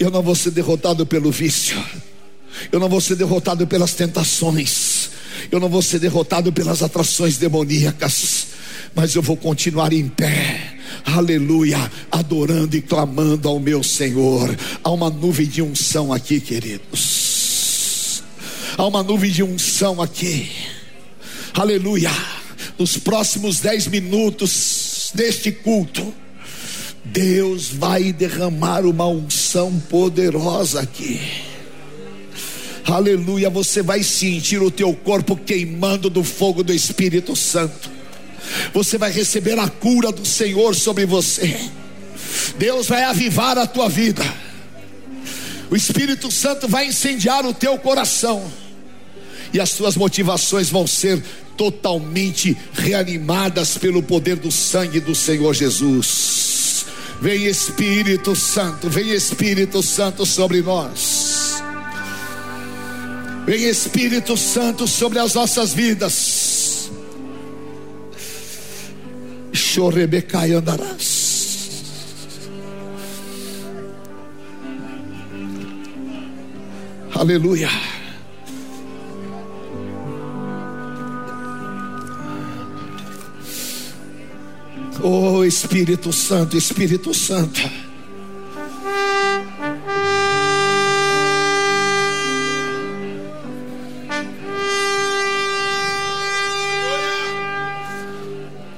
Eu 0.04 0.12
não 0.12 0.22
vou 0.22 0.36
ser 0.36 0.52
derrotado 0.52 1.06
pelo 1.06 1.32
vício. 1.32 1.82
Eu 2.70 2.78
não 2.78 2.90
vou 2.90 3.00
ser 3.00 3.16
derrotado 3.16 3.66
pelas 3.66 3.94
tentações. 3.94 5.10
Eu 5.50 5.62
não 5.62 5.70
vou 5.70 5.82
ser 5.82 5.98
derrotado 5.98 6.52
pelas 6.52 6.84
atrações 6.84 7.38
demoníacas. 7.38 8.48
Mas 8.94 9.16
eu 9.16 9.22
vou 9.22 9.38
continuar 9.38 9.94
em 9.94 10.10
pé. 10.10 10.74
Aleluia, 11.06 11.90
adorando 12.12 12.76
e 12.76 12.82
clamando 12.82 13.48
ao 13.48 13.62
meu 13.62 13.82
Senhor. 13.82 14.54
Há 14.84 14.92
uma 14.92 15.10
nuvem 15.10 15.48
de 15.48 15.62
unção 15.62 16.12
aqui, 16.12 16.42
queridos. 16.42 18.22
Há 18.78 18.86
uma 18.86 19.04
nuvem 19.04 19.32
de 19.32 19.42
unção 19.42 20.02
aqui. 20.02 20.52
Aleluia. 21.54 22.12
Nos 22.78 22.98
próximos 22.98 23.62
dez 23.62 23.88
minutos 23.88 25.12
deste 25.16 25.50
culto, 25.50 26.14
Deus 27.14 27.68
vai 27.68 28.12
derramar 28.12 28.88
uma 28.88 29.08
unção 29.08 29.80
poderosa 29.88 30.82
aqui. 30.82 31.22
Aleluia, 32.84 33.52
você 33.52 33.84
vai 33.84 34.02
sentir 34.02 34.60
o 34.64 34.72
teu 34.72 34.92
corpo 34.96 35.36
queimando 35.36 36.10
do 36.10 36.24
fogo 36.24 36.64
do 36.64 36.74
Espírito 36.74 37.36
Santo. 37.36 37.92
Você 38.74 38.98
vai 38.98 39.12
receber 39.12 39.60
a 39.60 39.70
cura 39.70 40.12
do 40.12 40.26
Senhor 40.26 40.74
sobre 40.74 41.06
você. 41.06 41.56
Deus 42.58 42.88
vai 42.88 43.04
avivar 43.04 43.60
a 43.60 43.68
tua 43.68 43.88
vida. 43.88 44.24
O 45.70 45.76
Espírito 45.76 46.32
Santo 46.32 46.68
vai 46.68 46.88
incendiar 46.88 47.46
o 47.46 47.54
teu 47.54 47.78
coração. 47.78 48.44
E 49.54 49.60
as 49.60 49.74
tuas 49.74 49.96
motivações 49.96 50.68
vão 50.68 50.88
ser 50.88 51.24
totalmente 51.56 52.58
reanimadas 52.74 53.78
pelo 53.78 54.02
poder 54.02 54.36
do 54.36 54.52
sangue 54.52 55.00
do 55.00 55.14
Senhor 55.14 55.54
Jesus. 55.54 56.43
Vem 57.22 57.46
Espírito 57.46 58.36
Santo, 58.36 58.90
vem 58.90 59.12
Espírito 59.12 59.82
Santo 59.82 60.26
sobre 60.26 60.62
nós. 60.62 61.64
Vem 63.46 63.64
Espírito 63.66 64.38
Santo 64.38 64.88
sobre 64.88 65.20
as 65.20 65.34
nossas 65.34 65.74
vidas. 65.74 66.90
Chorebecai 69.54 70.52
andarás. 70.52 71.24
Aleluia. 77.16 77.70
Oh 85.06 85.44
Espírito 85.44 86.14
Santo, 86.14 86.56
Espírito 86.56 87.14
Santo. 87.14 87.60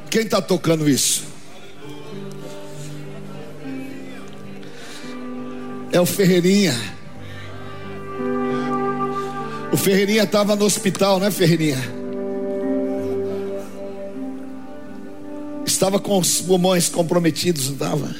Quem 0.09 0.23
está 0.23 0.41
tocando 0.41 0.89
isso? 0.89 1.25
É 5.91 6.01
o 6.01 6.07
Ferreirinha. 6.07 6.73
O 9.71 9.77
Ferreirinha 9.77 10.23
estava 10.23 10.55
no 10.55 10.65
hospital, 10.65 11.19
né, 11.19 11.29
Ferreirinha? 11.29 11.94
Estava 15.85 15.99
com 15.99 16.17
os 16.17 16.41
pulmões 16.41 16.89
comprometidos, 16.89 17.67
não 17.67 17.73
estava? 17.73 18.15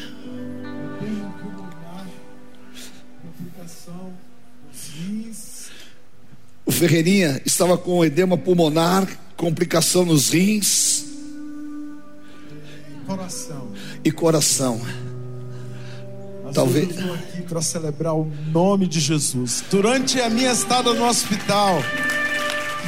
O 6.64 6.72
Ferreirinha 6.72 7.42
estava 7.44 7.76
com 7.76 8.06
edema 8.06 8.38
pulmonar, 8.38 9.08
complicação 9.36 10.06
nos 10.06 10.30
rins 10.30 11.06
coração. 13.08 13.72
e 14.04 14.12
coração. 14.12 14.82
Talvez- 16.54 16.92
estamos 16.92 17.16
aqui 17.16 17.42
para 17.42 17.62
celebrar 17.64 18.14
o 18.16 18.32
nome 18.52 18.86
de 18.86 19.00
Jesus. 19.00 19.64
Durante 19.72 20.22
a 20.22 20.30
minha 20.30 20.52
estada 20.52 20.94
no 20.94 21.04
hospital, 21.08 21.82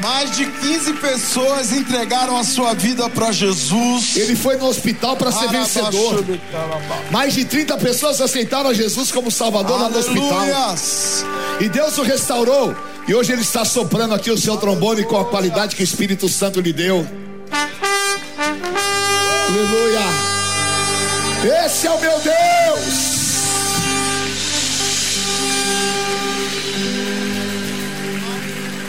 mais 0.01 0.35
de 0.35 0.45
15 0.45 0.93
pessoas 0.93 1.71
entregaram 1.71 2.37
a 2.37 2.43
sua 2.43 2.73
vida 2.73 3.09
para 3.09 3.31
Jesus. 3.31 4.15
Ele 4.15 4.35
foi 4.35 4.57
no 4.57 4.65
hospital 4.67 5.15
para 5.15 5.31
ser 5.31 5.49
vencedor. 5.49 6.23
Mais 7.11 7.33
de 7.33 7.45
30 7.45 7.77
pessoas 7.77 8.21
aceitaram 8.21 8.73
Jesus 8.73 9.11
como 9.11 9.31
Salvador 9.31 9.81
lá 9.81 9.89
no 9.89 9.97
hospital. 9.97 10.45
E 11.59 11.69
Deus 11.69 11.97
o 11.97 12.03
restaurou. 12.03 12.75
E 13.07 13.15
hoje 13.15 13.31
ele 13.31 13.41
está 13.41 13.63
soprando 13.63 14.13
aqui 14.13 14.29
o 14.29 14.37
seu 14.37 14.57
trombone 14.57 15.03
com 15.05 15.17
a 15.17 15.25
qualidade 15.25 15.75
que 15.75 15.81
o 15.81 15.85
Espírito 15.85 16.27
Santo 16.27 16.59
lhe 16.59 16.73
deu. 16.73 17.07
Aleluia. 19.49 20.01
Esse 21.65 21.87
é 21.87 21.91
o 21.91 22.01
meu 22.01 22.19
Deus. 22.19 23.17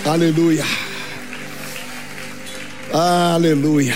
Aleluia. 0.05 0.88
Aleluia. 2.93 3.95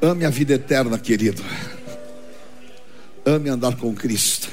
Ame 0.00 0.24
a 0.24 0.30
vida 0.30 0.54
eterna, 0.54 0.98
querido. 0.98 1.42
Ame 3.26 3.50
andar 3.50 3.76
com 3.76 3.94
Cristo. 3.94 4.48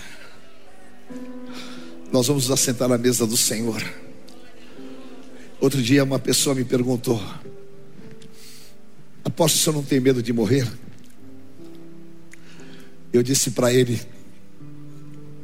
Nós 2.12 2.28
vamos 2.28 2.50
nos 2.50 2.60
assentar 2.60 2.92
à 2.92 2.98
mesa 2.98 3.26
do 3.26 3.38
Senhor. 3.38 3.82
Outro 5.62 5.82
dia 5.82 6.04
uma 6.04 6.20
pessoa 6.20 6.54
me 6.54 6.66
perguntou: 6.66 7.24
Aposto 9.24 9.56
que 9.56 9.62
o 9.62 9.64
senhor 9.64 9.76
não 9.78 9.84
tem 9.84 10.00
medo 10.00 10.22
de 10.22 10.34
morrer? 10.34 10.68
Eu 13.14 13.24
disse 13.24 13.52
para 13.52 13.74
ele: 13.74 14.02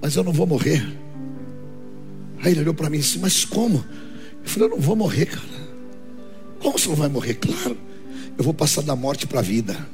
Mas 0.02 0.16
eu 0.16 0.24
não 0.24 0.34
vou 0.34 0.46
morrer. 0.46 0.86
Aí 2.44 2.52
ele 2.52 2.62
olhou 2.62 2.74
para 2.74 2.90
mim 2.90 2.98
e 2.98 3.02
disse: 3.02 3.18
Mas 3.18 3.46
como? 3.46 3.86
Eu 4.44 4.50
falei: 4.50 4.68
Eu 4.68 4.72
não 4.72 4.80
vou 4.80 4.96
morrer, 4.96 5.26
cara. 5.26 5.62
Como 6.60 6.78
você 6.78 6.90
não 6.90 6.96
vai 6.96 7.10
morrer? 7.10 7.36
Claro, 7.36 7.78
eu 8.38 8.44
vou 8.44 8.54
passar 8.54 8.82
da 8.82 8.96
morte 8.96 9.26
para 9.26 9.40
a 9.40 9.44
vida. 9.44 9.88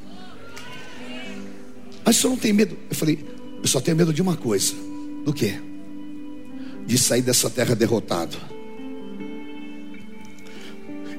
Mas 2.04 2.16
o 2.16 2.20
senhor 2.20 2.30
não 2.32 2.38
tem 2.38 2.52
medo? 2.52 2.76
Eu 2.88 2.96
falei: 2.96 3.24
Eu 3.62 3.68
só 3.68 3.80
tenho 3.80 3.96
medo 3.96 4.12
de 4.12 4.22
uma 4.22 4.36
coisa: 4.36 4.74
do 5.24 5.32
quê? 5.32 5.54
De 6.86 6.96
sair 6.96 7.22
dessa 7.22 7.50
terra 7.50 7.74
derrotado. 7.74 8.36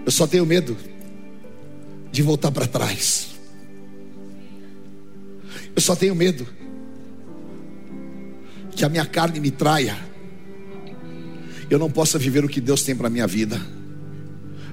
Eu 0.06 0.12
só 0.12 0.26
tenho 0.26 0.46
medo 0.46 0.76
de 2.12 2.24
voltar 2.24 2.52
para 2.52 2.66
trás. 2.66 3.28
Eu 5.76 5.82
só 5.82 5.96
tenho 5.96 6.16
medo 6.16 6.48
que 8.76 8.84
a 8.84 8.90
minha 8.90 9.06
carne 9.06 9.40
me 9.40 9.52
traia. 9.52 10.09
Eu 11.70 11.78
não 11.78 11.92
possa 11.92 12.18
viver 12.18 12.44
o 12.44 12.50
que 12.50 12.60
Deus 12.60 12.82
tem 12.82 12.96
para 12.96 13.10
minha 13.10 13.28
vida. 13.28 13.62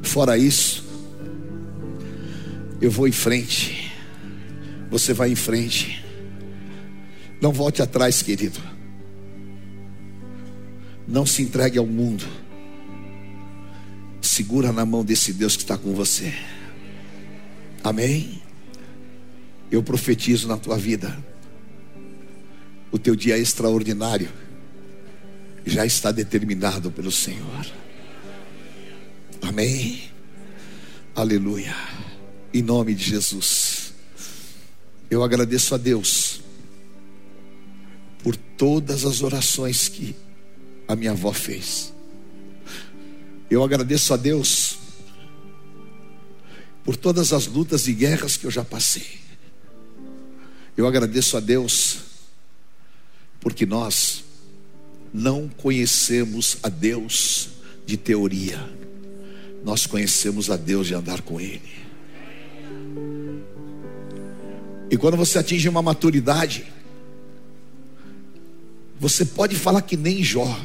Fora 0.02 0.38
isso, 0.38 0.84
eu 2.80 2.90
vou 2.90 3.06
em 3.06 3.12
frente. 3.12 3.92
Você 4.90 5.12
vai 5.12 5.30
em 5.30 5.36
frente. 5.36 6.02
Não 7.40 7.52
volte 7.52 7.82
atrás, 7.82 8.22
querido. 8.22 8.58
Não 11.06 11.26
se 11.26 11.42
entregue 11.42 11.78
ao 11.78 11.86
mundo. 11.86 12.24
Segura 14.22 14.72
na 14.72 14.86
mão 14.86 15.04
desse 15.04 15.32
Deus 15.32 15.54
que 15.54 15.62
está 15.62 15.76
com 15.76 15.92
você. 15.92 16.32
Amém? 17.84 18.42
Eu 19.70 19.82
profetizo 19.82 20.48
na 20.48 20.56
tua 20.56 20.78
vida. 20.78 21.16
O 22.90 22.98
teu 22.98 23.14
dia 23.14 23.36
extraordinário 23.36 24.45
já 25.66 25.84
está 25.84 26.12
determinado 26.12 26.92
pelo 26.92 27.10
Senhor. 27.10 27.66
Amém? 29.42 30.10
Aleluia. 31.14 31.74
Em 32.54 32.62
nome 32.62 32.94
de 32.94 33.02
Jesus. 33.02 33.92
Eu 35.10 35.24
agradeço 35.24 35.74
a 35.74 35.78
Deus 35.78 36.40
por 38.22 38.36
todas 38.36 39.04
as 39.04 39.22
orações 39.22 39.88
que 39.88 40.14
a 40.86 40.94
minha 40.94 41.10
avó 41.10 41.32
fez. 41.32 41.92
Eu 43.50 43.62
agradeço 43.62 44.14
a 44.14 44.16
Deus 44.16 44.78
por 46.84 46.96
todas 46.96 47.32
as 47.32 47.46
lutas 47.46 47.88
e 47.88 47.92
guerras 47.92 48.36
que 48.36 48.46
eu 48.46 48.50
já 48.50 48.64
passei. 48.64 49.20
Eu 50.76 50.86
agradeço 50.86 51.36
a 51.36 51.40
Deus 51.40 51.98
porque 53.40 53.66
nós 53.66 54.25
não 55.16 55.48
conhecemos 55.48 56.58
a 56.62 56.68
Deus 56.68 57.48
de 57.86 57.96
teoria, 57.96 58.62
nós 59.64 59.86
conhecemos 59.86 60.50
a 60.50 60.56
Deus 60.58 60.86
de 60.86 60.94
andar 60.94 61.22
com 61.22 61.40
Ele. 61.40 61.62
E 64.90 64.96
quando 64.98 65.16
você 65.16 65.38
atinge 65.38 65.68
uma 65.68 65.80
maturidade, 65.82 66.66
Você 68.98 69.26
pode 69.26 69.54
falar 69.54 69.82
que 69.82 69.94
nem 69.94 70.22
Jó. 70.24 70.58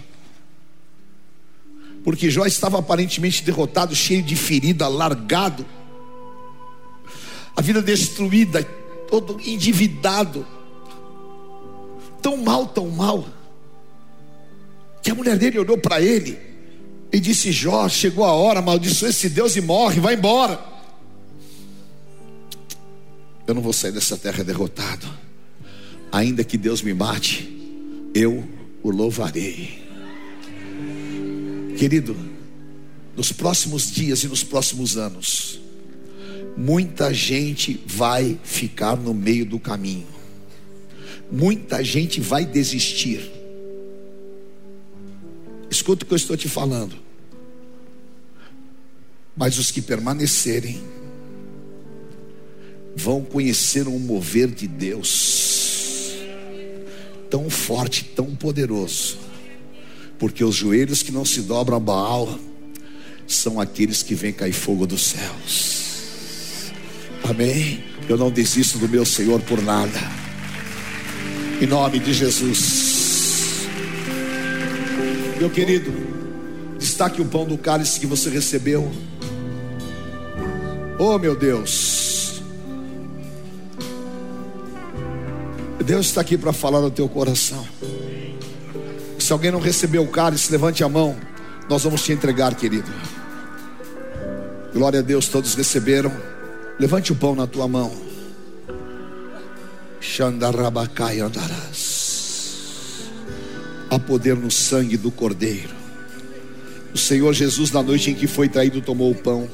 Porque 2.02 2.30
Jó 2.30 2.46
estava 2.46 2.80
aparentemente 2.80 3.44
derrotado, 3.44 3.94
cheio 3.94 4.24
de 4.24 4.38
ferida, 4.38 4.88
largado, 4.88 5.66
a 7.54 7.62
vida 7.62 7.82
destruída, 7.82 8.64
todo 9.10 9.38
endividado, 9.42 10.48
tão 12.22 12.38
mal, 12.38 12.68
tão 12.68 12.90
mal, 12.90 13.28
que 15.02 15.10
a 15.10 15.16
mulher 15.16 15.38
dele 15.38 15.60
olhou 15.60 15.78
para 15.78 16.02
ele 16.02 16.38
e 17.12 17.20
disse: 17.20 17.52
Jó, 17.52 17.88
chegou 17.90 18.24
a 18.24 18.32
hora, 18.32 18.60
amaldiçoa 18.60 19.10
esse 19.10 19.30
Deus 19.30 19.56
e 19.56 19.62
morre, 19.62 20.00
vai 20.00 20.16
embora. 20.16 20.60
Eu 23.48 23.54
não 23.54 23.62
vou 23.62 23.74
sair 23.74 23.92
dessa 23.92 24.16
terra 24.16 24.44
derrotado, 24.44 25.08
ainda 26.12 26.44
que 26.44 26.58
Deus 26.58 26.82
me 26.82 26.94
mate, 26.94 27.50
eu 28.14 28.48
o 28.84 28.92
louvarei. 28.92 29.82
Querido, 31.78 32.16
nos 33.16 33.32
próximos 33.32 33.92
dias 33.92 34.24
e 34.24 34.28
nos 34.28 34.44
próximos 34.44 34.98
anos, 34.98 35.60
muita 36.56 37.14
gente 37.14 37.82
vai 37.86 38.40
ficar 38.44 38.96
no 38.96 39.14
meio 39.14 39.46
do 39.46 39.60
caminho, 39.60 40.08
muita 41.32 41.84
gente 41.84 42.22
vai 42.22 42.46
desistir. 42.46 43.41
Escuta 45.72 46.04
o 46.04 46.08
que 46.08 46.14
eu 46.14 46.18
estou 46.18 46.38
te 46.38 46.48
falando. 46.48 46.96
Mas 49.36 49.58
os 49.58 49.72
que 49.72 49.82
permanecerem 49.82 50.84
vão 52.96 53.24
conhecer 53.24 53.88
um 53.88 53.98
mover 53.98 54.52
de 54.52 54.68
Deus 54.68 56.12
tão 57.30 57.50
forte, 57.50 58.04
tão 58.04 58.36
poderoso 58.36 59.32
porque 60.22 60.44
os 60.44 60.54
joelhos 60.54 61.02
que 61.02 61.12
não 61.12 61.26
se 61.26 61.42
dobram 61.42 61.78
a 61.78 61.80
Baal 61.80 62.40
são 63.26 63.60
aqueles 63.60 64.04
que 64.04 64.14
vêm 64.14 64.32
cair 64.32 64.54
fogo 64.54 64.86
dos 64.86 65.02
céus. 65.02 66.72
Amém. 67.28 67.84
Eu 68.08 68.20
não 68.20 68.30
desisto 68.30 68.78
do 68.78 68.88
meu 68.88 69.04
Senhor 69.04 69.42
por 69.42 69.60
nada. 69.64 70.00
Em 71.60 71.66
nome 71.66 71.98
de 71.98 72.14
Jesus. 72.14 72.91
Meu 75.42 75.50
querido, 75.50 75.92
destaque 76.78 77.20
o 77.20 77.26
pão 77.26 77.46
do 77.46 77.58
cálice 77.58 78.00
que 78.00 78.06
você 78.06 78.30
recebeu. 78.30 78.92
Oh, 81.00 81.18
meu 81.18 81.36
Deus. 81.36 82.44
Deus 85.84 86.06
está 86.06 86.22
aqui 86.22 86.38
para 86.38 86.54
falar 86.54 86.80
no 86.80 86.92
teu 86.92 87.10
coração. 87.10 87.68
Se 89.18 89.34
alguém 89.34 89.50
não 89.50 89.60
recebeu 89.60 90.04
o 90.04 90.08
cálice, 90.10 90.52
levante 90.52 90.84
a 90.84 90.88
mão. 90.88 91.18
Nós 91.68 91.86
vamos 91.86 92.04
te 92.04 92.12
entregar, 92.12 92.54
querido. 92.54 92.92
Glória 94.72 95.00
a 95.00 95.02
Deus, 95.02 95.28
todos 95.28 95.56
receberam. 95.56 96.16
Levante 96.80 97.12
o 97.12 97.16
pão 97.16 97.34
na 97.34 97.48
tua 97.48 97.68
mão. 97.68 97.92
Xandarabacai 100.00 101.20
andarás. 101.20 101.91
Há 103.92 104.00
poder 104.00 104.38
no 104.38 104.50
sangue 104.50 104.96
do 104.96 105.12
Cordeiro. 105.12 105.76
O 106.94 106.98
Senhor 106.98 107.34
Jesus, 107.34 107.72
na 107.72 107.84
noite 107.84 108.10
em 108.10 108.16
que 108.16 108.26
foi 108.26 108.48
traído, 108.48 108.82
tomou 108.82 109.12
o 109.12 109.16
pão. 109.16 109.50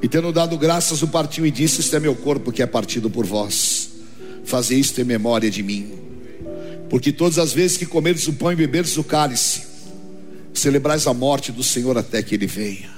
E 0.00 0.08
tendo 0.08 0.32
dado 0.32 0.56
graças, 0.56 1.02
o 1.02 1.08
partiu 1.08 1.44
e 1.44 1.50
disse: 1.50 1.82
Este 1.82 1.94
é 1.94 2.00
meu 2.00 2.14
corpo 2.14 2.50
que 2.50 2.62
é 2.62 2.66
partido 2.66 3.10
por 3.10 3.26
vós. 3.26 3.90
Fazei 4.46 4.78
isto 4.78 4.98
em 4.98 5.04
memória 5.04 5.50
de 5.50 5.62
mim. 5.62 5.92
Porque 6.88 7.12
todas 7.12 7.38
as 7.38 7.52
vezes 7.52 7.76
que 7.76 7.84
comeres 7.84 8.26
o 8.26 8.32
pão 8.32 8.50
e 8.50 8.56
beberes 8.56 8.96
o 8.96 9.04
cálice, 9.04 9.62
celebrais 10.54 11.06
a 11.06 11.12
morte 11.12 11.52
do 11.52 11.62
Senhor 11.62 11.98
até 11.98 12.22
que 12.22 12.34
Ele 12.34 12.46
venha. 12.46 12.88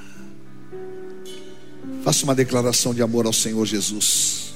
Faça 2.05 2.23
uma 2.23 2.37
declaração 2.37 2.95
de 2.95 3.03
amor 3.03 3.27
ao 3.27 3.33
Senhor 3.33 3.67
Jesus. 3.67 4.55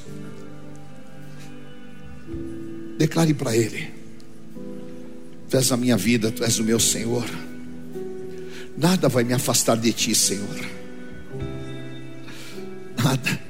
Declare 2.97 3.34
para 3.34 3.57
Ele: 3.57 3.99
Tu 5.51 5.57
és 5.57 5.72
a 5.72 5.76
minha 5.76 5.96
vida, 5.96 6.30
Tu 6.30 6.44
és 6.44 6.59
o 6.61 6.64
meu 6.64 6.78
Senhor. 6.78 7.28
Nada 8.78 9.09
vai 9.09 9.24
me 9.24 9.34
afastar 9.34 9.76
de 9.76 9.92
Ti, 9.92 10.14
Senhor. 10.14 10.64
Nada. 12.96 13.40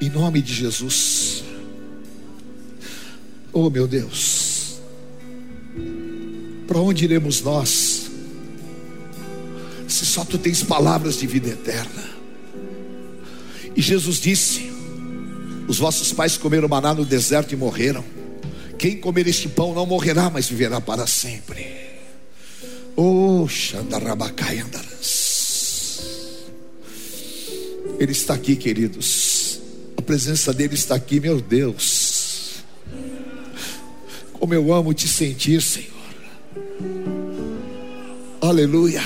Em 0.00 0.08
nome 0.08 0.40
de 0.40 0.54
Jesus. 0.54 1.42
Oh 3.52 3.68
meu 3.68 3.88
Deus, 3.88 4.80
para 6.68 6.78
onde 6.78 7.04
iremos 7.04 7.42
nós? 7.42 8.08
Se 9.88 10.06
só 10.06 10.24
tu 10.24 10.38
tens 10.38 10.62
palavras 10.62 11.18
de 11.18 11.26
vida 11.26 11.48
eterna. 11.48 12.10
E 13.74 13.82
Jesus 13.82 14.20
disse: 14.20 14.70
Os 15.66 15.78
vossos 15.78 16.12
pais 16.12 16.36
comeram 16.36 16.68
maná 16.68 16.94
no 16.94 17.04
deserto 17.04 17.52
e 17.52 17.56
morreram. 17.56 18.04
Quem 18.80 18.96
comer 18.96 19.26
este 19.26 19.46
pão 19.46 19.74
não 19.74 19.84
morrerá, 19.84 20.30
mas 20.30 20.48
viverá 20.48 20.80
para 20.80 21.06
sempre. 21.06 21.66
Oh, 22.96 23.46
Xandarabacai 23.46 24.58
andarás. 24.60 26.00
Ele 27.98 28.12
está 28.12 28.32
aqui, 28.32 28.56
queridos. 28.56 29.60
A 29.98 30.00
presença 30.00 30.54
dele 30.54 30.76
está 30.76 30.94
aqui, 30.94 31.20
meu 31.20 31.42
Deus. 31.42 32.62
Como 34.32 34.54
eu 34.54 34.72
amo 34.72 34.94
te 34.94 35.06
sentir, 35.06 35.60
Senhor. 35.60 35.90
Aleluia. 38.40 39.02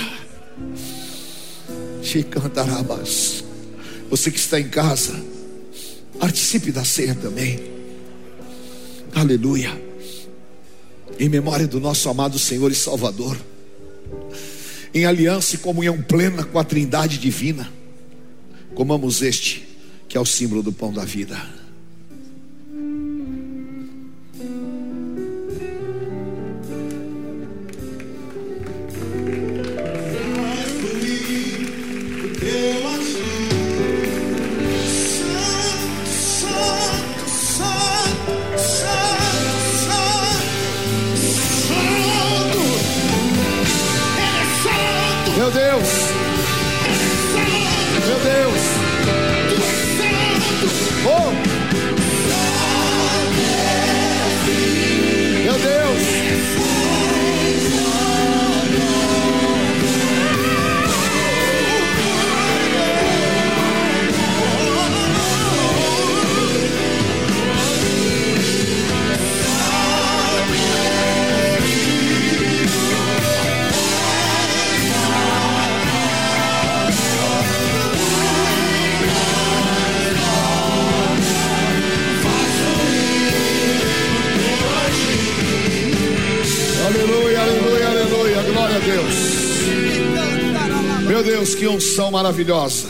Chicantarabas. 2.01 3.43
Você 4.09 4.31
que 4.31 4.39
está 4.39 4.57
em 4.57 4.69
casa, 4.69 5.21
participe 6.17 6.71
da 6.71 6.85
ceia 6.85 7.13
também. 7.13 7.74
Aleluia. 9.15 9.71
Em 11.17 11.29
memória 11.29 11.65
do 11.65 11.79
nosso 11.79 12.09
amado 12.09 12.37
Senhor 12.37 12.69
e 12.69 12.75
Salvador. 12.75 13.37
Em 14.93 15.05
aliança 15.05 15.55
e 15.55 15.59
comunhão 15.59 16.01
plena 16.01 16.43
com 16.43 16.59
a 16.59 16.65
Trindade 16.65 17.17
divina. 17.17 17.71
Comamos 18.75 19.21
este, 19.21 19.65
que 20.09 20.17
é 20.17 20.19
o 20.19 20.25
símbolo 20.25 20.61
do 20.61 20.73
pão 20.73 20.91
da 20.91 21.05
vida. 21.05 21.41
Unção 91.85 92.11
maravilhosa. 92.11 92.87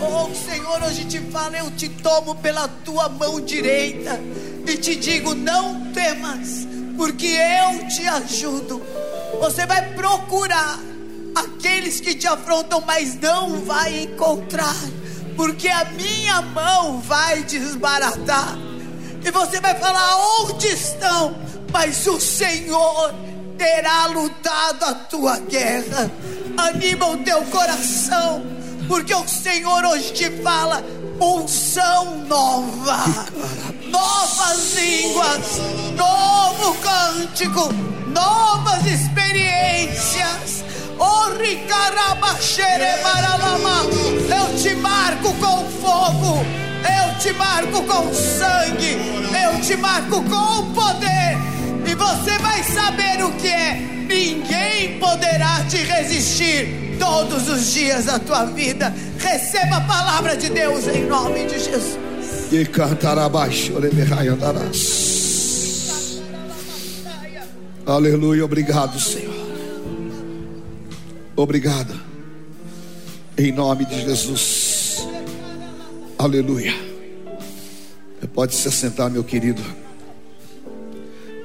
Oh 0.00 0.34
Senhor, 0.34 0.82
hoje 0.82 1.04
te 1.04 1.20
falo, 1.30 1.56
eu 1.56 1.70
te 1.70 1.88
tomo 1.88 2.34
pela 2.36 2.66
tua 2.84 3.08
mão 3.08 3.40
direita 3.40 4.20
e 4.66 4.76
te 4.76 4.96
digo: 4.96 5.34
não 5.34 5.92
temas, 5.92 6.66
porque 6.96 7.26
eu 7.26 7.86
te 7.88 8.06
ajudo. 8.06 8.82
Você 9.40 9.64
vai 9.64 9.94
procurar 9.94 10.80
aqueles 11.34 12.00
que 12.00 12.14
te 12.14 12.26
afrontam, 12.26 12.82
mas 12.84 13.18
não 13.20 13.60
vai 13.64 14.02
encontrar 14.02 14.76
porque 15.36 15.68
a 15.68 15.84
minha 15.84 16.42
mão 16.42 17.00
vai 17.00 17.42
desbaratar. 17.44 18.58
E 19.24 19.30
você 19.30 19.60
vai 19.60 19.74
falar: 19.76 20.16
onde 20.40 20.66
estão? 20.66 21.45
Mas 21.78 22.06
o 22.06 22.18
Senhor 22.18 23.14
terá 23.58 24.06
lutado 24.06 24.82
a 24.82 24.94
tua 24.94 25.38
guerra. 25.40 26.10
Anima 26.56 27.06
o 27.10 27.18
teu 27.18 27.42
coração, 27.42 28.42
porque 28.88 29.14
o 29.14 29.28
Senhor 29.28 29.84
hoje 29.84 30.10
te 30.14 30.30
fala 30.42 30.82
unção 31.20 32.24
nova, 32.26 33.04
novas 33.90 34.74
línguas, 34.74 35.60
novo 35.94 36.74
cântico, 36.80 37.68
novas 38.06 38.86
experiências. 38.86 40.64
Oh, 40.98 41.26
eu 44.32 44.58
te 44.62 44.74
marco 44.76 45.34
com 45.34 45.70
fogo, 45.82 46.42
eu 46.80 47.18
te 47.18 47.32
marco 47.34 47.82
com 47.82 48.14
sangue, 48.14 48.96
eu 49.44 49.60
te 49.60 49.76
marco 49.76 50.22
com 50.22 50.72
poder, 50.72 51.55
e 51.86 51.94
você 51.94 52.38
vai 52.38 52.62
saber 52.62 53.24
o 53.24 53.32
que 53.32 53.48
é. 53.48 53.74
Ninguém 54.08 54.98
poderá 54.98 55.64
te 55.64 55.78
resistir 55.78 56.96
todos 56.98 57.48
os 57.48 57.72
dias 57.72 58.06
da 58.06 58.18
tua 58.18 58.44
vida. 58.46 58.94
Receba 59.18 59.76
a 59.76 59.80
palavra 59.82 60.36
de 60.36 60.48
Deus 60.50 60.86
em 60.88 61.06
nome 61.06 61.46
de 61.46 61.58
Jesus. 61.58 61.98
E 62.50 62.64
cantar 62.64 63.18
abaixo, 63.18 63.72
andarás. 63.76 65.16
Aleluia, 67.84 68.44
obrigado, 68.44 68.98
Senhor. 68.98 69.34
Obrigado. 71.36 71.94
Em 73.38 73.52
nome 73.52 73.84
de 73.84 74.00
Jesus. 74.02 75.06
Aleluia. 76.18 76.74
Pode 78.34 78.54
se 78.54 78.68
assentar, 78.68 79.10
meu 79.10 79.22
querido. 79.22 79.62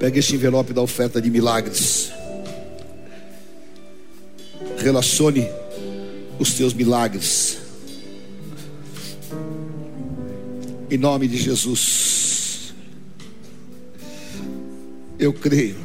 Pega 0.02 0.18
este 0.18 0.34
envelope 0.34 0.72
da 0.72 0.80
oferta 0.80 1.22
de 1.22 1.30
milagres. 1.30 2.10
Relacione 4.78 5.48
os 6.40 6.54
teus 6.54 6.74
milagres. 6.74 7.58
Em 10.90 10.98
nome 10.98 11.28
de 11.28 11.36
Jesus. 11.36 12.74
Eu 15.20 15.32
creio 15.32 15.76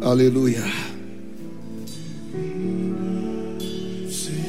Aleluia. 0.00 0.83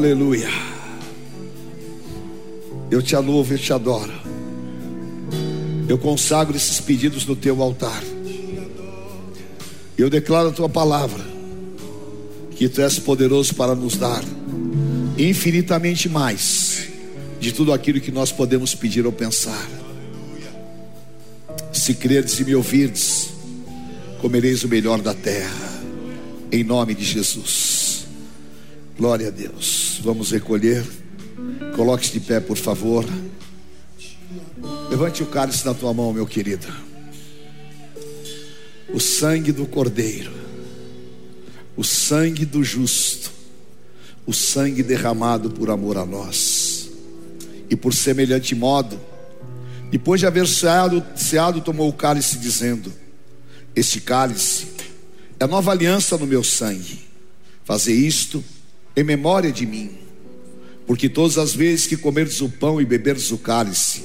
Aleluia. 0.00 0.48
Eu 2.90 3.02
te 3.02 3.14
louvo 3.16 3.54
e 3.54 3.58
te 3.58 3.70
adoro. 3.70 4.10
Eu 5.86 5.98
consagro 5.98 6.56
esses 6.56 6.80
pedidos 6.80 7.26
no 7.26 7.36
teu 7.36 7.62
altar. 7.62 8.02
Eu 9.98 10.08
declaro 10.08 10.48
a 10.48 10.52
tua 10.52 10.70
palavra, 10.70 11.22
que 12.52 12.66
tu 12.66 12.80
és 12.80 12.98
poderoso 12.98 13.54
para 13.54 13.74
nos 13.74 13.98
dar 13.98 14.24
infinitamente 15.18 16.08
mais 16.08 16.88
de 17.38 17.52
tudo 17.52 17.70
aquilo 17.70 18.00
que 18.00 18.10
nós 18.10 18.32
podemos 18.32 18.74
pedir 18.74 19.04
ou 19.04 19.12
pensar. 19.12 19.68
Se 21.74 21.92
creres 21.92 22.40
e 22.40 22.44
me 22.46 22.54
ouvirdes, 22.54 23.32
comereis 24.22 24.64
o 24.64 24.68
melhor 24.68 25.02
da 25.02 25.12
terra, 25.12 25.82
em 26.50 26.64
nome 26.64 26.94
de 26.94 27.04
Jesus. 27.04 28.06
Glória 29.00 29.28
a 29.28 29.30
Deus. 29.30 29.89
Vamos 30.02 30.30
recolher. 30.30 30.84
Coloque-se 31.76 32.12
de 32.12 32.20
pé, 32.20 32.40
por 32.40 32.56
favor. 32.56 33.04
Levante 34.88 35.22
o 35.22 35.26
cálice 35.26 35.64
na 35.64 35.74
tua 35.74 35.92
mão, 35.92 36.12
meu 36.12 36.26
querido. 36.26 36.66
O 38.92 38.98
sangue 38.98 39.52
do 39.52 39.66
Cordeiro, 39.66 40.32
o 41.76 41.84
sangue 41.84 42.44
do 42.44 42.64
justo, 42.64 43.30
o 44.26 44.32
sangue 44.32 44.82
derramado 44.82 45.50
por 45.50 45.70
amor 45.70 45.96
a 45.96 46.04
nós. 46.04 46.90
E 47.68 47.76
por 47.76 47.94
semelhante 47.94 48.54
modo, 48.54 48.98
depois 49.90 50.18
de 50.18 50.26
haver 50.26 50.48
ceado, 50.48 51.04
ceado 51.14 51.60
tomou 51.60 51.88
o 51.88 51.92
cálice, 51.92 52.38
dizendo: 52.38 52.92
Este 53.76 54.00
cálice 54.00 54.68
é 55.38 55.46
nova 55.46 55.70
aliança 55.70 56.16
no 56.16 56.26
meu 56.26 56.42
sangue. 56.42 57.00
Fazer 57.64 57.94
isto 57.94 58.42
em 58.96 59.04
memória 59.04 59.52
de 59.52 59.66
mim, 59.66 59.90
porque 60.86 61.08
todas 61.08 61.38
as 61.38 61.54
vezes 61.54 61.86
que 61.86 61.96
comerdes 61.96 62.40
o 62.40 62.48
pão 62.48 62.80
e 62.80 62.84
beberdes 62.84 63.30
o 63.30 63.38
cálice, 63.38 64.02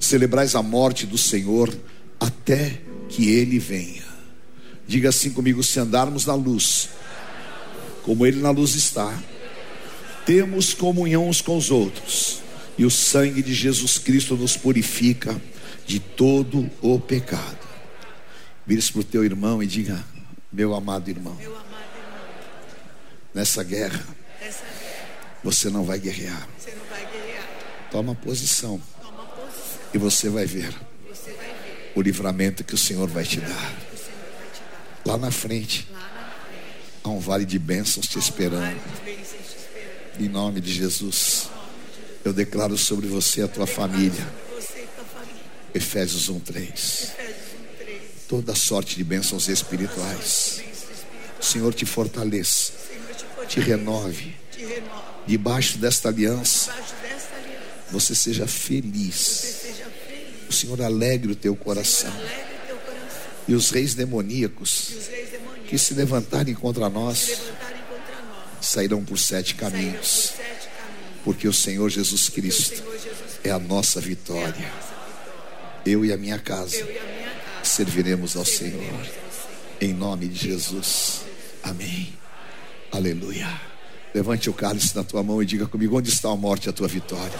celebrais 0.00 0.54
a 0.54 0.62
morte 0.62 1.06
do 1.06 1.18
Senhor 1.18 1.74
até 2.18 2.80
que 3.08 3.28
Ele 3.28 3.58
venha. 3.58 4.04
Diga 4.86 5.10
assim 5.10 5.30
comigo: 5.30 5.62
se 5.62 5.78
andarmos 5.78 6.24
na 6.24 6.34
luz, 6.34 6.88
como 8.02 8.24
Ele 8.26 8.40
na 8.40 8.50
luz 8.50 8.74
está, 8.74 9.22
temos 10.24 10.72
comunhão 10.72 11.28
uns 11.28 11.40
com 11.40 11.56
os 11.56 11.70
outros, 11.70 12.40
e 12.76 12.84
o 12.84 12.90
sangue 12.90 13.42
de 13.42 13.52
Jesus 13.52 13.98
Cristo 13.98 14.36
nos 14.36 14.56
purifica 14.56 15.40
de 15.86 15.98
todo 16.00 16.70
o 16.80 16.98
pecado. 16.98 17.66
Vire-se 18.66 18.92
para 18.92 19.00
o 19.00 19.04
teu 19.04 19.24
irmão 19.24 19.62
e 19.62 19.66
diga: 19.66 20.04
meu 20.52 20.74
amado 20.74 21.10
irmão. 21.10 21.34
Meu 21.34 21.50
amado 21.50 21.67
Nessa 23.38 23.62
guerra, 23.62 24.04
Nessa 24.40 24.64
guerra 24.64 25.06
você, 25.44 25.70
não 25.70 25.84
vai 25.84 26.00
guerrear. 26.00 26.48
você 26.58 26.72
não 26.72 26.84
vai 26.86 27.06
guerrear. 27.06 27.46
Toma 27.88 28.12
posição. 28.12 28.82
Toma 29.00 29.22
posição. 29.26 29.78
E 29.94 29.98
você 29.98 30.28
vai 30.28 30.44
ver, 30.44 30.74
você 31.08 31.30
vai 31.30 31.46
ver 31.46 31.92
o 31.94 32.02
livramento 32.02 32.64
que 32.64 32.74
o 32.74 32.76
Senhor 32.76 33.06
vai 33.08 33.22
te 33.22 33.38
dar. 33.38 33.76
Lá 35.06 35.16
na 35.16 35.30
frente, 35.30 35.86
Lá 35.92 36.00
na 36.00 36.04
frente 36.48 36.98
há 37.04 37.08
um 37.10 37.20
vale 37.20 37.44
de 37.44 37.60
bênçãos 37.60 38.08
te 38.08 38.18
esperando. 38.18 38.76
Em 40.18 40.28
nome 40.28 40.60
de 40.60 40.72
Jesus, 40.72 41.48
eu 42.24 42.32
declaro 42.32 42.76
sobre 42.76 43.06
você 43.06 43.42
e 43.42 43.44
a 43.44 43.48
tua 43.48 43.68
família 43.68 44.26
Efésios 45.72 46.28
1:3. 46.28 47.12
Toda 48.26 48.52
sorte 48.56 48.96
de 48.96 49.04
bênçãos 49.04 49.46
espirituais. 49.46 50.60
O 51.40 51.44
Senhor 51.44 51.72
te 51.72 51.86
fortaleça, 51.86 52.72
te 53.48 53.60
renove. 53.60 54.36
Debaixo 55.26 55.78
desta 55.78 56.08
aliança, 56.08 56.74
você 57.90 58.14
seja 58.14 58.46
feliz. 58.46 59.56
O 60.48 60.52
Senhor 60.52 60.80
alegre 60.82 61.32
o 61.32 61.36
teu 61.36 61.56
coração. 61.56 62.12
E 63.46 63.54
os 63.54 63.70
reis 63.70 63.94
demoníacos 63.94 64.92
que 65.66 65.78
se 65.78 65.94
levantarem 65.94 66.54
contra 66.54 66.88
nós 66.88 67.40
sairão 68.60 69.04
por 69.04 69.18
sete 69.18 69.54
caminhos. 69.54 70.34
Porque 71.24 71.48
o 71.48 71.52
Senhor 71.52 71.88
Jesus 71.88 72.28
Cristo 72.28 72.82
é 73.42 73.50
a 73.50 73.58
nossa 73.58 74.00
vitória. 74.00 74.72
Eu 75.84 76.04
e 76.04 76.12
a 76.12 76.16
minha 76.16 76.38
casa 76.38 76.86
serviremos 77.62 78.36
ao 78.36 78.44
Senhor. 78.44 79.06
Em 79.80 79.92
nome 79.92 80.28
de 80.28 80.48
Jesus. 80.48 81.22
Amém. 81.62 82.12
Aleluia. 82.90 83.48
Levante 84.14 84.48
o 84.48 84.52
cálice 84.52 84.96
na 84.96 85.04
tua 85.04 85.22
mão 85.22 85.42
e 85.42 85.46
diga 85.46 85.66
comigo: 85.66 85.98
onde 85.98 86.08
está 86.08 86.30
a 86.30 86.36
morte, 86.36 86.68
a 86.68 86.72
tua 86.72 86.88
vitória? 86.88 87.38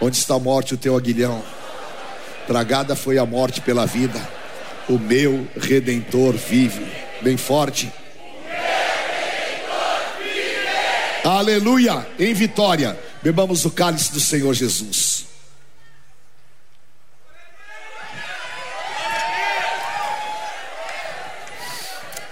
Onde 0.00 0.16
está 0.16 0.34
a 0.34 0.38
morte, 0.38 0.74
o 0.74 0.78
teu 0.78 0.96
aguilhão? 0.96 1.42
Tragada 2.46 2.96
foi 2.96 3.18
a 3.18 3.26
morte 3.26 3.60
pela 3.60 3.86
vida. 3.86 4.20
O 4.88 4.98
meu 4.98 5.46
redentor 5.56 6.34
vive. 6.34 6.84
Bem 7.20 7.36
forte. 7.36 7.92
Aleluia! 11.24 12.04
Em 12.18 12.34
vitória, 12.34 12.98
bebamos 13.22 13.64
o 13.64 13.70
cálice 13.70 14.12
do 14.12 14.18
Senhor 14.18 14.52
Jesus. 14.54 15.26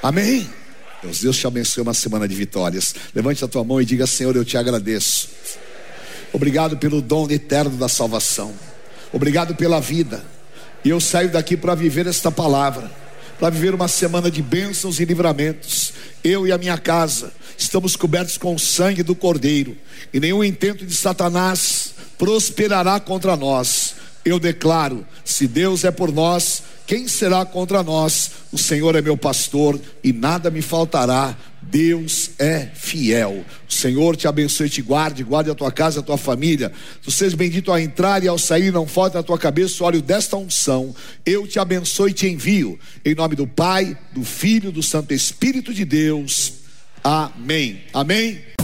Amém. 0.02 0.59
Deus, 1.02 1.20
Deus 1.20 1.36
te 1.36 1.46
abençoe 1.46 1.82
uma 1.82 1.94
semana 1.94 2.28
de 2.28 2.34
vitórias. 2.34 2.94
Levante 3.14 3.44
a 3.44 3.48
tua 3.48 3.64
mão 3.64 3.80
e 3.80 3.84
diga: 3.84 4.06
Senhor, 4.06 4.36
eu 4.36 4.44
te 4.44 4.56
agradeço. 4.56 5.28
Obrigado 6.32 6.76
pelo 6.76 7.00
dom 7.00 7.28
eterno 7.30 7.76
da 7.76 7.88
salvação. 7.88 8.54
Obrigado 9.12 9.54
pela 9.54 9.80
vida. 9.80 10.22
E 10.84 10.90
eu 10.90 11.00
saio 11.00 11.30
daqui 11.30 11.56
para 11.56 11.74
viver 11.74 12.06
esta 12.06 12.30
palavra, 12.30 12.90
para 13.38 13.50
viver 13.50 13.74
uma 13.74 13.88
semana 13.88 14.30
de 14.30 14.42
bênçãos 14.42 15.00
e 15.00 15.04
livramentos. 15.04 15.92
Eu 16.22 16.46
e 16.46 16.52
a 16.52 16.58
minha 16.58 16.78
casa 16.78 17.32
estamos 17.56 17.96
cobertos 17.96 18.38
com 18.38 18.54
o 18.54 18.58
sangue 18.58 19.02
do 19.02 19.14
Cordeiro, 19.14 19.76
e 20.12 20.20
nenhum 20.20 20.42
intento 20.42 20.86
de 20.86 20.94
Satanás 20.94 21.94
prosperará 22.16 22.98
contra 23.00 23.36
nós. 23.36 23.94
Eu 24.24 24.38
declaro: 24.38 25.06
se 25.24 25.46
Deus 25.46 25.84
é 25.84 25.90
por 25.90 26.12
nós, 26.12 26.62
quem 26.86 27.06
será 27.06 27.44
contra 27.44 27.82
nós? 27.82 28.32
O 28.50 28.58
Senhor 28.58 28.96
é 28.96 29.00
meu 29.00 29.16
pastor 29.16 29.80
e 30.02 30.12
nada 30.12 30.50
me 30.50 30.60
faltará. 30.60 31.36
Deus 31.62 32.30
é 32.38 32.68
fiel. 32.74 33.44
O 33.68 33.72
Senhor 33.72 34.16
te 34.16 34.26
abençoe 34.26 34.66
e 34.66 34.70
te 34.70 34.82
guarde, 34.82 35.22
guarde 35.22 35.50
a 35.50 35.54
tua 35.54 35.70
casa, 35.70 36.00
a 36.00 36.02
tua 36.02 36.18
família. 36.18 36.72
Tu 37.02 37.10
sejas 37.10 37.34
bendito 37.34 37.70
ao 37.70 37.78
entrar 37.78 38.24
e 38.24 38.28
ao 38.28 38.38
sair, 38.38 38.72
não 38.72 38.88
falta 38.88 39.18
na 39.18 39.22
tua 39.22 39.38
cabeça 39.38 39.82
o 39.82 39.86
óleo 39.86 40.02
desta 40.02 40.36
unção. 40.36 40.94
Eu 41.24 41.46
te 41.46 41.60
abençoe 41.60 42.10
e 42.10 42.14
te 42.14 42.26
envio. 42.26 42.78
Em 43.04 43.14
nome 43.14 43.36
do 43.36 43.46
Pai, 43.46 43.96
do 44.12 44.24
Filho, 44.24 44.72
do 44.72 44.82
Santo 44.82 45.14
Espírito 45.14 45.72
de 45.72 45.84
Deus. 45.84 46.54
Amém. 47.04 47.82
Amém. 47.92 48.40